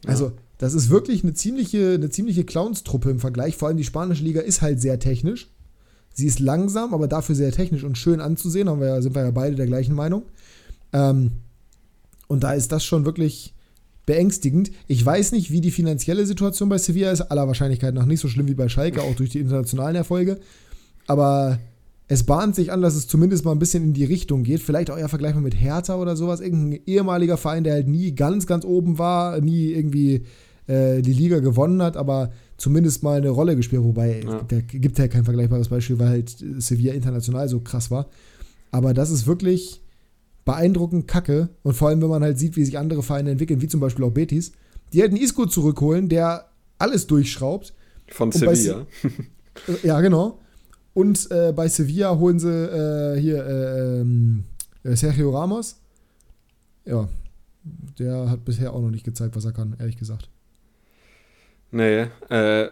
[0.06, 3.56] Also, das ist wirklich eine ziemliche, eine ziemliche Clownstruppe im Vergleich.
[3.56, 5.48] Vor allem die spanische Liga ist halt sehr technisch.
[6.14, 8.68] Sie ist langsam, aber dafür sehr technisch und schön anzusehen.
[8.70, 10.22] Haben wir, sind wir ja beide der gleichen Meinung.
[10.92, 11.32] Ähm,
[12.26, 13.52] und da ist das schon wirklich
[14.06, 14.70] beängstigend.
[14.86, 17.20] Ich weiß nicht, wie die finanzielle Situation bei Sevilla ist.
[17.20, 20.38] Aller Wahrscheinlichkeit nach nicht so schlimm wie bei Schalke, auch durch die internationalen Erfolge.
[21.06, 21.58] Aber
[22.08, 24.62] es bahnt sich an, dass es zumindest mal ein bisschen in die Richtung geht.
[24.62, 26.40] Vielleicht auch eher vergleichbar mit Hertha oder sowas.
[26.40, 30.24] Irgendein ehemaliger Verein, der halt nie ganz, ganz oben war, nie irgendwie
[30.66, 33.82] äh, die Liga gewonnen hat, aber zumindest mal eine Rolle gespielt.
[33.82, 34.46] Wobei, ja.
[34.48, 38.08] es gibt, ja kein vergleichbares Beispiel, weil halt Sevilla international so krass war.
[38.70, 39.82] Aber das ist wirklich
[40.44, 41.50] beeindruckend kacke.
[41.62, 44.04] Und vor allem, wenn man halt sieht, wie sich andere Vereine entwickeln, wie zum Beispiel
[44.04, 44.52] auch Betis,
[44.92, 46.46] die halt einen Isco zurückholen, der
[46.78, 47.74] alles durchschraubt.
[48.08, 48.86] Von Sevilla.
[49.82, 50.38] ja, genau.
[50.94, 54.44] Und äh, bei Sevilla holen sie äh, hier äh, ähm,
[54.82, 55.76] äh, Sergio Ramos.
[56.86, 57.08] Ja,
[57.98, 60.30] der hat bisher auch noch nicht gezeigt, was er kann, ehrlich gesagt.
[61.70, 62.66] Nee, äh,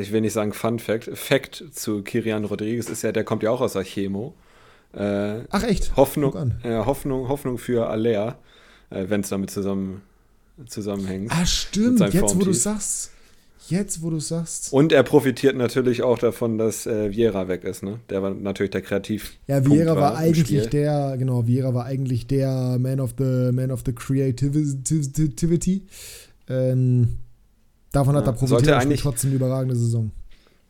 [0.00, 1.10] ich will nicht sagen Fun Fact.
[1.14, 4.34] Fact zu Kirian Rodriguez ist ja, der kommt ja auch aus der Chemo.
[4.92, 5.96] Äh, Ach echt?
[5.96, 8.38] Hoffnung, Hoffnung, Hoffnung für Alea,
[8.90, 10.02] wenn es damit zusammen,
[10.66, 11.30] zusammenhängt.
[11.32, 13.12] Ah, stimmt, jetzt wo du sagst.
[13.68, 14.72] Jetzt, wo du sagst.
[14.72, 18.00] Und er profitiert natürlich auch davon, dass äh, Vieira weg ist, ne?
[18.08, 19.34] Der war natürlich der Kreativ.
[19.46, 23.70] Ja, Vieira war, war eigentlich der, genau, Vieira war eigentlich der Man of the Man
[23.70, 25.82] of the Creativity.
[26.48, 27.18] Ähm,
[27.92, 30.10] davon hat ja, er profitiert er eigentlich, trotzdem eine überragende Saison.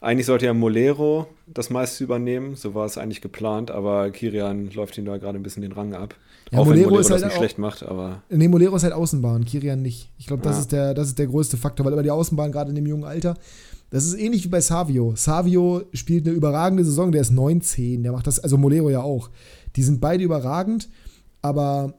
[0.00, 4.96] Eigentlich sollte ja Molero das meiste übernehmen, so war es eigentlich geplant, aber Kirian läuft
[4.96, 6.14] ihm da gerade ein bisschen den Rang ab.
[6.52, 8.22] Ja, auch Molero, wenn Molero ist halt nicht auch, schlecht macht, aber.
[8.30, 10.10] Nee, Molero ist halt Außenbahn, Kirian nicht.
[10.16, 10.60] Ich glaube, das, ja.
[10.60, 13.04] ist der, das ist der größte Faktor, weil über die Außenbahn, gerade in dem jungen
[13.04, 13.34] Alter,
[13.90, 15.14] das ist ähnlich wie bei Savio.
[15.16, 19.30] Savio spielt eine überragende Saison, der ist 19, der macht das, also Molero ja auch.
[19.76, 20.88] Die sind beide überragend,
[21.42, 21.94] aber,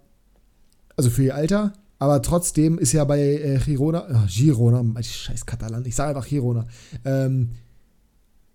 [0.95, 5.85] also für ihr Alter, aber trotzdem ist ja bei äh, Girona, oh, Girona, scheiß Katalan,
[5.85, 6.65] ich sage einfach Girona,
[7.03, 7.49] ähm,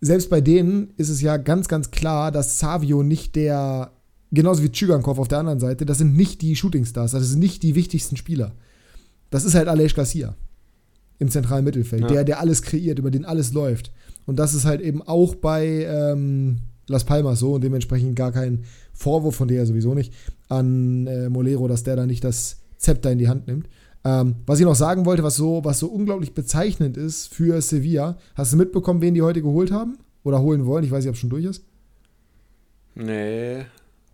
[0.01, 3.91] selbst bei denen ist es ja ganz, ganz klar, dass Savio nicht der,
[4.31, 7.63] genauso wie Tschügankov auf der anderen Seite, das sind nicht die Shootingstars, das sind nicht
[7.63, 8.53] die wichtigsten Spieler.
[9.29, 10.35] Das ist halt Alej Garcia
[11.19, 12.07] im zentralen Mittelfeld, ja.
[12.07, 13.91] der, der alles kreiert, über den alles läuft.
[14.25, 18.65] Und das ist halt eben auch bei ähm, Las Palmas so und dementsprechend gar kein
[18.93, 20.13] Vorwurf von der sowieso nicht
[20.49, 23.67] an äh, Molero, dass der da nicht das Zepter in die Hand nimmt.
[24.05, 28.17] Ähm, was ich noch sagen wollte, was so, was so unglaublich bezeichnend ist für Sevilla,
[28.35, 29.97] hast du mitbekommen, wen die heute geholt haben?
[30.23, 30.83] Oder holen wollen?
[30.83, 31.63] Ich weiß nicht, ob es schon durch ist.
[32.93, 33.65] Nee.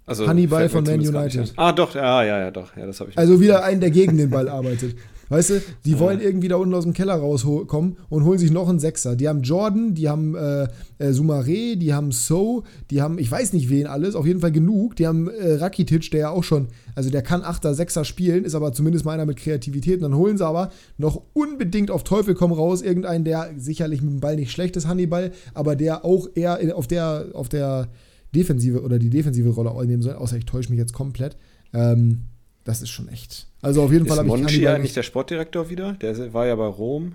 [0.05, 1.53] Also Hannibal von Man United.
[1.57, 2.75] Ah, doch, ja, ja, ja, doch.
[2.75, 4.95] Ja, das ich also wieder einen, der gegen den Ball arbeitet.
[5.31, 8.67] Weißt du, die wollen irgendwie da unten aus dem Keller rauskommen und holen sich noch
[8.67, 9.15] einen Sechser.
[9.15, 10.67] Die haben Jordan, die haben äh,
[10.97, 14.51] äh, Sumare, die haben So, die haben, ich weiß nicht wen alles, auf jeden Fall
[14.51, 14.97] genug.
[14.97, 18.55] Die haben äh, Rakitic, der ja auch schon, also der kann Achter, Sechser spielen, ist
[18.55, 19.95] aber zumindest meiner mit Kreativität.
[19.95, 24.11] Und dann holen sie aber noch unbedingt auf Teufel komm raus irgendeinen, der sicherlich mit
[24.11, 27.87] dem Ball nicht schlecht ist, Hannibal, aber der auch eher auf der, auf der
[28.35, 31.37] Defensive oder die defensive Rolle einnehmen soll, außer ich täusche mich jetzt komplett.
[31.73, 32.23] Ähm,
[32.63, 33.47] das ist schon echt.
[33.61, 35.93] Also auf jeden ist Fall habe ich Monchi eigentlich der Sportdirektor wieder?
[35.93, 37.13] Der war ja bei Rom.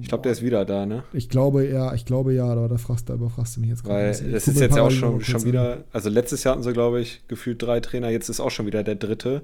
[0.00, 1.04] Ich glaube, der ist wieder da, ne?
[1.12, 4.18] Ich glaube ja, ich glaube ja, aber da, fragst, da überfragst du mich jetzt gerade.
[4.18, 7.00] Weil das ist jetzt ja auch schon, schon wieder, also letztes Jahr hatten sie, glaube
[7.00, 9.42] ich, gefühlt drei Trainer, jetzt ist auch schon wieder der dritte.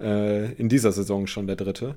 [0.00, 1.96] Äh, in dieser Saison schon der dritte.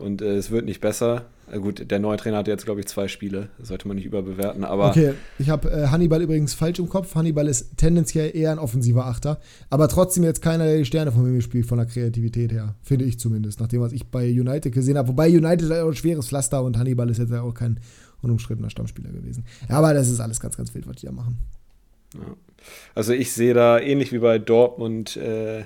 [0.00, 1.26] Und äh, es wird nicht besser.
[1.50, 3.48] Äh, gut, der neue Trainer hat jetzt, glaube ich, zwei Spiele.
[3.58, 4.64] Das sollte man nicht überbewerten.
[4.64, 7.14] Aber okay, ich habe äh, Hannibal übrigens falsch im Kopf.
[7.14, 9.40] Hannibal ist tendenziell eher ein offensiver Achter.
[9.68, 12.74] Aber trotzdem jetzt keiner, der die Sterne von mir spielt, von der Kreativität her.
[12.82, 15.08] Finde ich zumindest, nach dem, was ich bei United gesehen habe.
[15.08, 17.78] Wobei United ist auch ein schweres Pflaster und Hannibal ist jetzt ja auch kein
[18.22, 19.44] unumstrittener Stammspieler gewesen.
[19.68, 21.38] Ja, aber das ist alles ganz, ganz wild, was die da machen.
[22.14, 22.34] Ja.
[22.94, 25.64] Also ich sehe da ähnlich wie bei Dortmund äh,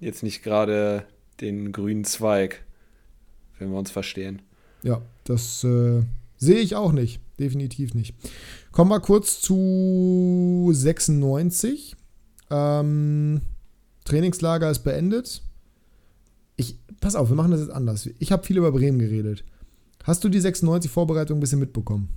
[0.00, 1.04] jetzt nicht gerade
[1.40, 2.63] den grünen Zweig
[3.58, 4.42] wenn wir uns verstehen.
[4.82, 6.02] Ja, das äh,
[6.36, 7.20] sehe ich auch nicht.
[7.38, 8.14] Definitiv nicht.
[8.70, 11.96] Kommen wir kurz zu 96.
[12.50, 13.40] Ähm,
[14.04, 15.42] Trainingslager ist beendet.
[16.56, 18.08] Ich, pass auf, wir machen das jetzt anders.
[18.18, 19.44] Ich habe viel über Bremen geredet.
[20.04, 22.08] Hast du die 96-Vorbereitung ein bisschen mitbekommen?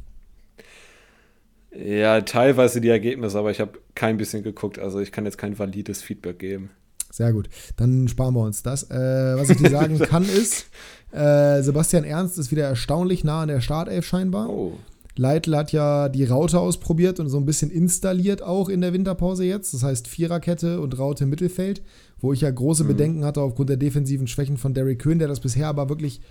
[1.71, 4.77] Ja, teilweise die Ergebnisse, aber ich habe kein bisschen geguckt.
[4.77, 6.69] Also ich kann jetzt kein valides Feedback geben.
[7.11, 7.49] Sehr gut.
[7.77, 8.89] Dann sparen wir uns das.
[8.89, 10.67] Äh, was ich dir sagen kann, ist,
[11.11, 14.49] äh, Sebastian Ernst ist wieder erstaunlich nah an der Startelf scheinbar.
[14.49, 14.73] Oh.
[15.15, 19.45] Leitl hat ja die Raute ausprobiert und so ein bisschen installiert auch in der Winterpause
[19.45, 19.73] jetzt.
[19.73, 21.81] Das heißt Viererkette und Raute im Mittelfeld,
[22.19, 22.87] wo ich ja große mhm.
[22.89, 26.21] Bedenken hatte aufgrund der defensiven Schwächen von Derrick Köhn, der das bisher aber wirklich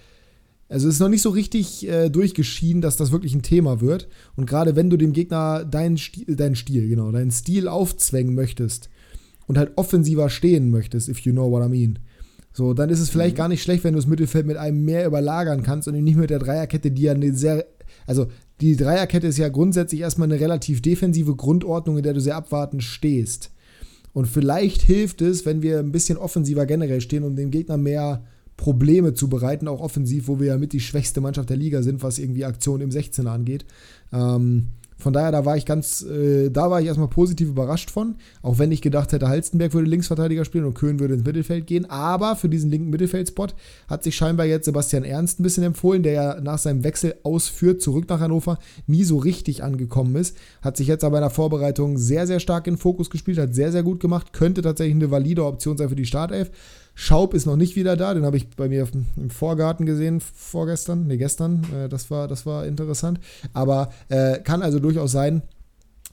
[0.68, 4.08] also es ist noch nicht so richtig äh, durchgeschieden, dass das wirklich ein Thema wird.
[4.34, 8.90] Und gerade wenn du dem Gegner deinen Stil, deinen Stil, genau, deinen Stil aufzwängen möchtest
[9.46, 12.00] und halt offensiver stehen möchtest, if you know what I mean,
[12.56, 13.38] so, dann ist es vielleicht mhm.
[13.38, 16.30] gar nicht schlecht, wenn du das Mittelfeld mit einem mehr überlagern kannst und nicht mit
[16.30, 17.66] der Dreierkette, die ja eine sehr,
[18.06, 18.28] also
[18.62, 22.82] die Dreierkette ist ja grundsätzlich erstmal eine relativ defensive Grundordnung, in der du sehr abwartend
[22.82, 23.50] stehst.
[24.14, 28.24] Und vielleicht hilft es, wenn wir ein bisschen offensiver generell stehen, um dem Gegner mehr
[28.56, 32.02] Probleme zu bereiten, auch offensiv, wo wir ja mit die schwächste Mannschaft der Liga sind,
[32.02, 33.66] was irgendwie Aktionen im 16er angeht.
[34.14, 34.68] Ähm,
[34.98, 38.58] von daher, da war ich ganz, äh, da war ich erstmal positiv überrascht von, auch
[38.58, 41.88] wenn ich gedacht hätte, Halstenberg würde Linksverteidiger spielen und Köhn würde ins Mittelfeld gehen.
[41.90, 43.54] Aber für diesen linken Mittelfeldspot
[43.88, 47.82] hat sich scheinbar jetzt Sebastian Ernst ein bisschen empfohlen, der ja nach seinem Wechsel ausführt,
[47.82, 50.36] zurück nach Hannover, nie so richtig angekommen ist.
[50.62, 53.72] Hat sich jetzt aber in der Vorbereitung sehr, sehr stark in Fokus gespielt, hat sehr,
[53.72, 56.50] sehr gut gemacht, könnte tatsächlich eine valide Option sein für die Startelf.
[56.98, 61.06] Schaub ist noch nicht wieder da, den habe ich bei mir im Vorgarten gesehen vorgestern,
[61.06, 61.62] nee, gestern.
[61.72, 63.20] Äh, das, war, das war interessant.
[63.52, 65.42] Aber äh, kann also durchaus sein,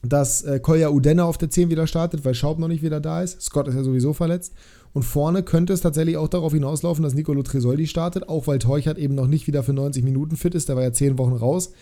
[0.02, 3.22] dass äh, Kolja Udenne auf der 10 wieder startet, weil Schaub noch nicht wieder da
[3.22, 3.40] ist.
[3.40, 4.52] Scott ist ja sowieso verletzt.
[4.92, 8.98] Und vorne könnte es tatsächlich auch darauf hinauslaufen, dass Nicolo Tresoldi startet, auch weil Teuchert
[8.98, 10.68] eben noch nicht wieder für 90 Minuten fit ist.
[10.68, 11.72] Der war ja 10 Wochen raus.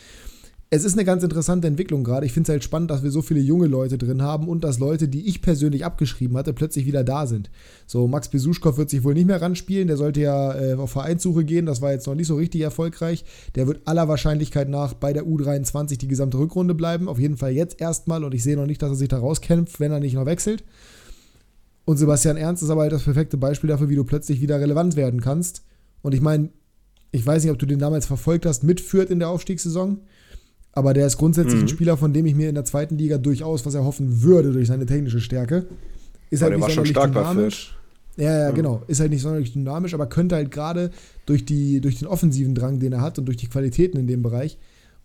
[0.74, 2.24] Es ist eine ganz interessante Entwicklung gerade.
[2.24, 4.78] Ich finde es halt spannend, dass wir so viele junge Leute drin haben und dass
[4.78, 7.50] Leute, die ich persönlich abgeschrieben hatte, plötzlich wieder da sind.
[7.86, 9.86] So, Max Besuschkow wird sich wohl nicht mehr ranspielen.
[9.86, 11.66] Der sollte ja äh, auf Vereinssuche gehen.
[11.66, 13.26] Das war jetzt noch nicht so richtig erfolgreich.
[13.54, 17.06] Der wird aller Wahrscheinlichkeit nach bei der U23 die gesamte Rückrunde bleiben.
[17.06, 18.24] Auf jeden Fall jetzt erstmal.
[18.24, 20.64] Und ich sehe noch nicht, dass er sich da rauskämpft, wenn er nicht noch wechselt.
[21.84, 24.96] Und Sebastian Ernst ist aber halt das perfekte Beispiel dafür, wie du plötzlich wieder relevant
[24.96, 25.64] werden kannst.
[26.00, 26.48] Und ich meine,
[27.10, 29.98] ich weiß nicht, ob du den damals verfolgt hast, mitführt in der Aufstiegssaison.
[30.72, 31.62] Aber der ist grundsätzlich mhm.
[31.62, 34.68] ein Spieler, von dem ich mir in der zweiten Liga durchaus was erhoffen würde durch
[34.68, 35.66] seine technische Stärke.
[36.30, 37.78] Ist aber halt nicht sonderlich dynamisch.
[38.16, 38.82] Ja, ja, genau.
[38.86, 40.90] Ist halt nicht sonderlich dynamisch, aber könnte halt gerade
[41.26, 44.58] durch, durch den offensiven Drang, den er hat und durch die Qualitäten in dem Bereich,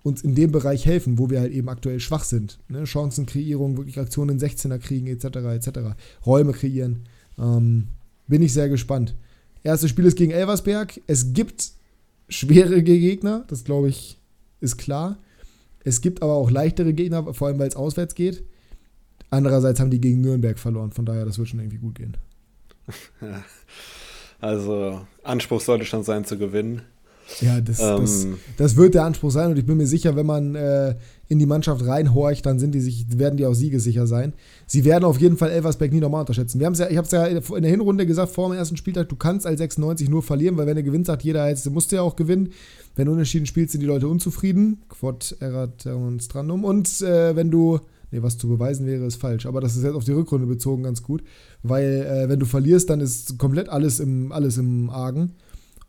[0.04, 2.60] uns in dem Bereich helfen, wo wir halt eben aktuell schwach sind.
[2.70, 2.86] Ne?
[2.86, 5.80] Chancenkreierung, wirklich Aktionen in 16er kriegen, etc., etc.
[6.26, 7.04] Räume kreieren.
[7.38, 7.88] Ähm,
[8.28, 9.16] bin ich sehr gespannt.
[9.64, 11.02] Erstes Spiel ist gegen Elversberg.
[11.08, 11.72] Es gibt
[12.30, 14.18] schwere Gegner, das glaube ich
[14.60, 15.18] ist klar.
[15.88, 18.44] Es gibt aber auch leichtere Gegner, vor allem weil es auswärts geht.
[19.30, 22.18] Andererseits haben die gegen Nürnberg verloren, von daher, das wird schon irgendwie gut gehen.
[24.40, 26.84] Also, Anspruch sollte schon sein zu gewinnen.
[27.42, 30.28] Ja, das, ähm, das, das, wird der Anspruch sein und ich bin mir sicher, wenn
[30.28, 30.94] man äh,
[31.30, 34.34] in die Mannschaft reinhorcht, dann sind die sich, werden die auch siegesicher sein.
[34.66, 36.60] Sie werden auf jeden Fall Elversberg nie nochmal unterschätzen.
[36.60, 39.16] Wir ja, ich habe es ja in der Hinrunde gesagt, vor dem ersten Spieltag, du
[39.16, 42.02] kannst als 96 nur verlieren, weil wenn er gewinnt, sagt jeder jetzt, du musst ja
[42.02, 42.50] auch gewinnen.
[42.96, 44.82] Wenn du unentschieden spielst, sind die Leute unzufrieden.
[44.90, 45.88] Quod erat
[46.20, 46.64] strandum.
[46.64, 49.46] Und äh, wenn du Nee, was zu beweisen wäre, ist falsch.
[49.46, 51.24] Aber das ist jetzt auf die Rückrunde bezogen ganz gut.
[51.62, 55.34] Weil, äh, wenn du verlierst, dann ist komplett alles im, alles im Argen.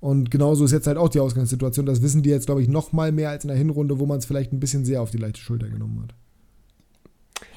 [0.01, 1.85] Und genauso ist jetzt halt auch die Ausgangssituation.
[1.85, 4.19] Das wissen die jetzt, glaube ich, noch mal mehr als in der Hinrunde, wo man
[4.19, 6.15] es vielleicht ein bisschen sehr auf die leichte Schulter genommen hat.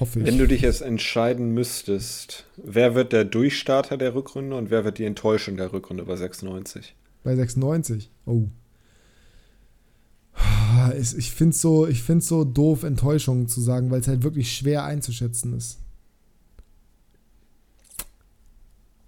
[0.00, 0.26] Hoffe ich.
[0.26, 4.98] Wenn du dich jetzt entscheiden müsstest, wer wird der Durchstarter der Rückrunde und wer wird
[4.98, 6.96] die Enttäuschung der Rückrunde bei 96?
[7.22, 8.10] Bei 96?
[8.26, 8.48] Oh.
[10.98, 11.86] Ich finde es so,
[12.20, 15.78] so doof, Enttäuschungen zu sagen, weil es halt wirklich schwer einzuschätzen ist.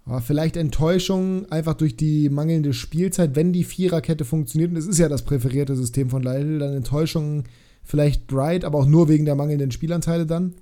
[0.05, 4.71] Aber vielleicht Enttäuschung einfach durch die mangelnde Spielzeit, wenn die Viererkette funktioniert.
[4.71, 7.43] Und es ist ja das präferierte System von Leidl, dann Enttäuschung
[7.83, 10.53] vielleicht Bright, aber auch nur wegen der mangelnden Spielanteile dann.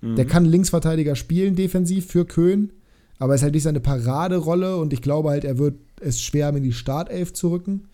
[0.00, 0.16] Mhm.
[0.16, 2.72] Der kann Linksverteidiger spielen, defensiv für Köhn,
[3.18, 6.46] aber es ist halt nicht seine Paraderolle und ich glaube halt, er wird es schwer
[6.46, 7.84] haben, in die Startelf zu rücken.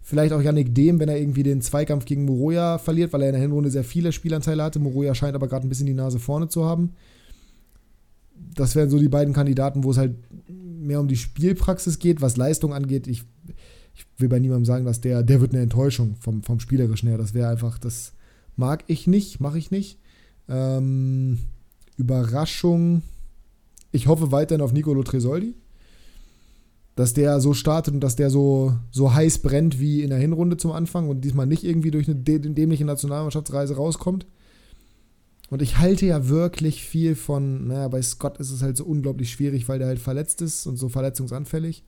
[0.00, 3.34] Vielleicht auch Yannick Dehm, wenn er irgendwie den Zweikampf gegen Moroja verliert, weil er in
[3.34, 4.80] der Hinrunde sehr viele Spielanteile hatte.
[4.80, 6.94] Moroja scheint aber gerade ein bisschen die Nase vorne zu haben
[8.54, 10.14] das wären so die beiden Kandidaten, wo es halt
[10.48, 13.06] mehr um die Spielpraxis geht, was Leistung angeht.
[13.06, 13.24] Ich,
[13.94, 17.18] ich will bei niemandem sagen, dass der, der wird eine Enttäuschung vom, vom Spielerischen her.
[17.18, 18.12] Das wäre einfach, das
[18.56, 19.98] mag ich nicht, mache ich nicht.
[20.48, 21.38] Ähm,
[21.96, 23.02] Überraschung.
[23.92, 25.54] Ich hoffe weiterhin auf Nicolo Tresoldi.
[26.94, 30.58] Dass der so startet und dass der so, so heiß brennt wie in der Hinrunde
[30.58, 34.26] zum Anfang und diesmal nicht irgendwie durch eine dämliche Nationalmannschaftsreise rauskommt.
[35.52, 39.30] Und ich halte ja wirklich viel von, naja, bei Scott ist es halt so unglaublich
[39.30, 41.84] schwierig, weil der halt verletzt ist und so verletzungsanfällig.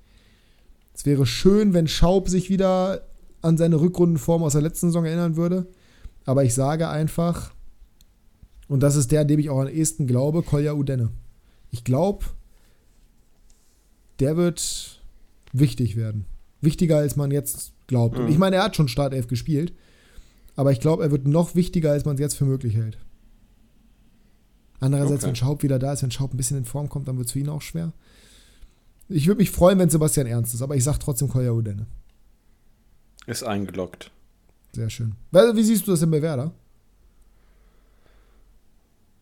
[0.93, 3.07] Es wäre schön, wenn Schaub sich wieder
[3.41, 5.67] an seine Rückrundenform aus der letzten Saison erinnern würde.
[6.27, 7.53] Aber ich sage einfach,
[8.69, 11.09] und das ist der, an dem ich auch am ehesten glaube, Kolja Udenne.
[11.71, 12.27] Ich glaube,
[14.21, 15.01] der wird
[15.55, 16.27] wichtig werden.
[16.61, 18.19] Wichtiger, als man jetzt glaubt.
[18.19, 18.31] Und mhm.
[18.31, 19.73] ich meine, er hat schon Startelf gespielt.
[20.55, 22.99] Aber ich glaube, er wird noch wichtiger, als man es jetzt für möglich hält.
[24.81, 25.29] Andererseits, okay.
[25.29, 27.33] wenn Schaub wieder da ist, wenn Schaub ein bisschen in Form kommt, dann wird es
[27.33, 27.93] für ihn auch schwer.
[29.09, 31.87] Ich würde mich freuen, wenn Sebastian ernst ist, aber ich sage trotzdem Koya Udenne.
[33.27, 34.11] Ist eingeloggt.
[34.73, 35.15] Sehr schön.
[35.31, 36.53] Wie siehst du das denn bei Werder?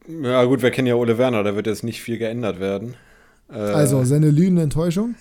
[0.09, 2.95] Ja, gut, wir kennen ja Ole Werner, da wird jetzt nicht viel geändert werden.
[3.49, 5.15] Äh, also, seine lühende Enttäuschung?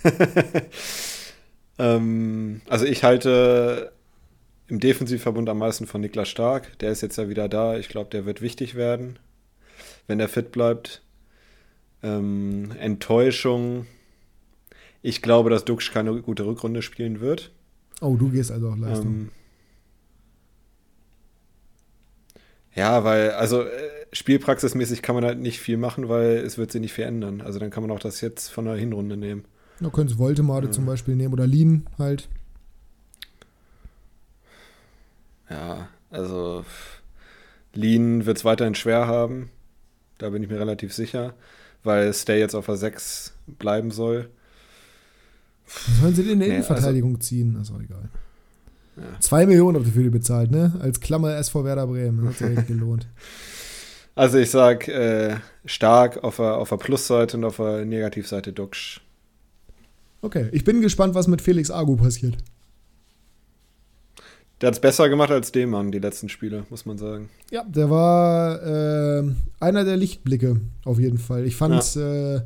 [1.77, 3.91] ähm, also, ich halte
[4.67, 6.79] im Defensivverbund am meisten von Niklas Stark.
[6.79, 7.77] Der ist jetzt ja wieder da.
[7.77, 9.19] Ich glaube, der wird wichtig werden
[10.07, 11.01] wenn er fit bleibt.
[12.03, 13.85] Ähm, Enttäuschung.
[15.01, 17.51] Ich glaube, dass Dux keine gute Rückrunde spielen wird.
[18.01, 19.13] Oh, du gehst also auch Leistung.
[19.13, 19.31] Ähm,
[22.73, 26.81] ja, weil, also äh, spielpraxismäßig kann man halt nicht viel machen, weil es wird sich
[26.81, 27.41] nicht verändern.
[27.41, 29.45] Also dann kann man auch das jetzt von der Hinrunde nehmen.
[29.79, 30.71] Da könntest Voltemade ja.
[30.71, 32.29] zum Beispiel nehmen oder Lean halt.
[35.49, 36.63] Ja, also
[37.73, 39.49] Lean wird es weiterhin schwer haben.
[40.21, 41.33] Da bin ich mir relativ sicher,
[41.83, 44.29] weil Stay jetzt auf der 6 bleiben soll.
[45.99, 47.55] Sollen sie den in der nee, Innenverteidigung also, ziehen?
[47.55, 48.09] Das ist auch egal.
[48.97, 49.19] Ja.
[49.19, 50.73] Zwei Millionen habt ihr für die bezahlt, ne?
[50.79, 52.23] Als Klammer SV Werder Bremen.
[52.23, 53.07] Das hat sich echt gelohnt.
[54.13, 58.99] Also ich sag äh, stark auf der, auf der Plusseite und auf der Negativseite Duxch.
[60.21, 62.35] Okay, ich bin gespannt, was mit Felix Agu passiert.
[64.61, 67.29] Der hat es besser gemacht als Demann, die letzten Spiele, muss man sagen.
[67.49, 69.23] Ja, der war äh,
[69.59, 71.45] einer der Lichtblicke, auf jeden Fall.
[71.45, 71.95] Ich fand.
[71.95, 72.35] Ja.
[72.35, 72.41] Äh,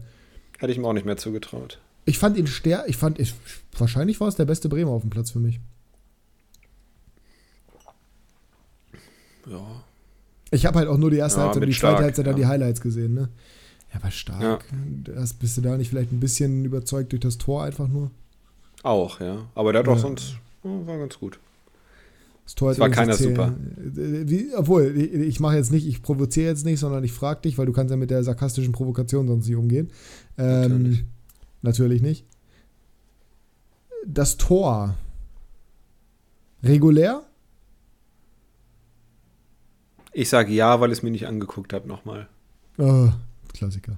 [0.58, 1.80] Hätte ich ihm auch nicht mehr zugetraut.
[2.06, 2.88] Ich fand ihn stärker.
[2.88, 3.20] Ich fand.
[3.20, 3.34] Ich,
[3.78, 5.60] wahrscheinlich war es der beste Bremer auf dem Platz für mich.
[9.48, 9.84] Ja.
[10.52, 12.32] Ich habe halt auch nur die erste ja, Halbzeit und die zweite Halbzeit ja.
[12.32, 13.30] dann die Highlights gesehen, ne?
[13.94, 14.42] Ja, war stark.
[14.42, 14.60] Ja.
[15.16, 18.10] Das, bist du da nicht vielleicht ein bisschen überzeugt durch das Tor einfach nur?
[18.84, 19.46] Auch, ja.
[19.54, 20.38] Aber der hat auch sonst.
[20.64, 21.40] War ganz gut.
[22.46, 23.56] Das Tor das war keiner super.
[23.76, 27.58] Wie, obwohl, ich, ich mache jetzt nicht, ich provoziere jetzt nicht, sondern ich frage dich,
[27.58, 29.90] weil du kannst ja mit der sarkastischen Provokation sonst nicht umgehen.
[30.38, 31.06] Ähm, natürlich.
[31.64, 32.26] natürlich nicht.
[34.06, 34.96] Das Tor.
[36.64, 37.24] Regulär?
[40.14, 42.30] Ich sage ja, weil ich es mir nicht angeguckt habe nochmal.
[42.78, 43.10] Oh,
[43.54, 43.98] Klassiker.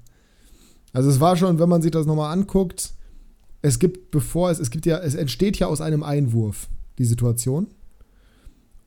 [0.94, 2.94] Also es war schon, wenn man sich das nochmal anguckt,
[3.62, 7.68] es gibt, bevor es, es gibt ja, es entsteht ja aus einem Einwurf, die Situation.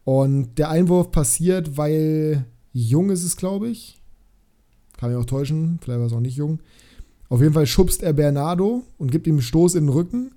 [0.04, 4.00] Und der Einwurf passiert, weil Jung ist es, glaube ich.
[4.96, 6.60] Kann mich auch täuschen, vielleicht war es auch nicht Jung.
[7.28, 10.32] Auf jeden Fall schubst er Bernardo und gibt ihm einen Stoß in den Rücken,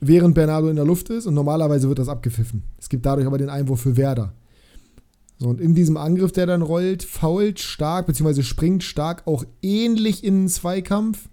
[0.00, 1.26] während Bernardo in der Luft ist.
[1.26, 2.62] Und normalerweise wird das abgepfiffen.
[2.78, 4.32] Es gibt dadurch aber den Einwurf für Werder.
[5.38, 10.24] So, und in diesem Angriff, der dann rollt, fault stark, beziehungsweise springt stark auch ähnlich
[10.24, 11.28] in den Zweikampf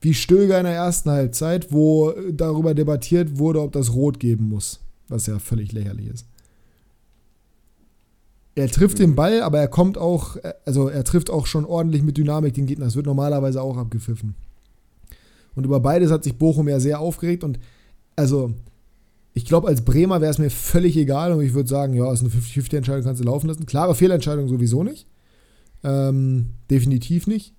[0.00, 4.80] wie Stöger in der ersten Halbzeit, wo darüber debattiert wurde, ob das Rot geben muss.
[5.08, 6.26] Was ja völlig lächerlich ist.
[8.58, 12.16] Er trifft den Ball, aber er kommt auch, also er trifft auch schon ordentlich mit
[12.16, 12.86] Dynamik den Gegner.
[12.86, 14.34] Das wird normalerweise auch abgepfiffen.
[15.54, 17.60] Und über beides hat sich Bochum ja sehr aufgeregt und
[18.16, 18.52] also
[19.32, 22.22] ich glaube, als Bremer wäre es mir völlig egal und ich würde sagen, ja, ist
[22.22, 23.64] eine 50-50-Entscheidung, kannst du laufen lassen.
[23.64, 25.06] Klare Fehlentscheidung sowieso nicht.
[25.84, 27.54] Ähm, definitiv nicht.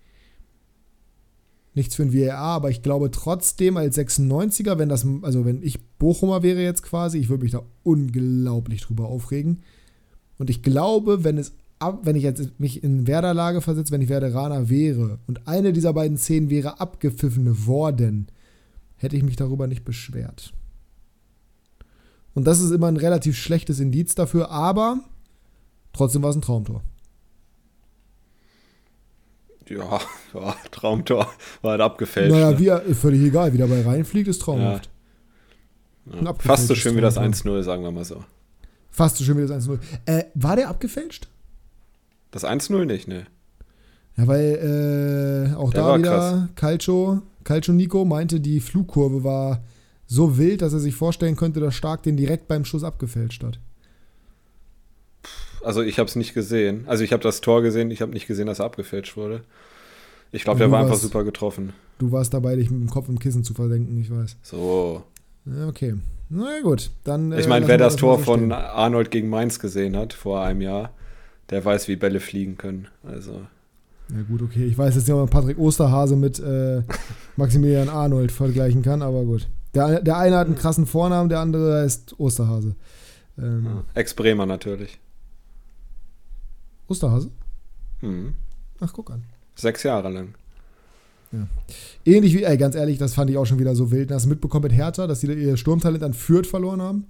[1.75, 5.79] Nichts für ein VAR, aber ich glaube trotzdem als 96er, wenn das, also wenn ich
[5.97, 9.63] Bochumer wäre jetzt quasi, ich würde mich da unglaublich drüber aufregen.
[10.39, 11.53] Und ich glaube, wenn es
[12.01, 16.17] wenn ich jetzt mich in Werder-Lage versetze, wenn ich Werderaner wäre und eine dieser beiden
[16.17, 18.27] Szenen wäre abgepfiffen worden,
[18.97, 20.53] hätte ich mich darüber nicht beschwert.
[22.33, 24.99] Und das ist immer ein relativ schlechtes Indiz dafür, aber
[25.93, 26.81] trotzdem war es ein Traumtor.
[29.69, 29.99] Ja,
[30.33, 31.29] ja, Traumtor
[31.61, 32.31] war halt abgefälscht.
[32.31, 32.59] Naja, ne?
[32.59, 34.89] wie er, völlig egal, wie der bei reinfliegt, ist traumhaft.
[36.11, 36.23] Ja.
[36.23, 36.33] Ja.
[36.33, 38.23] Fast so schön wie das 1-0, sagen wir mal so.
[38.99, 39.79] Fast so schön wie das 1-0.
[40.07, 41.29] Äh, war der abgefälscht?
[42.31, 43.27] Das 1-0 nicht, ne.
[44.17, 46.49] Ja, weil äh, auch der da wieder krass.
[46.55, 49.63] Calcio, Calcio Nico meinte, die Flugkurve war
[50.05, 53.61] so wild, dass er sich vorstellen könnte, dass Stark den direkt beim Schuss abgefälscht hat.
[55.63, 56.83] Also ich habe es nicht gesehen.
[56.85, 59.45] Also ich habe das Tor gesehen, ich habe nicht gesehen, dass er abgefälscht wurde.
[60.33, 61.71] Ich glaube, der war warst, einfach super getroffen.
[61.99, 64.35] Du warst dabei, dich mit dem Kopf im Kissen zu verdenken, ich weiß.
[64.41, 65.05] So.
[65.67, 65.95] Okay.
[66.29, 67.31] Na gut, dann.
[67.31, 70.43] Ich meine, äh, wer das, das Tor so von Arnold gegen Mainz gesehen hat vor
[70.43, 70.91] einem Jahr,
[71.49, 72.87] der weiß, wie Bälle fliegen können.
[73.03, 73.41] Also.
[74.09, 74.65] Ja gut, okay.
[74.65, 76.83] Ich weiß jetzt nicht, ob man Patrick Osterhase mit äh,
[77.35, 79.47] Maximilian Arnold vergleichen kann, aber gut.
[79.73, 82.75] Der, der eine hat einen krassen Vornamen, der andere heißt Osterhase.
[83.37, 84.99] Ähm, ja, Ex-Bremer natürlich.
[86.87, 87.29] Osterhase?
[88.01, 88.33] Mhm.
[88.79, 89.23] Ach, guck an.
[89.55, 90.33] Sechs Jahre lang.
[91.31, 91.47] Ja.
[92.05, 94.11] Ähnlich wie, ey, ganz ehrlich, das fand ich auch schon wieder so wild.
[94.11, 97.05] Hast du mitbekommen mit Hertha, dass sie ihr Sturmtalent an Fürth verloren haben?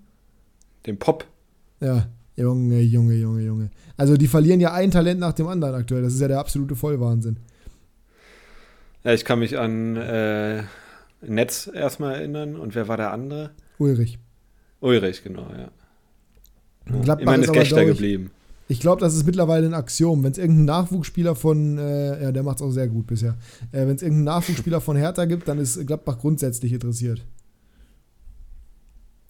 [0.86, 1.26] Den Pop.
[1.80, 3.70] Ja, Junge, Junge, Junge, Junge.
[3.98, 6.02] Also die verlieren ja ein Talent nach dem anderen aktuell.
[6.02, 7.38] Das ist ja der absolute Vollwahnsinn.
[9.04, 10.64] Ja, ich kann mich an äh,
[11.22, 12.56] Netz erstmal erinnern.
[12.56, 13.52] Und wer war der andere?
[13.78, 14.20] Ulrich.
[14.82, 15.70] Ulrich, genau, ja.
[17.04, 17.14] ja.
[17.16, 18.32] Immerhin ist Gechter geblieben.
[18.72, 20.24] Ich glaube, das ist mittlerweile ein Axiom.
[20.24, 23.36] Wenn es irgendeinen Nachwuchsspieler von, äh, ja, der macht es auch sehr gut bisher.
[23.72, 27.26] Äh, Wenn es irgendeinen Nachwuchsspieler von Hertha gibt, dann ist Gladbach grundsätzlich interessiert.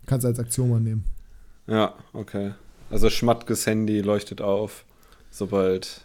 [0.05, 1.05] Kannst du als Axiom annehmen.
[1.67, 2.51] Ja, okay.
[2.89, 4.83] Also Schmattkes Handy leuchtet auf,
[5.31, 6.01] sobald.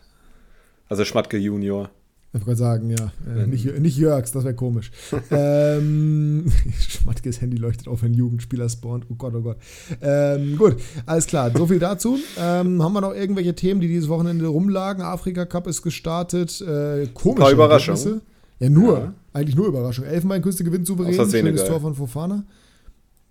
[0.88, 1.90] Also Schmatke Junior.
[2.34, 3.12] Ich wollte gerade sagen, ja.
[3.32, 4.90] Äh, nicht, nicht Jörgs, das wäre komisch.
[5.30, 9.06] ähm, Schmatkes Handy leuchtet auf, wenn Jugendspieler spawnt.
[9.08, 9.56] Oh Gott, oh Gott.
[10.02, 10.76] Ähm, gut,
[11.06, 11.52] alles klar.
[11.56, 12.18] So viel dazu.
[12.36, 15.00] Ähm, haben wir noch irgendwelche Themen, die dieses Wochenende rumlagen?
[15.00, 16.60] Afrika Cup ist gestartet.
[16.60, 17.38] Äh, komisch.
[17.38, 18.20] Ein paar Überraschungen.
[18.58, 18.98] Ja, nur.
[18.98, 19.14] Ja.
[19.32, 20.04] Eigentlich nur Überraschung.
[20.04, 21.14] Elfenbeinküste gewinnt souverän.
[21.30, 22.44] Schönes Tor von Fofana.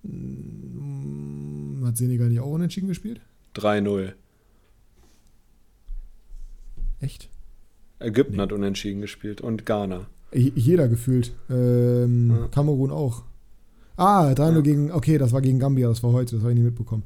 [0.05, 3.19] Hm, hat Senegal nicht auch unentschieden gespielt?
[3.55, 4.13] 3-0.
[7.01, 7.32] Echt?
[8.03, 8.41] Ägypten nee.
[8.41, 10.07] hat unentschieden gespielt und Ghana.
[10.33, 11.33] Jeder gefühlt.
[11.49, 12.47] Ähm, ja.
[12.47, 13.23] Kamerun auch.
[13.95, 14.61] Ah, 3-0 ja.
[14.61, 17.03] gegen, okay, das war gegen Gambia, das war heute, das habe ich nicht mitbekommen.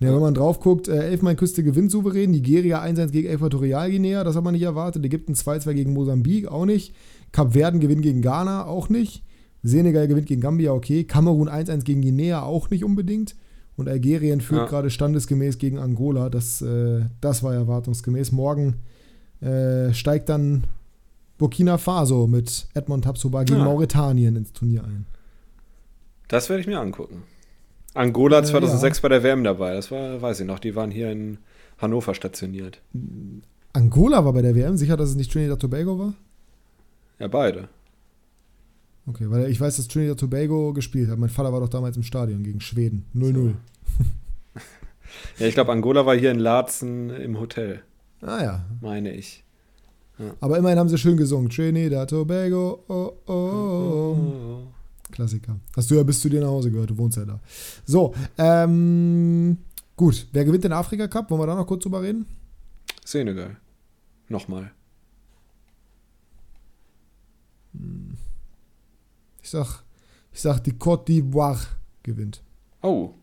[0.00, 4.44] Ja, wenn man drauf guckt, äh, Elfenbeinküste gewinnt souverän, Nigeria 1-1 gegen Äquatorialguinea, das hat
[4.44, 6.94] man nicht erwartet, Ägypten 2-2 gegen Mosambik, auch nicht.
[7.32, 9.22] Kap Verden gewinnt gegen Ghana, auch nicht.
[9.62, 11.04] Senegal gewinnt gegen Gambia, okay.
[11.04, 13.36] Kamerun 1-1 gegen Guinea, auch nicht unbedingt.
[13.76, 14.66] Und Algerien führt Ja.
[14.66, 16.28] gerade standesgemäß gegen Angola.
[16.30, 18.32] Das, äh, das war erwartungsgemäß.
[18.32, 18.76] Morgen
[19.40, 20.64] äh, steigt dann
[21.38, 23.64] Burkina Faso mit Edmond Tapsoba gegen Ah.
[23.64, 25.06] Mauretanien ins Turnier ein.
[26.28, 27.22] Das werde ich mir angucken.
[27.94, 31.10] Angola Äh, 2006 bei der WM dabei, das war, weiß ich noch, die waren hier
[31.10, 31.38] in
[31.78, 32.80] Hannover stationiert.
[33.72, 34.76] Angola war bei der WM.
[34.76, 36.14] Sicher, dass es nicht Trinidad Tobago war?
[37.18, 37.68] Ja, beide.
[39.06, 41.18] Okay, weil ich weiß, dass Trinidad Tobago gespielt hat.
[41.18, 43.04] Mein Vater war doch damals im Stadion gegen Schweden.
[43.14, 43.54] 0-0.
[45.38, 47.80] Ja, ich glaube, Angola war hier in Laatzen im Hotel,
[48.20, 48.64] Ah ja.
[48.80, 49.42] meine ich.
[50.40, 51.50] Aber immerhin haben sie schön gesungen.
[51.50, 54.16] Trinidad Tobago, oh, oh, oh.
[54.18, 54.62] Oh.
[55.12, 55.56] Klassiker.
[55.76, 57.38] Hast du ja bis zu dir nach Hause gehört, du wohnst ja da.
[57.84, 59.58] So, ähm,
[59.94, 60.26] gut.
[60.32, 61.30] Wer gewinnt den Afrika Cup?
[61.30, 62.26] Wollen wir da noch kurz drüber reden?
[63.04, 63.56] Senegal.
[64.28, 64.72] Nochmal.
[69.42, 69.82] Ich sag,
[70.32, 71.58] ich sag, die Côte d'Ivoire
[72.02, 72.42] gewinnt.
[72.82, 73.14] Oh,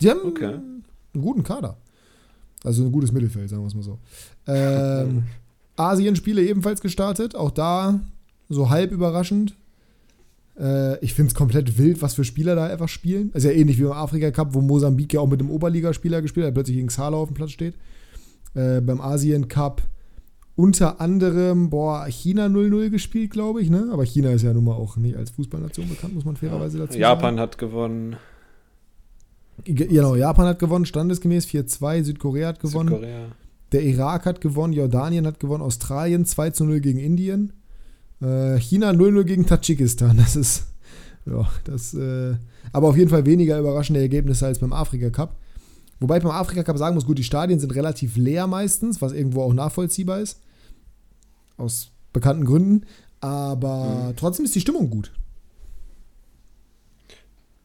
[0.00, 0.54] Die haben Okay.
[0.54, 0.84] einen
[1.20, 1.76] guten Kader.
[2.64, 3.98] Also ein gutes Mittelfeld, sagen wir es mal so.
[4.46, 5.24] Ähm,
[5.76, 7.34] Asien-Spiele ebenfalls gestartet.
[7.36, 8.00] Auch da
[8.48, 9.54] so halb überraschend.
[10.58, 13.30] Äh, ich finde es komplett wild, was für Spieler da einfach spielen.
[13.34, 16.44] Ist ja ähnlich wie beim Afrika Cup, wo Mosambik ja auch mit dem Oberligaspieler gespielt
[16.46, 17.74] hat, der plötzlich gegen Sala auf dem Platz steht.
[18.54, 19.82] Äh, beim Asien Cup
[20.56, 23.90] unter anderem, boah, China 0-0 gespielt, glaube ich, ne?
[23.92, 26.94] Aber China ist ja nun mal auch nicht als Fußballnation bekannt, muss man fairerweise dazu
[26.94, 27.00] sagen.
[27.02, 28.18] Japan hat gewonnen, Ge-
[29.64, 33.26] Genau, Japan hat gewonnen, standesgemäß 4-2, Südkorea hat gewonnen, Südkorea.
[33.72, 37.52] der Irak hat gewonnen, Jordanien hat gewonnen, Australien 2-0 gegen Indien,
[38.20, 40.16] äh, China 0-0 gegen Tadschikistan.
[40.16, 40.64] Das ist,
[41.26, 42.36] ja, das, äh,
[42.72, 45.36] aber auf jeden Fall weniger überraschende Ergebnisse als beim Afrika Cup.
[46.00, 49.12] Wobei ich beim Afrika Cup sagen muss, gut, die Stadien sind relativ leer meistens, was
[49.12, 50.40] irgendwo auch nachvollziehbar ist.
[51.56, 52.86] Aus bekannten Gründen.
[53.20, 55.12] Aber trotzdem ist die Stimmung gut.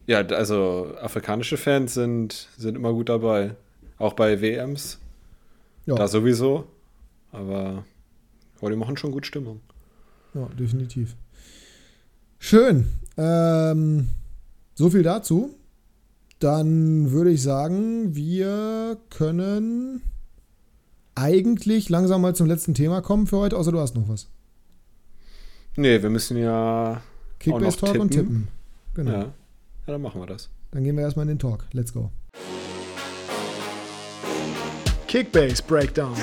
[0.05, 3.55] Ja, also afrikanische Fans sind, sind immer gut dabei.
[3.97, 4.99] Auch bei WMs.
[5.85, 6.65] Ja, Da sowieso.
[7.31, 7.85] Aber
[8.61, 9.61] oh, die machen schon gut Stimmung.
[10.33, 11.15] ja definitiv.
[12.39, 12.87] Schön.
[13.17, 14.09] Ähm,
[14.75, 15.55] so viel dazu.
[16.39, 20.01] Dann würde ich sagen, wir können
[21.15, 24.27] eigentlich langsam mal zum letzten Thema kommen für heute, außer du hast noch was.
[25.77, 27.01] Nee, wir müssen ja.
[27.39, 28.11] Kickbase Talk und tippen.
[28.11, 28.47] tippen.
[28.93, 29.11] Genau.
[29.11, 29.33] Ja.
[29.85, 30.49] Ja, dann machen wir das.
[30.71, 31.65] Dann gehen wir erstmal in den Talk.
[31.73, 32.11] Let's go.
[35.07, 36.15] Kickbase Breakdown.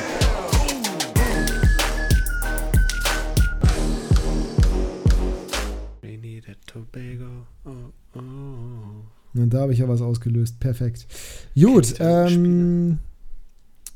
[6.01, 7.47] Trinidad Tobago.
[7.65, 9.39] Oh, oh.
[9.39, 10.59] Und da habe ich ja was ausgelöst.
[10.59, 11.07] Perfekt.
[11.55, 11.95] Gut.
[12.01, 12.99] Ähm,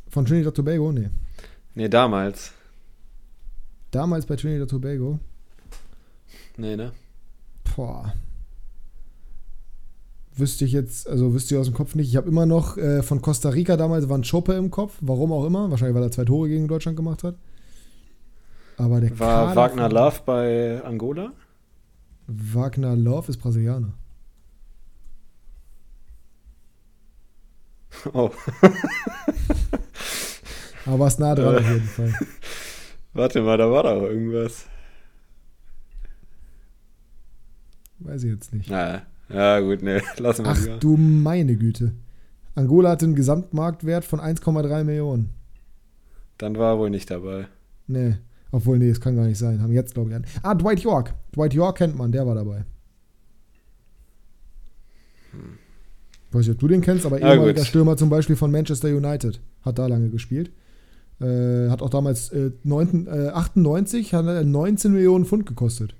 [0.08, 0.92] von Trinidad Tobago?
[0.92, 1.10] Nee.
[1.74, 2.52] Nee, damals.
[3.90, 5.18] Damals bei Trinidad Tobago.
[6.56, 6.92] Nee, ne?
[7.74, 8.14] Boah.
[10.36, 12.08] Wüsste ich jetzt, also wüsste ich aus dem Kopf nicht.
[12.08, 14.96] Ich habe immer noch äh, von Costa Rica damals war ein Choppe im Kopf.
[15.00, 15.70] Warum auch immer.
[15.70, 17.36] Wahrscheinlich, weil er zwei Tore gegen Deutschland gemacht hat.
[18.76, 21.32] Aber der War Kader Wagner Love bei Angola?
[22.26, 23.92] Wagner Love ist Brasilianer.
[28.12, 28.30] Oh,
[30.86, 31.58] Aber warst nah dran Äh.
[31.58, 32.12] auf jeden Fall.
[33.14, 34.66] warte mal, da war doch irgendwas.
[38.00, 38.68] Weiß ich jetzt nicht.
[38.68, 40.76] Naja, ja gut, nee, lassen wir Ach lieber.
[40.78, 41.92] du meine Güte.
[42.54, 45.30] Angola hatte einen Gesamtmarktwert von 1,3 Millionen.
[46.38, 47.46] Dann war er wohl nicht dabei.
[47.86, 48.16] Nee.
[48.52, 49.60] Obwohl, nee, das kann gar nicht sein.
[49.60, 50.26] Haben jetzt, glaube ich, einen.
[50.42, 51.14] Ah, Dwight York.
[51.34, 52.64] Dwight York kennt man, der war dabei.
[55.32, 57.66] Ich weiß nicht, ob du den kennst, aber Ja, ehemaliger gut.
[57.66, 59.40] Stürmer zum Beispiel von Manchester United.
[59.62, 60.52] Hat da lange gespielt.
[61.20, 65.94] Äh, hat auch damals äh, 9, äh, 98 hat er 19 Millionen Pfund gekostet.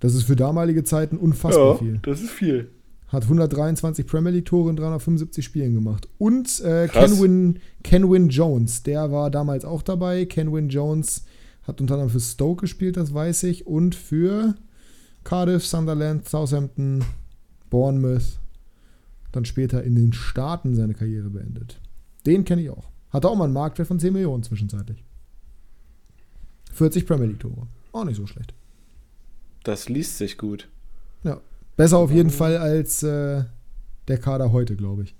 [0.00, 1.98] Das ist für damalige Zeiten unfassbar viel.
[2.02, 2.70] das ist viel.
[3.08, 6.08] Hat 123 Premier League Tore in 375 Spielen gemacht.
[6.18, 6.88] Und äh.
[6.88, 10.26] Kenwin, Kenwin Jones, der war damals auch dabei.
[10.26, 11.24] Kenwin Jones
[11.62, 13.66] hat unter anderem für Stoke gespielt, das weiß ich.
[13.66, 14.54] Und für
[15.24, 17.04] Cardiff, Sunderland, Southampton,
[17.70, 18.38] Bournemouth.
[19.32, 21.80] Dann später in den Staaten seine Karriere beendet.
[22.26, 22.88] Den kenne ich auch.
[23.10, 25.02] Hatte auch mal einen Marktwert von 10 Millionen zwischenzeitlich.
[26.72, 27.66] 40 Premier League Tore.
[27.92, 28.54] Auch nicht so schlecht.
[29.68, 30.66] Das liest sich gut.
[31.78, 33.44] Besser auf jeden Fall als äh,
[34.08, 35.14] der Kader heute, glaube ich.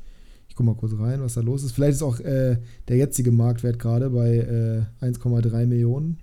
[0.48, 1.70] Ich gucke mal kurz rein, was da los ist.
[1.70, 2.56] Vielleicht ist auch äh,
[2.88, 4.38] der jetzige Marktwert gerade bei
[5.00, 6.18] äh, 1,3 Millionen.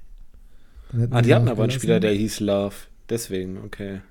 [1.11, 1.71] Ah, die hatten aber einen.
[1.71, 2.75] Spieler, der hieß Love.
[3.09, 4.01] Deswegen, okay.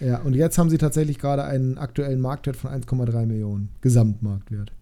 [0.00, 3.70] Ja, und jetzt haben sie tatsächlich gerade einen aktuellen Marktwert von 1,3 Millionen.
[3.80, 4.72] Gesamtmarktwert.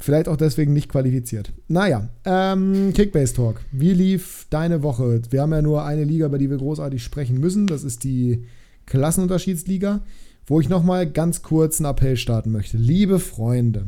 [0.00, 1.52] Vielleicht auch deswegen nicht qualifiziert.
[1.66, 3.60] Naja, ähm, Kickbase Talk.
[3.72, 5.20] Wie lief deine Woche?
[5.30, 7.66] Wir haben ja nur eine Liga, über die wir großartig sprechen müssen.
[7.66, 8.44] Das ist die
[8.86, 10.02] Klassenunterschiedsliga.
[10.46, 12.78] wo ich nochmal ganz kurz einen Appell starten möchte.
[12.78, 13.84] Liebe Freunde,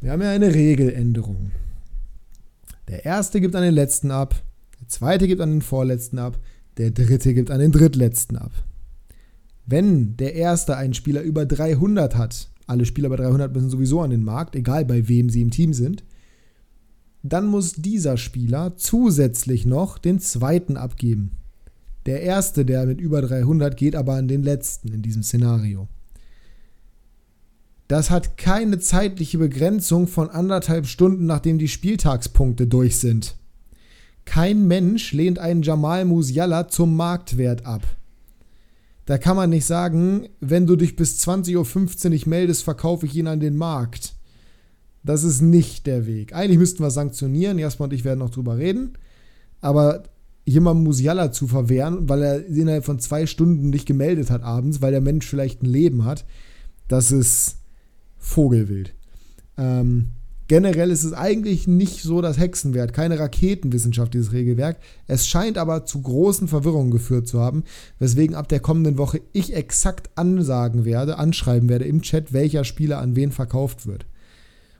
[0.00, 1.50] wir haben ja eine Regeländerung.
[2.88, 4.34] Der erste gibt an den letzten ab,
[4.80, 6.38] der zweite gibt an den vorletzten ab,
[6.78, 8.52] der dritte gibt an den drittletzten ab.
[9.66, 14.10] Wenn der erste einen Spieler über 300 hat, alle Spieler bei 300 müssen sowieso an
[14.10, 16.04] den Markt, egal bei wem sie im Team sind,
[17.22, 21.32] dann muss dieser Spieler zusätzlich noch den zweiten abgeben.
[22.06, 25.88] Der erste, der mit über 300 geht, aber an den letzten in diesem Szenario.
[27.86, 33.36] Das hat keine zeitliche Begrenzung von anderthalb Stunden, nachdem die Spieltagspunkte durch sind.
[34.24, 37.82] Kein Mensch lehnt einen Jamal Musiala zum Marktwert ab.
[39.04, 43.16] Da kann man nicht sagen, wenn du dich bis 20.15 Uhr nicht meldest, verkaufe ich
[43.16, 44.14] ihn an den Markt.
[45.02, 46.34] Das ist nicht der Weg.
[46.34, 47.58] Eigentlich müssten wir sanktionieren.
[47.58, 48.92] Jasper und ich werden noch drüber reden.
[49.60, 50.04] Aber
[50.44, 54.92] jemandem Musiala zu verwehren, weil er innerhalb von zwei Stunden nicht gemeldet hat abends, weil
[54.92, 56.24] der Mensch vielleicht ein Leben hat,
[56.88, 57.56] das ist
[58.18, 58.94] Vogelwild.
[59.56, 60.10] Ähm,
[60.48, 64.78] generell ist es eigentlich nicht so das Hexenwert, keine Raketenwissenschaft, dieses Regelwerk.
[65.06, 67.64] Es scheint aber zu großen Verwirrungen geführt zu haben,
[67.98, 72.98] weswegen ab der kommenden Woche ich exakt ansagen werde, anschreiben werde im Chat, welcher Spieler
[72.98, 74.06] an wen verkauft wird.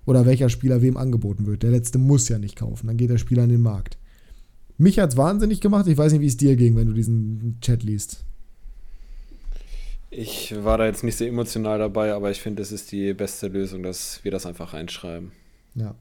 [0.04, 1.62] Oder welcher Spieler wem angeboten wird.
[1.62, 3.98] Der letzte muss ja nicht kaufen, dann geht der Spieler an den Markt.
[4.78, 5.86] Mich hat es wahnsinnig gemacht.
[5.86, 8.24] Ich weiß nicht, wie es dir ging, wenn du diesen Chat liest.
[10.10, 13.48] Ich war da jetzt nicht so emotional dabei, aber ich finde, es ist die beste
[13.48, 15.32] Lösung, dass wir das einfach reinschreiben.
[15.74, 15.94] Ja.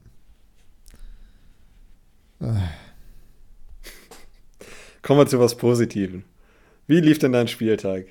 [5.02, 6.24] Kommen wir zu was Positiven.
[6.86, 8.06] Wie lief denn dein Spieltag?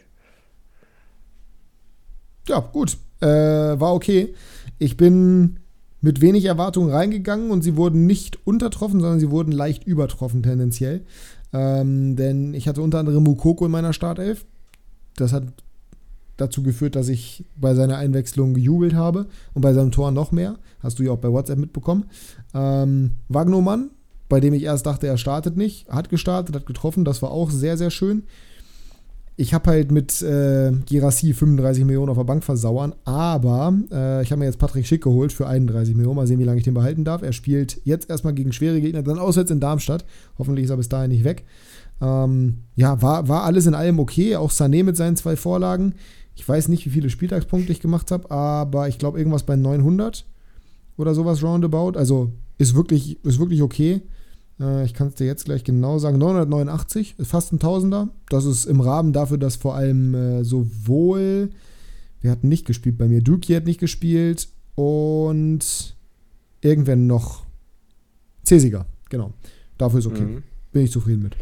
[2.47, 2.97] Ja, gut.
[3.19, 4.33] Äh, war okay.
[4.79, 5.59] Ich bin
[6.01, 11.01] mit wenig Erwartungen reingegangen und sie wurden nicht untertroffen, sondern sie wurden leicht übertroffen tendenziell.
[11.53, 14.45] Ähm, denn ich hatte unter anderem Mukoko in meiner Startelf.
[15.15, 15.43] Das hat
[16.37, 20.57] dazu geführt, dass ich bei seiner Einwechslung gejubelt habe und bei seinem Tor noch mehr.
[20.83, 22.05] Hast du ja auch bei WhatsApp mitbekommen.
[22.53, 23.91] Ähm, Wagnomann,
[24.29, 27.05] bei dem ich erst dachte, er startet nicht, hat gestartet, hat getroffen.
[27.05, 28.23] Das war auch sehr, sehr schön.
[29.37, 34.31] Ich habe halt mit äh, Girassi 35 Millionen auf der Bank versauern, aber äh, ich
[34.31, 36.17] habe mir jetzt Patrick Schick geholt für 31 Millionen.
[36.17, 37.23] Mal sehen, wie lange ich den behalten darf.
[37.23, 40.05] Er spielt jetzt erstmal gegen schwere Gegner, dann auswärts in Darmstadt.
[40.37, 41.45] Hoffentlich ist er bis dahin nicht weg.
[42.01, 44.35] Ähm, ja, war, war alles in allem okay.
[44.35, 45.95] Auch Sané mit seinen zwei Vorlagen.
[46.35, 50.25] Ich weiß nicht, wie viele Spieltagspunkte ich gemacht habe, aber ich glaube irgendwas bei 900
[50.97, 51.97] oder sowas roundabout.
[51.97, 54.01] Also ist wirklich, ist wirklich okay.
[54.59, 56.17] Äh, ich kann es dir jetzt gleich genau sagen.
[56.17, 58.09] 989 ist fast ein Tausender.
[58.29, 61.49] Das ist im Rahmen dafür, dass vor allem äh, sowohl,
[62.21, 65.95] wir hatten nicht gespielt bei mir, Duki hat nicht gespielt und
[66.61, 67.43] irgendwer noch.
[68.45, 69.33] Cesiger, genau.
[69.77, 70.21] Dafür ist okay.
[70.21, 70.43] Mhm.
[70.71, 71.35] Bin ich zufrieden mit.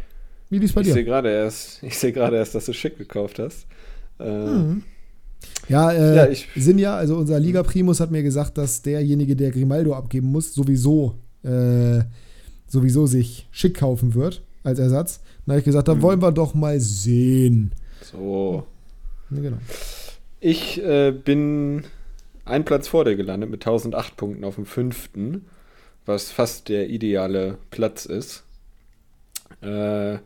[0.50, 0.90] Wie lief bei dir?
[0.90, 3.68] Ich sehe gerade erst, ich sehe gerade erst, dass du schick gekauft hast.
[4.20, 4.84] Mhm.
[5.68, 9.52] Ja, äh, ja ich, Sinja, also unser Liga Primus hat mir gesagt, dass derjenige, der
[9.52, 12.02] Grimaldo abgeben muss, sowieso, äh,
[12.68, 15.22] sowieso sich schick kaufen wird als Ersatz.
[15.46, 16.02] Dann habe ich gesagt, da mhm.
[16.02, 17.72] wollen wir doch mal sehen.
[18.02, 18.66] So.
[19.32, 19.58] Ja, genau.
[20.40, 21.84] Ich äh, bin
[22.46, 25.46] einen Platz vor dir gelandet mit 1008 Punkten auf dem fünften,
[26.06, 28.44] was fast der ideale Platz ist.
[29.62, 30.18] Äh,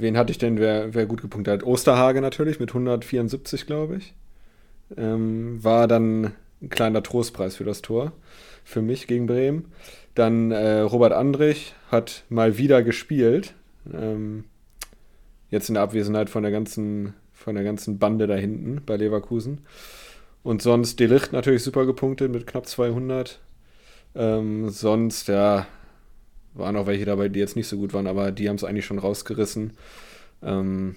[0.00, 1.66] Wen hatte ich denn, wer, wer gut gepunktet hat?
[1.66, 4.14] Osterhage natürlich mit 174, glaube ich.
[4.96, 6.32] Ähm, war dann
[6.62, 8.12] ein kleiner Trostpreis für das Tor.
[8.64, 9.72] Für mich gegen Bremen.
[10.14, 13.54] Dann äh, Robert Andrich hat mal wieder gespielt.
[13.92, 14.44] Ähm,
[15.48, 19.62] jetzt in der Abwesenheit von der ganzen, von der ganzen Bande da hinten bei Leverkusen.
[20.42, 23.40] Und sonst Delicht natürlich super gepunktet mit knapp 200.
[24.14, 25.66] Ähm, sonst, ja,
[26.54, 28.86] waren auch welche dabei, die jetzt nicht so gut waren, aber die haben es eigentlich
[28.86, 29.72] schon rausgerissen.
[30.42, 30.96] Ähm,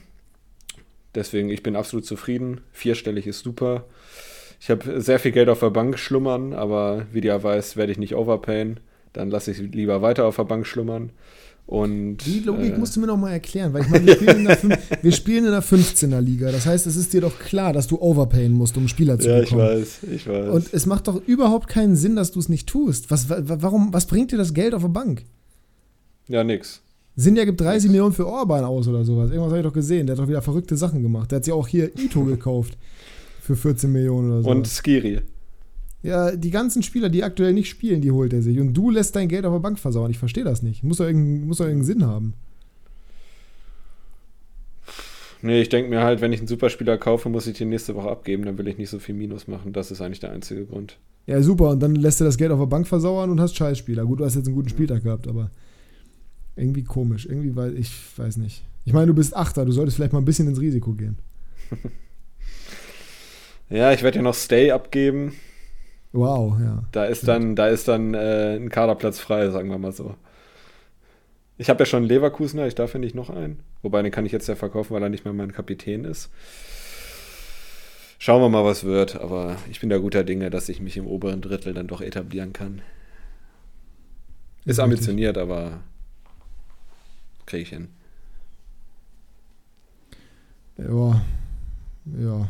[1.15, 2.61] deswegen, ich bin absolut zufrieden.
[2.71, 3.85] Vierstellig ist super.
[4.59, 7.91] Ich habe sehr viel Geld auf der Bank schlummern, aber wie du ja weißt, werde
[7.91, 8.79] ich nicht overpayen.
[9.11, 11.11] Dann lasse ich lieber weiter auf der Bank schlummern.
[11.65, 14.47] Und, Die Logik äh, musst du mir noch mal erklären, weil ich meine, wir, spielen
[15.01, 16.51] wir spielen in der 15er Liga.
[16.51, 19.39] Das heißt, es ist dir doch klar, dass du overpayen musst, um Spieler zu ja,
[19.39, 19.61] bekommen.
[19.61, 20.49] Ja, ich weiß, ich weiß.
[20.49, 23.11] Und es macht doch überhaupt keinen Sinn, dass du es nicht tust.
[23.11, 25.23] Was, warum, was bringt dir das Geld auf der Bank?
[26.27, 26.81] Ja, nix.
[27.15, 27.91] Sinja gibt 30 nix.
[27.91, 29.29] Millionen für Orban aus oder sowas.
[29.29, 30.07] Irgendwas habe ich doch gesehen.
[30.07, 31.31] Der hat doch wieder verrückte Sachen gemacht.
[31.31, 32.77] Der hat sich auch hier Ito gekauft.
[33.41, 34.49] Für 14 Millionen oder so.
[34.49, 35.21] Und Skiri.
[36.01, 38.59] Ja, die ganzen Spieler, die aktuell nicht spielen, die holt er sich.
[38.59, 40.11] Und du lässt dein Geld auf der Bank versauen.
[40.11, 40.83] Ich verstehe das nicht.
[40.83, 42.33] Muss doch irgendeinen, muss doch irgendeinen Sinn haben.
[45.41, 48.09] Nee, ich denke mir halt, wenn ich einen Superspieler kaufe, muss ich den nächste Woche
[48.09, 48.45] abgeben.
[48.45, 49.73] Dann will ich nicht so viel Minus machen.
[49.73, 50.97] Das ist eigentlich der einzige Grund.
[51.27, 51.69] Ja, super.
[51.69, 54.05] Und dann lässt er das Geld auf der Bank versauern und hast Scheißspieler.
[54.05, 55.51] Gut, du hast jetzt einen guten Spieltag gehabt, aber
[56.55, 57.25] Irgendwie komisch.
[57.25, 58.63] Irgendwie, weil ich weiß nicht.
[58.85, 61.17] Ich meine, du bist Achter, du solltest vielleicht mal ein bisschen ins Risiko gehen.
[63.69, 65.33] ja, ich werde ja noch Stay abgeben.
[66.11, 66.83] Wow, ja.
[66.91, 70.15] Da ist dann, da ist dann äh, ein Kaderplatz frei, sagen wir mal so.
[71.57, 73.59] Ich habe ja schon einen Leverkusener, ich darf ja nicht noch einen.
[73.81, 76.29] Wobei, den kann ich jetzt ja verkaufen, weil er nicht mehr mein Kapitän ist.
[78.19, 79.15] Schauen wir mal, was wird.
[79.19, 82.53] Aber ich bin da guter Dinge, dass ich mich im oberen Drittel dann doch etablieren
[82.53, 82.81] kann.
[84.65, 85.81] Ist ambitioniert, aber
[87.45, 87.87] kriege ich hin.
[90.77, 91.21] Ja,
[92.05, 92.49] ja,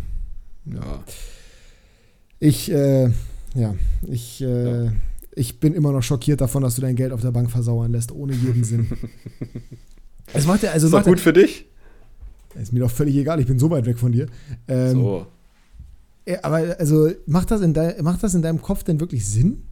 [0.65, 1.03] ja.
[2.39, 3.11] Ich, äh,
[3.53, 3.75] ja,
[4.07, 4.91] ich, äh, ja.
[5.35, 8.11] ich bin immer noch schockiert davon, dass du dein Geld auf der Bank versauern lässt,
[8.11, 8.87] ohne jeden Sinn.
[10.33, 11.65] es macht ja, also ist doch gut für dich?
[12.55, 14.27] Ist mir doch völlig egal, ich bin so weit weg von dir.
[14.67, 15.27] Ähm, so.
[16.41, 19.63] Aber also, macht das, in dein, macht das in deinem Kopf denn wirklich Sinn?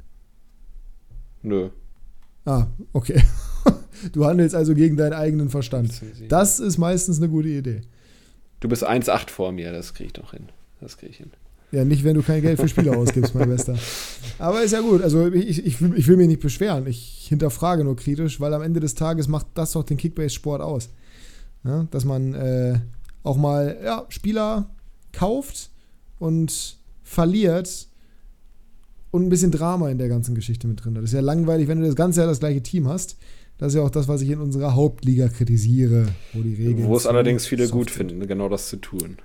[1.44, 1.70] Nö.
[2.46, 3.22] Ah, okay.
[4.14, 5.92] Du handelst also gegen deinen eigenen Verstand.
[6.28, 7.82] Das ist meistens eine gute Idee.
[8.60, 10.50] Du bist 1,8 vor mir, das kriege ich doch hin.
[10.80, 11.32] Das kriege ich hin.
[11.72, 13.76] Ja, nicht, wenn du kein Geld für Spieler ausgibst, mein Bester.
[14.40, 15.02] Aber ist ja gut.
[15.02, 16.86] Also ich, ich, ich will mich nicht beschweren.
[16.86, 20.90] Ich hinterfrage nur kritisch, weil am Ende des Tages macht das doch den Kickbase-Sport aus.
[21.64, 22.80] Ja, dass man äh,
[23.24, 24.70] auch mal ja, Spieler
[25.14, 25.70] kauft
[26.20, 27.88] und verliert
[29.12, 31.04] und ein bisschen Drama in der ganzen Geschichte mit drin hat.
[31.04, 33.18] Das ist ja langweilig, wenn du das ganze Jahr das gleiche Team hast.
[33.62, 36.88] Das ist ja auch das, was ich in unserer Hauptliga kritisiere, wo die Regeln.
[36.88, 39.18] Wo es allerdings viele gut finden, genau das zu tun.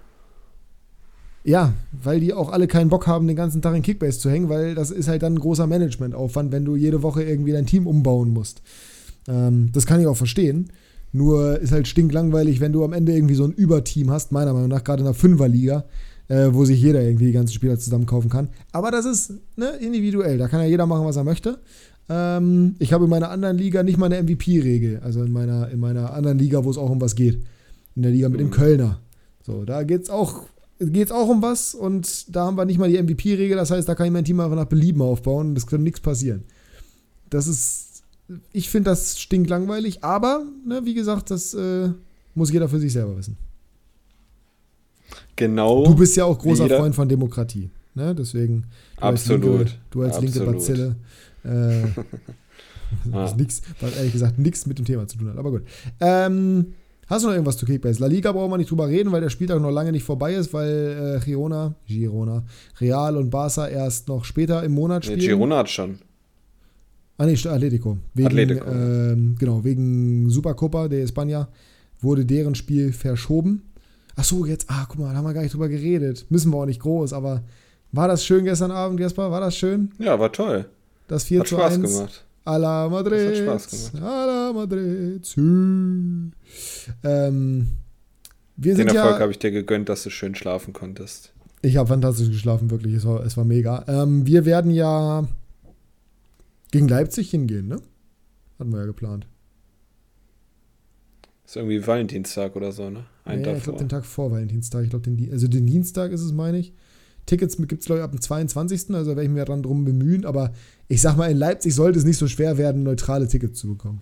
[1.42, 4.50] Ja, weil die auch alle keinen Bock haben, den ganzen Tag in Kickbase zu hängen,
[4.50, 7.86] weil das ist halt dann ein großer Managementaufwand, wenn du jede Woche irgendwie dein Team
[7.86, 8.60] umbauen musst.
[9.26, 10.70] Ähm, das kann ich auch verstehen.
[11.12, 14.68] Nur ist halt stinklangweilig, wenn du am Ende irgendwie so ein Überteam hast, meiner Meinung
[14.68, 15.86] nach, gerade in der Fünferliga,
[16.28, 18.50] äh, wo sich jeder irgendwie die ganzen Spieler zusammen kaufen kann.
[18.72, 21.58] Aber das ist ne, individuell, da kann ja jeder machen, was er möchte.
[22.08, 25.00] Ähm, ich habe in meiner anderen Liga nicht mal eine MVP-Regel.
[25.02, 27.40] Also in meiner, in meiner anderen Liga, wo es auch um was geht.
[27.94, 28.52] In der Liga mit dem mhm.
[28.52, 29.00] Kölner.
[29.42, 30.42] So, da geht es auch,
[30.78, 33.56] geht's auch um was und da haben wir nicht mal die MVP-Regel.
[33.56, 36.00] Das heißt, da kann ich mein Team einfach nach Belieben aufbauen und es kann nichts
[36.00, 36.44] passieren.
[37.30, 38.02] Das ist,
[38.52, 41.90] ich finde das stinklangweilig, aber, ne, wie gesagt, das äh,
[42.34, 43.36] muss jeder für sich selber wissen.
[45.36, 45.84] Genau.
[45.84, 47.70] Du bist ja auch großer Freund von Demokratie.
[47.94, 48.14] Ne?
[48.14, 48.64] Deswegen.
[48.96, 49.44] Du Absolut.
[49.44, 50.96] Als linke, du als linke Bazille
[51.46, 51.84] äh,
[53.04, 53.36] was, ah.
[53.36, 55.38] nix, was ehrlich gesagt nichts mit dem Thema zu tun hat.
[55.38, 55.62] Aber gut.
[56.00, 56.74] Ähm,
[57.06, 58.00] hast du noch irgendwas zu Kickbase?
[58.00, 60.52] La Liga brauchen wir nicht drüber reden, weil der Spieltag noch lange nicht vorbei ist,
[60.52, 62.44] weil äh, Girona, Girona,
[62.80, 65.20] Real und Barca erst noch später im Monat spielen.
[65.20, 65.98] Nee, Girona hat schon.
[67.18, 67.96] Ah, nee, Atletico.
[68.14, 68.70] Wegen, Atletico.
[68.70, 71.46] Ähm, genau, wegen Supercopa de España
[72.00, 73.62] wurde deren Spiel verschoben.
[74.16, 76.26] Ach so, jetzt, ah, guck mal, da haben wir gar nicht drüber geredet.
[76.30, 77.42] Müssen wir auch nicht groß, aber
[77.92, 79.30] war das schön gestern Abend, Jasper?
[79.30, 79.90] War das schön?
[79.98, 80.66] Ja, war toll.
[81.06, 81.82] Das 4 hat zu Spaß 1.
[81.82, 82.24] gemacht.
[82.44, 83.12] A la Madrid.
[83.12, 84.04] Das hat Spaß gemacht.
[84.04, 85.34] A la Madrid.
[87.04, 87.66] Ähm,
[88.56, 91.32] wir Den Erfolg ja, habe ich dir gegönnt, dass du schön schlafen konntest.
[91.62, 92.94] Ich habe fantastisch geschlafen, wirklich.
[92.94, 93.84] Es war, es war mega.
[93.88, 95.26] Ähm, wir werden ja
[96.70, 97.80] gegen Leipzig hingehen, ne?
[98.58, 99.26] Hatten wir ja geplant.
[101.44, 103.04] Ist irgendwie Valentinstag oder so, ne?
[103.24, 104.84] Ein ja, ich glaube den Tag vor Valentinstag.
[104.84, 106.72] Ich glaube, den, also den Dienstag ist es, meine ich.
[107.26, 108.94] Tickets gibt es, glaube ich, ab dem 22.
[108.94, 110.24] Also werde ich mir daran drum bemühen.
[110.24, 110.52] Aber
[110.88, 114.00] ich sag mal, in Leipzig sollte es nicht so schwer werden, neutrale Tickets zu bekommen.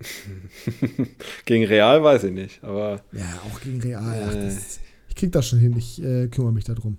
[1.44, 3.00] gegen Real weiß ich nicht, aber.
[3.12, 4.28] Ja, auch gegen Real.
[4.28, 6.98] Ach, das, ich krieg das schon hin, ich äh, kümmere mich darum.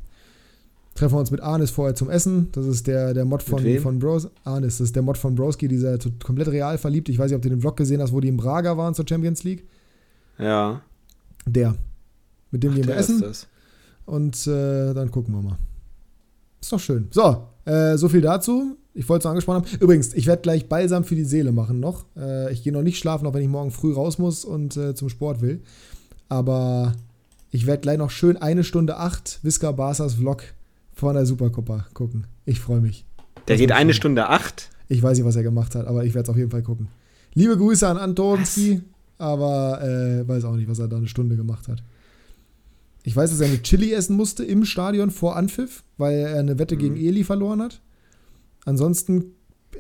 [0.96, 2.50] Treffen wir uns mit Arnis vorher zum Essen.
[2.52, 4.28] Das ist der, der Mod von, von Bros.
[4.44, 7.08] Arnis, das ist der Mod von Broski, dieser komplett real verliebt.
[7.08, 9.06] Ich weiß nicht, ob du den Vlog gesehen hast, wo die in Braga waren zur
[9.08, 9.66] Champions League.
[10.38, 10.82] Ja.
[11.46, 11.76] Der.
[12.52, 13.24] Mit dem Ach, gehen wir essen.
[14.10, 15.58] Und äh, dann gucken wir mal.
[16.60, 17.08] Ist doch schön.
[17.12, 18.76] So, äh, so viel dazu.
[18.96, 19.78] Ich wollte es noch angesprochen haben.
[19.80, 22.06] Übrigens, ich werde gleich Balsam für die Seele machen noch.
[22.18, 24.96] Äh, ich gehe noch nicht schlafen, auch wenn ich morgen früh raus muss und äh,
[24.96, 25.62] zum Sport will.
[26.28, 26.94] Aber
[27.52, 30.44] ich werde gleich noch schön eine Stunde acht Visca Barsas Vlog
[30.92, 32.26] von der Supercoppa gucken.
[32.46, 33.06] Ich freue mich.
[33.48, 34.72] Der das geht eine Stunde acht?
[34.88, 36.88] Ich weiß nicht, was er gemacht hat, aber ich werde es auf jeden Fall gucken.
[37.36, 38.82] Liebe Grüße an Antonski,
[39.20, 41.84] aber äh, weiß auch nicht, was er da eine Stunde gemacht hat.
[43.10, 46.60] Ich weiß, dass er eine Chili essen musste im Stadion vor Anpfiff, weil er eine
[46.60, 46.80] Wette mhm.
[46.80, 47.82] gegen Eli verloren hat.
[48.66, 49.32] Ansonsten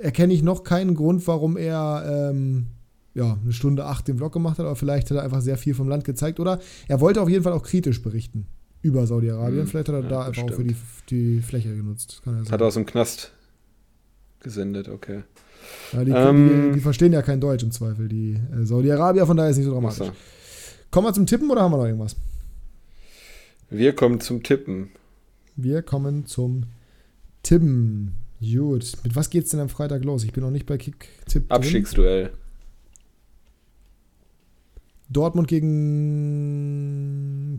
[0.01, 2.69] erkenne ich noch keinen Grund, warum er ähm,
[3.14, 5.76] ja, eine Stunde acht den Vlog gemacht hat, aber vielleicht hat er einfach sehr viel
[5.76, 6.39] vom Land gezeigt.
[6.39, 8.47] Oder er wollte auf jeden Fall auch kritisch berichten
[8.81, 9.65] über Saudi-Arabien.
[9.65, 9.68] Mhm.
[9.68, 10.76] Vielleicht hat er ja, da einfach auch für die,
[11.11, 12.23] die Fläche genutzt.
[12.26, 13.31] Er hat er aus dem Knast
[14.39, 15.22] gesendet, okay.
[15.93, 19.38] Ja, die, ähm, die, die, verstehen ja kein Deutsch im Zweifel, die äh, Saudi-Arabier, von
[19.38, 20.11] daher ist nicht so dramatisch.
[20.89, 22.15] Kommen wir zum Tippen oder haben wir noch irgendwas?
[23.69, 24.89] Wir kommen zum Tippen.
[25.55, 26.63] Wir kommen zum
[27.43, 28.13] Tippen.
[28.41, 28.93] Gut.
[29.03, 30.23] Mit was geht's denn am Freitag los?
[30.23, 31.45] Ich bin noch nicht bei Kick-Tipp.
[31.51, 32.31] Abstiegsduell.
[35.09, 35.67] Dortmund gegen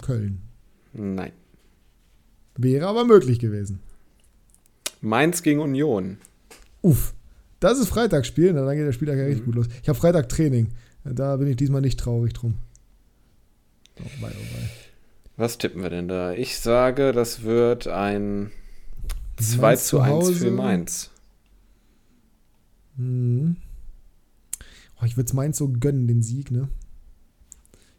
[0.02, 0.40] Köln.
[0.92, 1.32] Nein.
[2.56, 3.80] Wäre aber möglich gewesen.
[5.00, 6.18] Mainz gegen Union.
[6.82, 7.14] Uff.
[7.58, 9.46] Das ist Freitagsspiel, dann geht der Spieltag ja richtig Mhm.
[9.46, 9.66] gut los.
[9.82, 10.68] Ich habe Freitag Training.
[11.04, 12.54] Da bin ich diesmal nicht traurig drum.
[13.98, 14.70] Oh, wei, oh, wei.
[15.40, 16.32] Was tippen wir denn da?
[16.34, 18.50] Ich sage, das wird ein
[19.38, 20.34] 2 Mainz zu zu 1 Hause.
[20.34, 21.10] für Mainz.
[22.96, 23.56] Mhm.
[25.00, 26.68] Oh, ich würde es Mainz so gönnen, den Sieg, ne?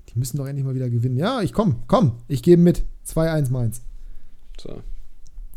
[0.09, 1.18] Die müssen doch endlich mal wieder gewinnen.
[1.18, 2.84] Ja, ich komm, komm, ich gebe mit.
[3.07, 3.81] 2-1 Mainz.
[4.59, 4.81] So.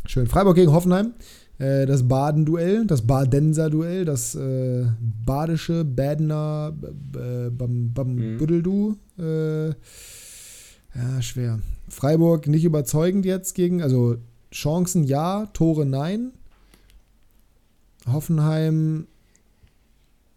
[0.05, 0.25] Schön.
[0.27, 1.13] Freiburg gegen Hoffenheim.
[1.59, 4.85] Äh, das Baden-Duell, das Badenser-Duell, das äh,
[5.25, 8.37] badische Badener b- Bam, Bam Mhm.
[8.39, 8.97] Büdeldu.
[9.19, 11.59] Äh, ja, schwer.
[11.87, 14.17] Freiburg nicht überzeugend jetzt gegen, also
[14.51, 16.31] Chancen ja, Tore nein.
[18.07, 19.07] Hoffenheim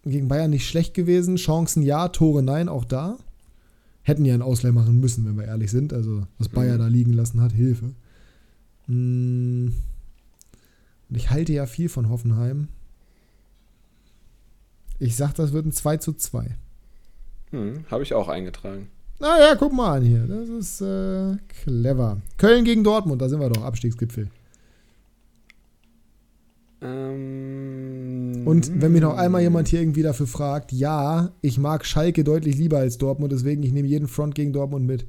[0.04, 1.36] gegen Bayern nicht schlecht gewesen.
[1.36, 3.18] Chancen ja, Tore nein, auch da.
[4.02, 5.92] Hätten ja einen Ausleih machen müssen, wenn wir ehrlich sind.
[5.92, 6.80] Also, was Bayern Mhm.
[6.80, 7.94] da liegen lassen hat, Hilfe.
[8.86, 9.68] Mm.
[11.10, 12.68] Und ich halte ja viel von Hoffenheim.
[14.98, 16.56] Ich sag, das wird ein 2 zu 2.
[17.50, 18.88] Hm, Habe ich auch eingetragen.
[19.20, 20.26] Naja, guck mal an hier.
[20.26, 22.18] Das ist äh, clever.
[22.36, 23.64] Köln gegen Dortmund, da sind wir doch.
[23.64, 24.28] Abstiegsgipfel.
[26.80, 32.22] Ähm, Und wenn mich noch einmal jemand hier irgendwie dafür fragt, ja, ich mag Schalke
[32.22, 35.06] deutlich lieber als Dortmund, deswegen ich nehme jeden Front gegen Dortmund mit.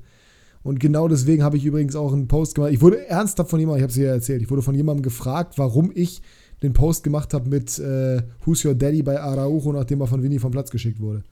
[0.64, 2.72] Und genau deswegen habe ich übrigens auch einen Post gemacht.
[2.73, 5.57] Ich wurde ernsthaft von jemandem, ich habe es ja erzählt, ich wurde von jemandem gefragt,
[5.57, 6.22] warum ich
[6.61, 10.40] den Post gemacht habe mit äh, Who's Your Daddy bei Araujo, nachdem er von Winnie
[10.40, 11.23] vom Platz geschickt wurde.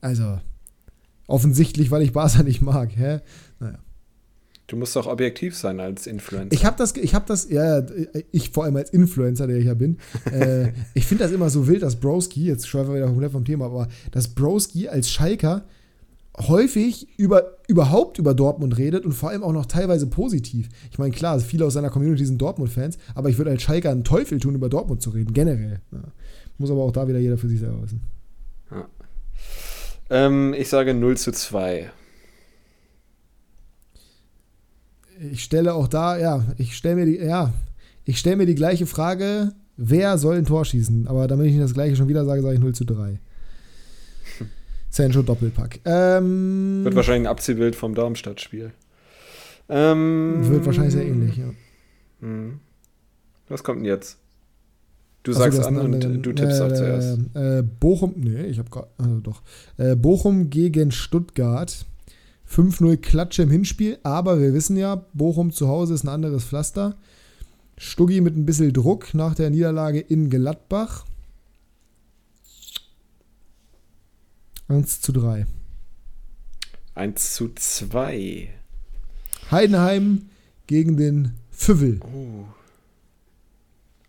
[0.00, 0.38] Also,
[1.26, 2.90] offensichtlich, weil ich Barca nicht mag.
[2.96, 3.20] Hä?
[3.60, 3.78] Naja.
[4.72, 6.54] Du musst doch objektiv sein als Influencer.
[6.54, 7.84] Ich habe das, ich habe das, ja,
[8.30, 9.98] ich vor allem als Influencer, der ich ja bin,
[10.32, 13.44] äh, ich finde das immer so wild, dass Broski, jetzt schweifen wir wieder komplett vom
[13.44, 15.64] Thema, aber dass Broski als Schalker
[16.38, 20.70] häufig über, überhaupt über Dortmund redet und vor allem auch noch teilweise positiv.
[20.90, 24.04] Ich meine, klar, viele aus seiner Community sind Dortmund-Fans, aber ich würde als Schalker einen
[24.04, 25.80] Teufel tun, über Dortmund zu reden, generell.
[25.90, 26.00] Ja.
[26.56, 28.00] Muss aber auch da wieder jeder für sich selber wissen.
[30.12, 31.90] Ähm, ich sage 0 zu 2.
[35.32, 37.52] Ich stelle auch da, ja, ich stelle mir die, ja,
[38.04, 41.06] ich stelle mir die gleiche Frage, wer soll ein Tor schießen?
[41.08, 43.18] Aber damit ich nicht das gleiche schon wieder sage, sage ich 0 zu 3.
[44.90, 45.80] Sancho Doppelpack.
[45.84, 48.72] Ähm, Wird wahrscheinlich ein Abziehbild vom Darmstadt-Spiel.
[49.68, 51.50] Ähm, wird wahrscheinlich sehr ähnlich, ja.
[52.20, 52.60] Hm.
[53.48, 54.18] Was kommt denn jetzt?
[55.22, 57.18] Du Achso, sagst hast an und du tippst äh, auch zuerst.
[57.34, 59.42] Äh, Bochum, nee, ich habe gerade, also doch.
[59.76, 61.86] Äh, Bochum gegen Stuttgart.
[62.50, 66.96] 5-0 Klatsche im Hinspiel, aber wir wissen ja, Bochum zu Hause ist ein anderes Pflaster.
[67.78, 71.06] Stuggi mit ein bisschen Druck nach der Niederlage in Gladbach.
[74.68, 75.46] 1 zu 3.
[76.94, 78.48] 1 zu 2.
[79.50, 80.28] Heidenheim
[80.66, 82.00] gegen den Füvel.
[82.02, 82.44] Oh.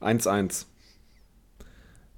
[0.01, 0.65] 1-1.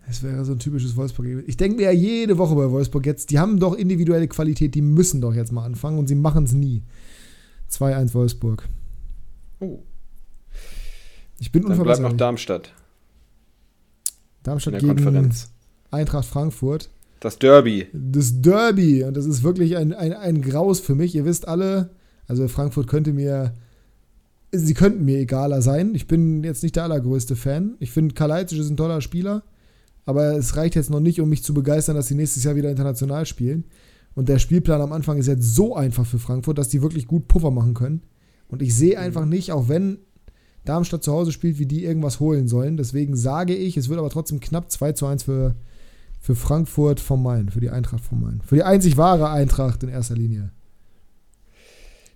[0.07, 1.43] Das wäre so ein typisches Wolfsburg.
[1.47, 4.81] Ich denke mir ja jede Woche bei Wolfsburg jetzt, die haben doch individuelle Qualität, die
[4.81, 6.83] müssen doch jetzt mal anfangen und sie machen es nie.
[7.71, 8.67] 2-1 Wolfsburg.
[9.59, 9.79] Oh.
[11.39, 12.13] Ich bin Dann bleibt noch.
[12.13, 12.73] Darmstadt
[14.43, 15.51] Darmstadt gegen Konferenz.
[15.91, 16.89] Eintracht Frankfurt.
[17.19, 17.87] Das Derby.
[17.93, 19.03] Das Derby.
[19.03, 21.15] Und das ist wirklich ein, ein, ein Graus für mich.
[21.15, 21.89] Ihr wisst alle,
[22.27, 23.53] also Frankfurt könnte mir,
[24.51, 25.95] sie könnten mir egaler sein.
[25.95, 27.75] Ich bin jetzt nicht der allergrößte Fan.
[27.79, 29.43] Ich finde, Kalajdzic ist ein toller Spieler.
[30.05, 32.69] Aber es reicht jetzt noch nicht, um mich zu begeistern, dass sie nächstes Jahr wieder
[32.69, 33.65] international spielen.
[34.13, 37.27] Und der Spielplan am Anfang ist jetzt so einfach für Frankfurt, dass die wirklich gut
[37.27, 38.03] Puffer machen können.
[38.47, 39.99] Und ich sehe einfach nicht, auch wenn
[40.63, 42.77] Darmstadt zu Hause spielt, wie die irgendwas holen sollen.
[42.77, 45.55] Deswegen sage ich, es wird aber trotzdem knapp 2 zu 1 für,
[46.19, 48.41] für Frankfurt vom Main, für die Eintracht vom Main.
[48.45, 50.51] Für die einzig wahre Eintracht in erster Linie.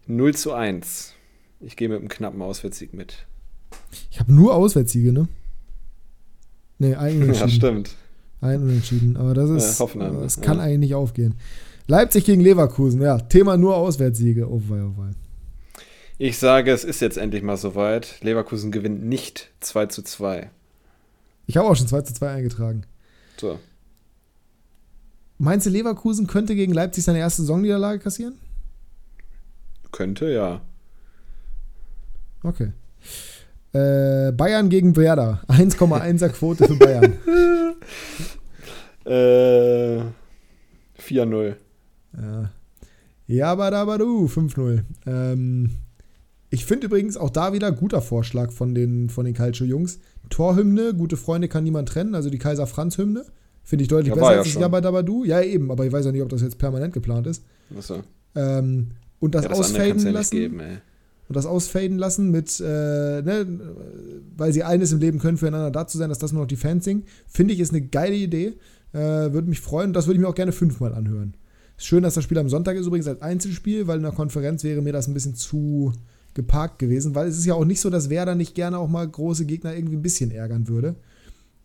[0.07, 1.13] 0 zu 1.
[1.59, 3.27] Ich gehe mit einem knappen Auswärtssieg mit.
[4.09, 5.27] Ich habe nur Auswärtssiege, ne?
[6.79, 7.49] Nee, ein Ja, Unentschieden.
[7.51, 7.95] stimmt.
[8.41, 9.17] ein Unentschieden.
[9.17, 10.41] Aber das ist, Äh, Hoffenheim, das ja.
[10.41, 11.35] kann eigentlich nicht aufgehen.
[11.87, 13.17] Leipzig gegen Leverkusen, ja.
[13.19, 14.49] Thema nur Auswärtssiege.
[14.49, 15.11] Oh wei, oh wei.
[16.17, 18.17] Ich sage, es ist jetzt endlich mal soweit.
[18.21, 20.49] Leverkusen gewinnt nicht 2 zu 2.
[21.47, 22.83] Ich habe auch schon 2 zu 2 eingetragen.
[23.37, 23.57] So.
[25.37, 28.35] Meinst du, Leverkusen könnte gegen Leipzig seine erste Saisonniederlage kassieren?
[29.91, 30.61] Könnte, ja.
[32.43, 32.73] Okay.
[33.73, 35.41] Äh, Bayern gegen Werder.
[35.47, 37.13] 1,1er Quote für Bayern.
[39.05, 40.01] Äh,
[41.01, 41.55] 4-0.
[42.17, 42.51] Ja.
[43.27, 44.81] Ja, aber da, aber du, 5-0.
[45.07, 45.71] Ähm,
[46.51, 49.99] Ich finde übrigens auch da wieder guter Vorschlag von den, von den Calcio-Jungs.
[50.29, 53.25] Torhymne, gute Freunde kann niemand trennen, also die Kaiser Franz-Hymne.
[53.63, 54.61] Finde ich deutlich Ja, besser ja als das.
[54.61, 55.23] Jabba Dabba Du.
[55.23, 57.43] Ja, eben, aber ich weiß ja nicht, ob das jetzt permanent geplant ist.
[57.77, 58.01] Achso.
[58.35, 60.31] Ähm, und das, Ja, das ausfaden lassen.
[60.35, 60.77] geben, ey.
[61.29, 62.63] Und das ausfaden lassen mit, äh,
[63.21, 63.45] ne,
[64.35, 66.55] weil sie eines im Leben können, füreinander da zu sein, dass das nur noch die
[66.57, 67.03] Fans singen.
[67.27, 68.53] Finde ich, ist eine geile Idee.
[68.93, 68.97] Äh,
[69.31, 71.35] würde mich freuen und das würde ich mir auch gerne fünfmal anhören.
[71.77, 74.63] Ist schön, dass das Spiel am Sonntag ist, übrigens als Einzelspiel, weil in der Konferenz
[74.63, 75.93] wäre mir das ein bisschen zu
[76.33, 79.07] geparkt gewesen, weil es ist ja auch nicht so, dass Werder nicht gerne auch mal
[79.07, 80.95] große Gegner irgendwie ein bisschen ärgern würde.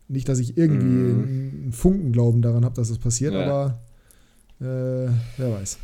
[0.09, 1.23] Nicht, dass ich irgendwie Mhm.
[1.65, 3.45] einen Funkenglauben daran habe, dass das passiert, Ja.
[3.47, 3.81] aber
[4.61, 5.09] äh,
[5.39, 5.79] wer weiß.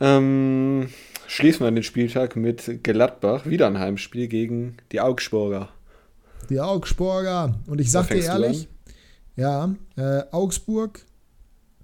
[0.00, 0.88] Ähm,
[1.30, 3.46] schließen wir den Spieltag mit Gladbach.
[3.46, 5.68] Wieder ein Heimspiel gegen die Augsburger.
[6.48, 7.54] Die Augsburger.
[7.66, 8.68] Und ich sag dir ehrlich,
[9.36, 11.06] ja, äh, Augsburg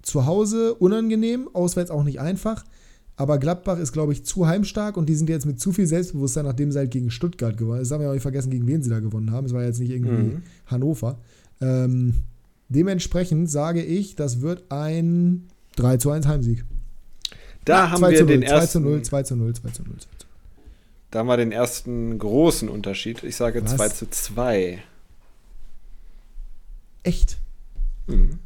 [0.03, 2.65] zu Hause unangenehm, auswärts auch nicht einfach.
[3.15, 6.45] Aber Gladbach ist, glaube ich, zu heimstark und die sind jetzt mit zu viel Selbstbewusstsein,
[6.45, 7.85] nachdem sie halt gegen Stuttgart gewonnen haben.
[7.85, 9.47] Das haben wir auch nicht vergessen, gegen wen sie da gewonnen haben.
[9.47, 10.43] Es war jetzt nicht irgendwie Mhm.
[10.67, 11.19] Hannover.
[11.61, 12.15] Ähm,
[12.69, 15.47] dementsprechend sage ich, das wird ein
[15.77, 16.65] 3 zu 1 Heimsieg.
[17.67, 19.71] Da haben 2 wir zu 0, den 2 zu ersten, 0, 2 zu 0, 2
[19.71, 19.93] zu 0.
[19.93, 20.07] 2 zu 0.
[21.11, 23.23] da haben wir den ersten großen Unterschied.
[23.25, 23.77] Ich sage Was?
[23.77, 24.83] 2 zu 2.
[27.03, 27.39] Echt?
[28.07, 28.39] Mhm.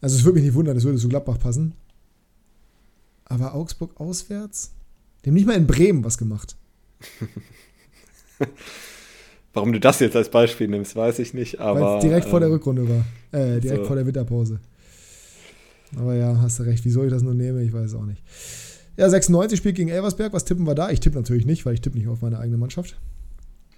[0.00, 1.74] Also es würde mich nicht wundern, es würde zu Gladbach passen.
[3.24, 4.72] Aber Augsburg auswärts?
[5.24, 6.56] Die haben nicht mal in Bremen was gemacht.
[9.52, 12.48] Warum du das jetzt als Beispiel nimmst, weiß ich nicht, Weil es direkt vor der
[12.48, 13.04] ähm, Rückrunde war.
[13.32, 13.86] Äh, direkt so.
[13.86, 14.60] vor der Winterpause.
[15.96, 16.84] Aber ja, hast du recht.
[16.84, 18.22] Wieso ich das nur nehme, ich weiß es auch nicht.
[18.96, 20.32] Ja, 96 spielt gegen Elversberg.
[20.32, 20.90] Was tippen wir da?
[20.90, 22.98] Ich tippe natürlich nicht, weil ich tippe nicht auf meine eigene Mannschaft.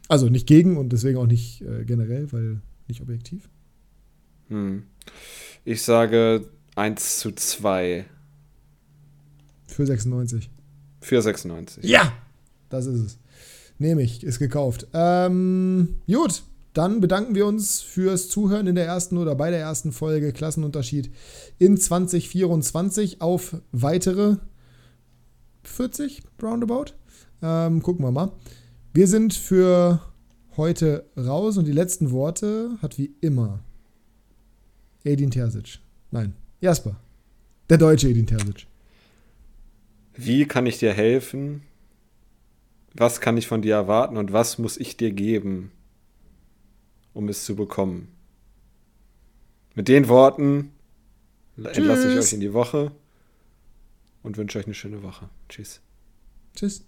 [0.08, 3.48] Also nicht gegen und deswegen auch nicht äh, generell, weil nicht objektiv.
[4.48, 4.82] Hm.
[5.64, 6.44] Ich sage
[6.74, 8.04] 1 zu 2
[9.66, 10.50] Für 96.
[11.00, 11.84] für 96.
[11.84, 12.12] Ja!
[12.68, 13.18] Das ist es.
[13.78, 14.86] Nehme ich, ist gekauft.
[14.94, 16.42] Ähm, gut,
[16.72, 21.10] dann bedanken wir uns fürs Zuhören in der ersten oder bei der ersten Folge Klassenunterschied
[21.58, 24.36] in 2024 auf weitere
[25.64, 26.94] 40 roundabout.
[27.42, 28.32] Ähm, gucken wir mal.
[28.94, 30.00] Wir sind für
[30.56, 33.60] heute raus und die letzten Worte hat wie immer
[35.04, 35.80] Edin Terzic.
[36.10, 36.96] Nein, Jasper.
[37.68, 38.66] Der deutsche Edin Terzic.
[40.14, 41.62] Wie kann ich dir helfen?
[42.94, 45.70] Was kann ich von dir erwarten und was muss ich dir geben,
[47.14, 48.08] um es zu bekommen?
[49.74, 50.72] Mit den Worten
[51.56, 52.26] entlasse ich Tschüss.
[52.26, 52.92] euch in die Woche
[54.22, 55.28] und wünsche euch eine schöne Woche.
[55.48, 55.80] Tschüss.
[56.54, 56.84] Tschüss.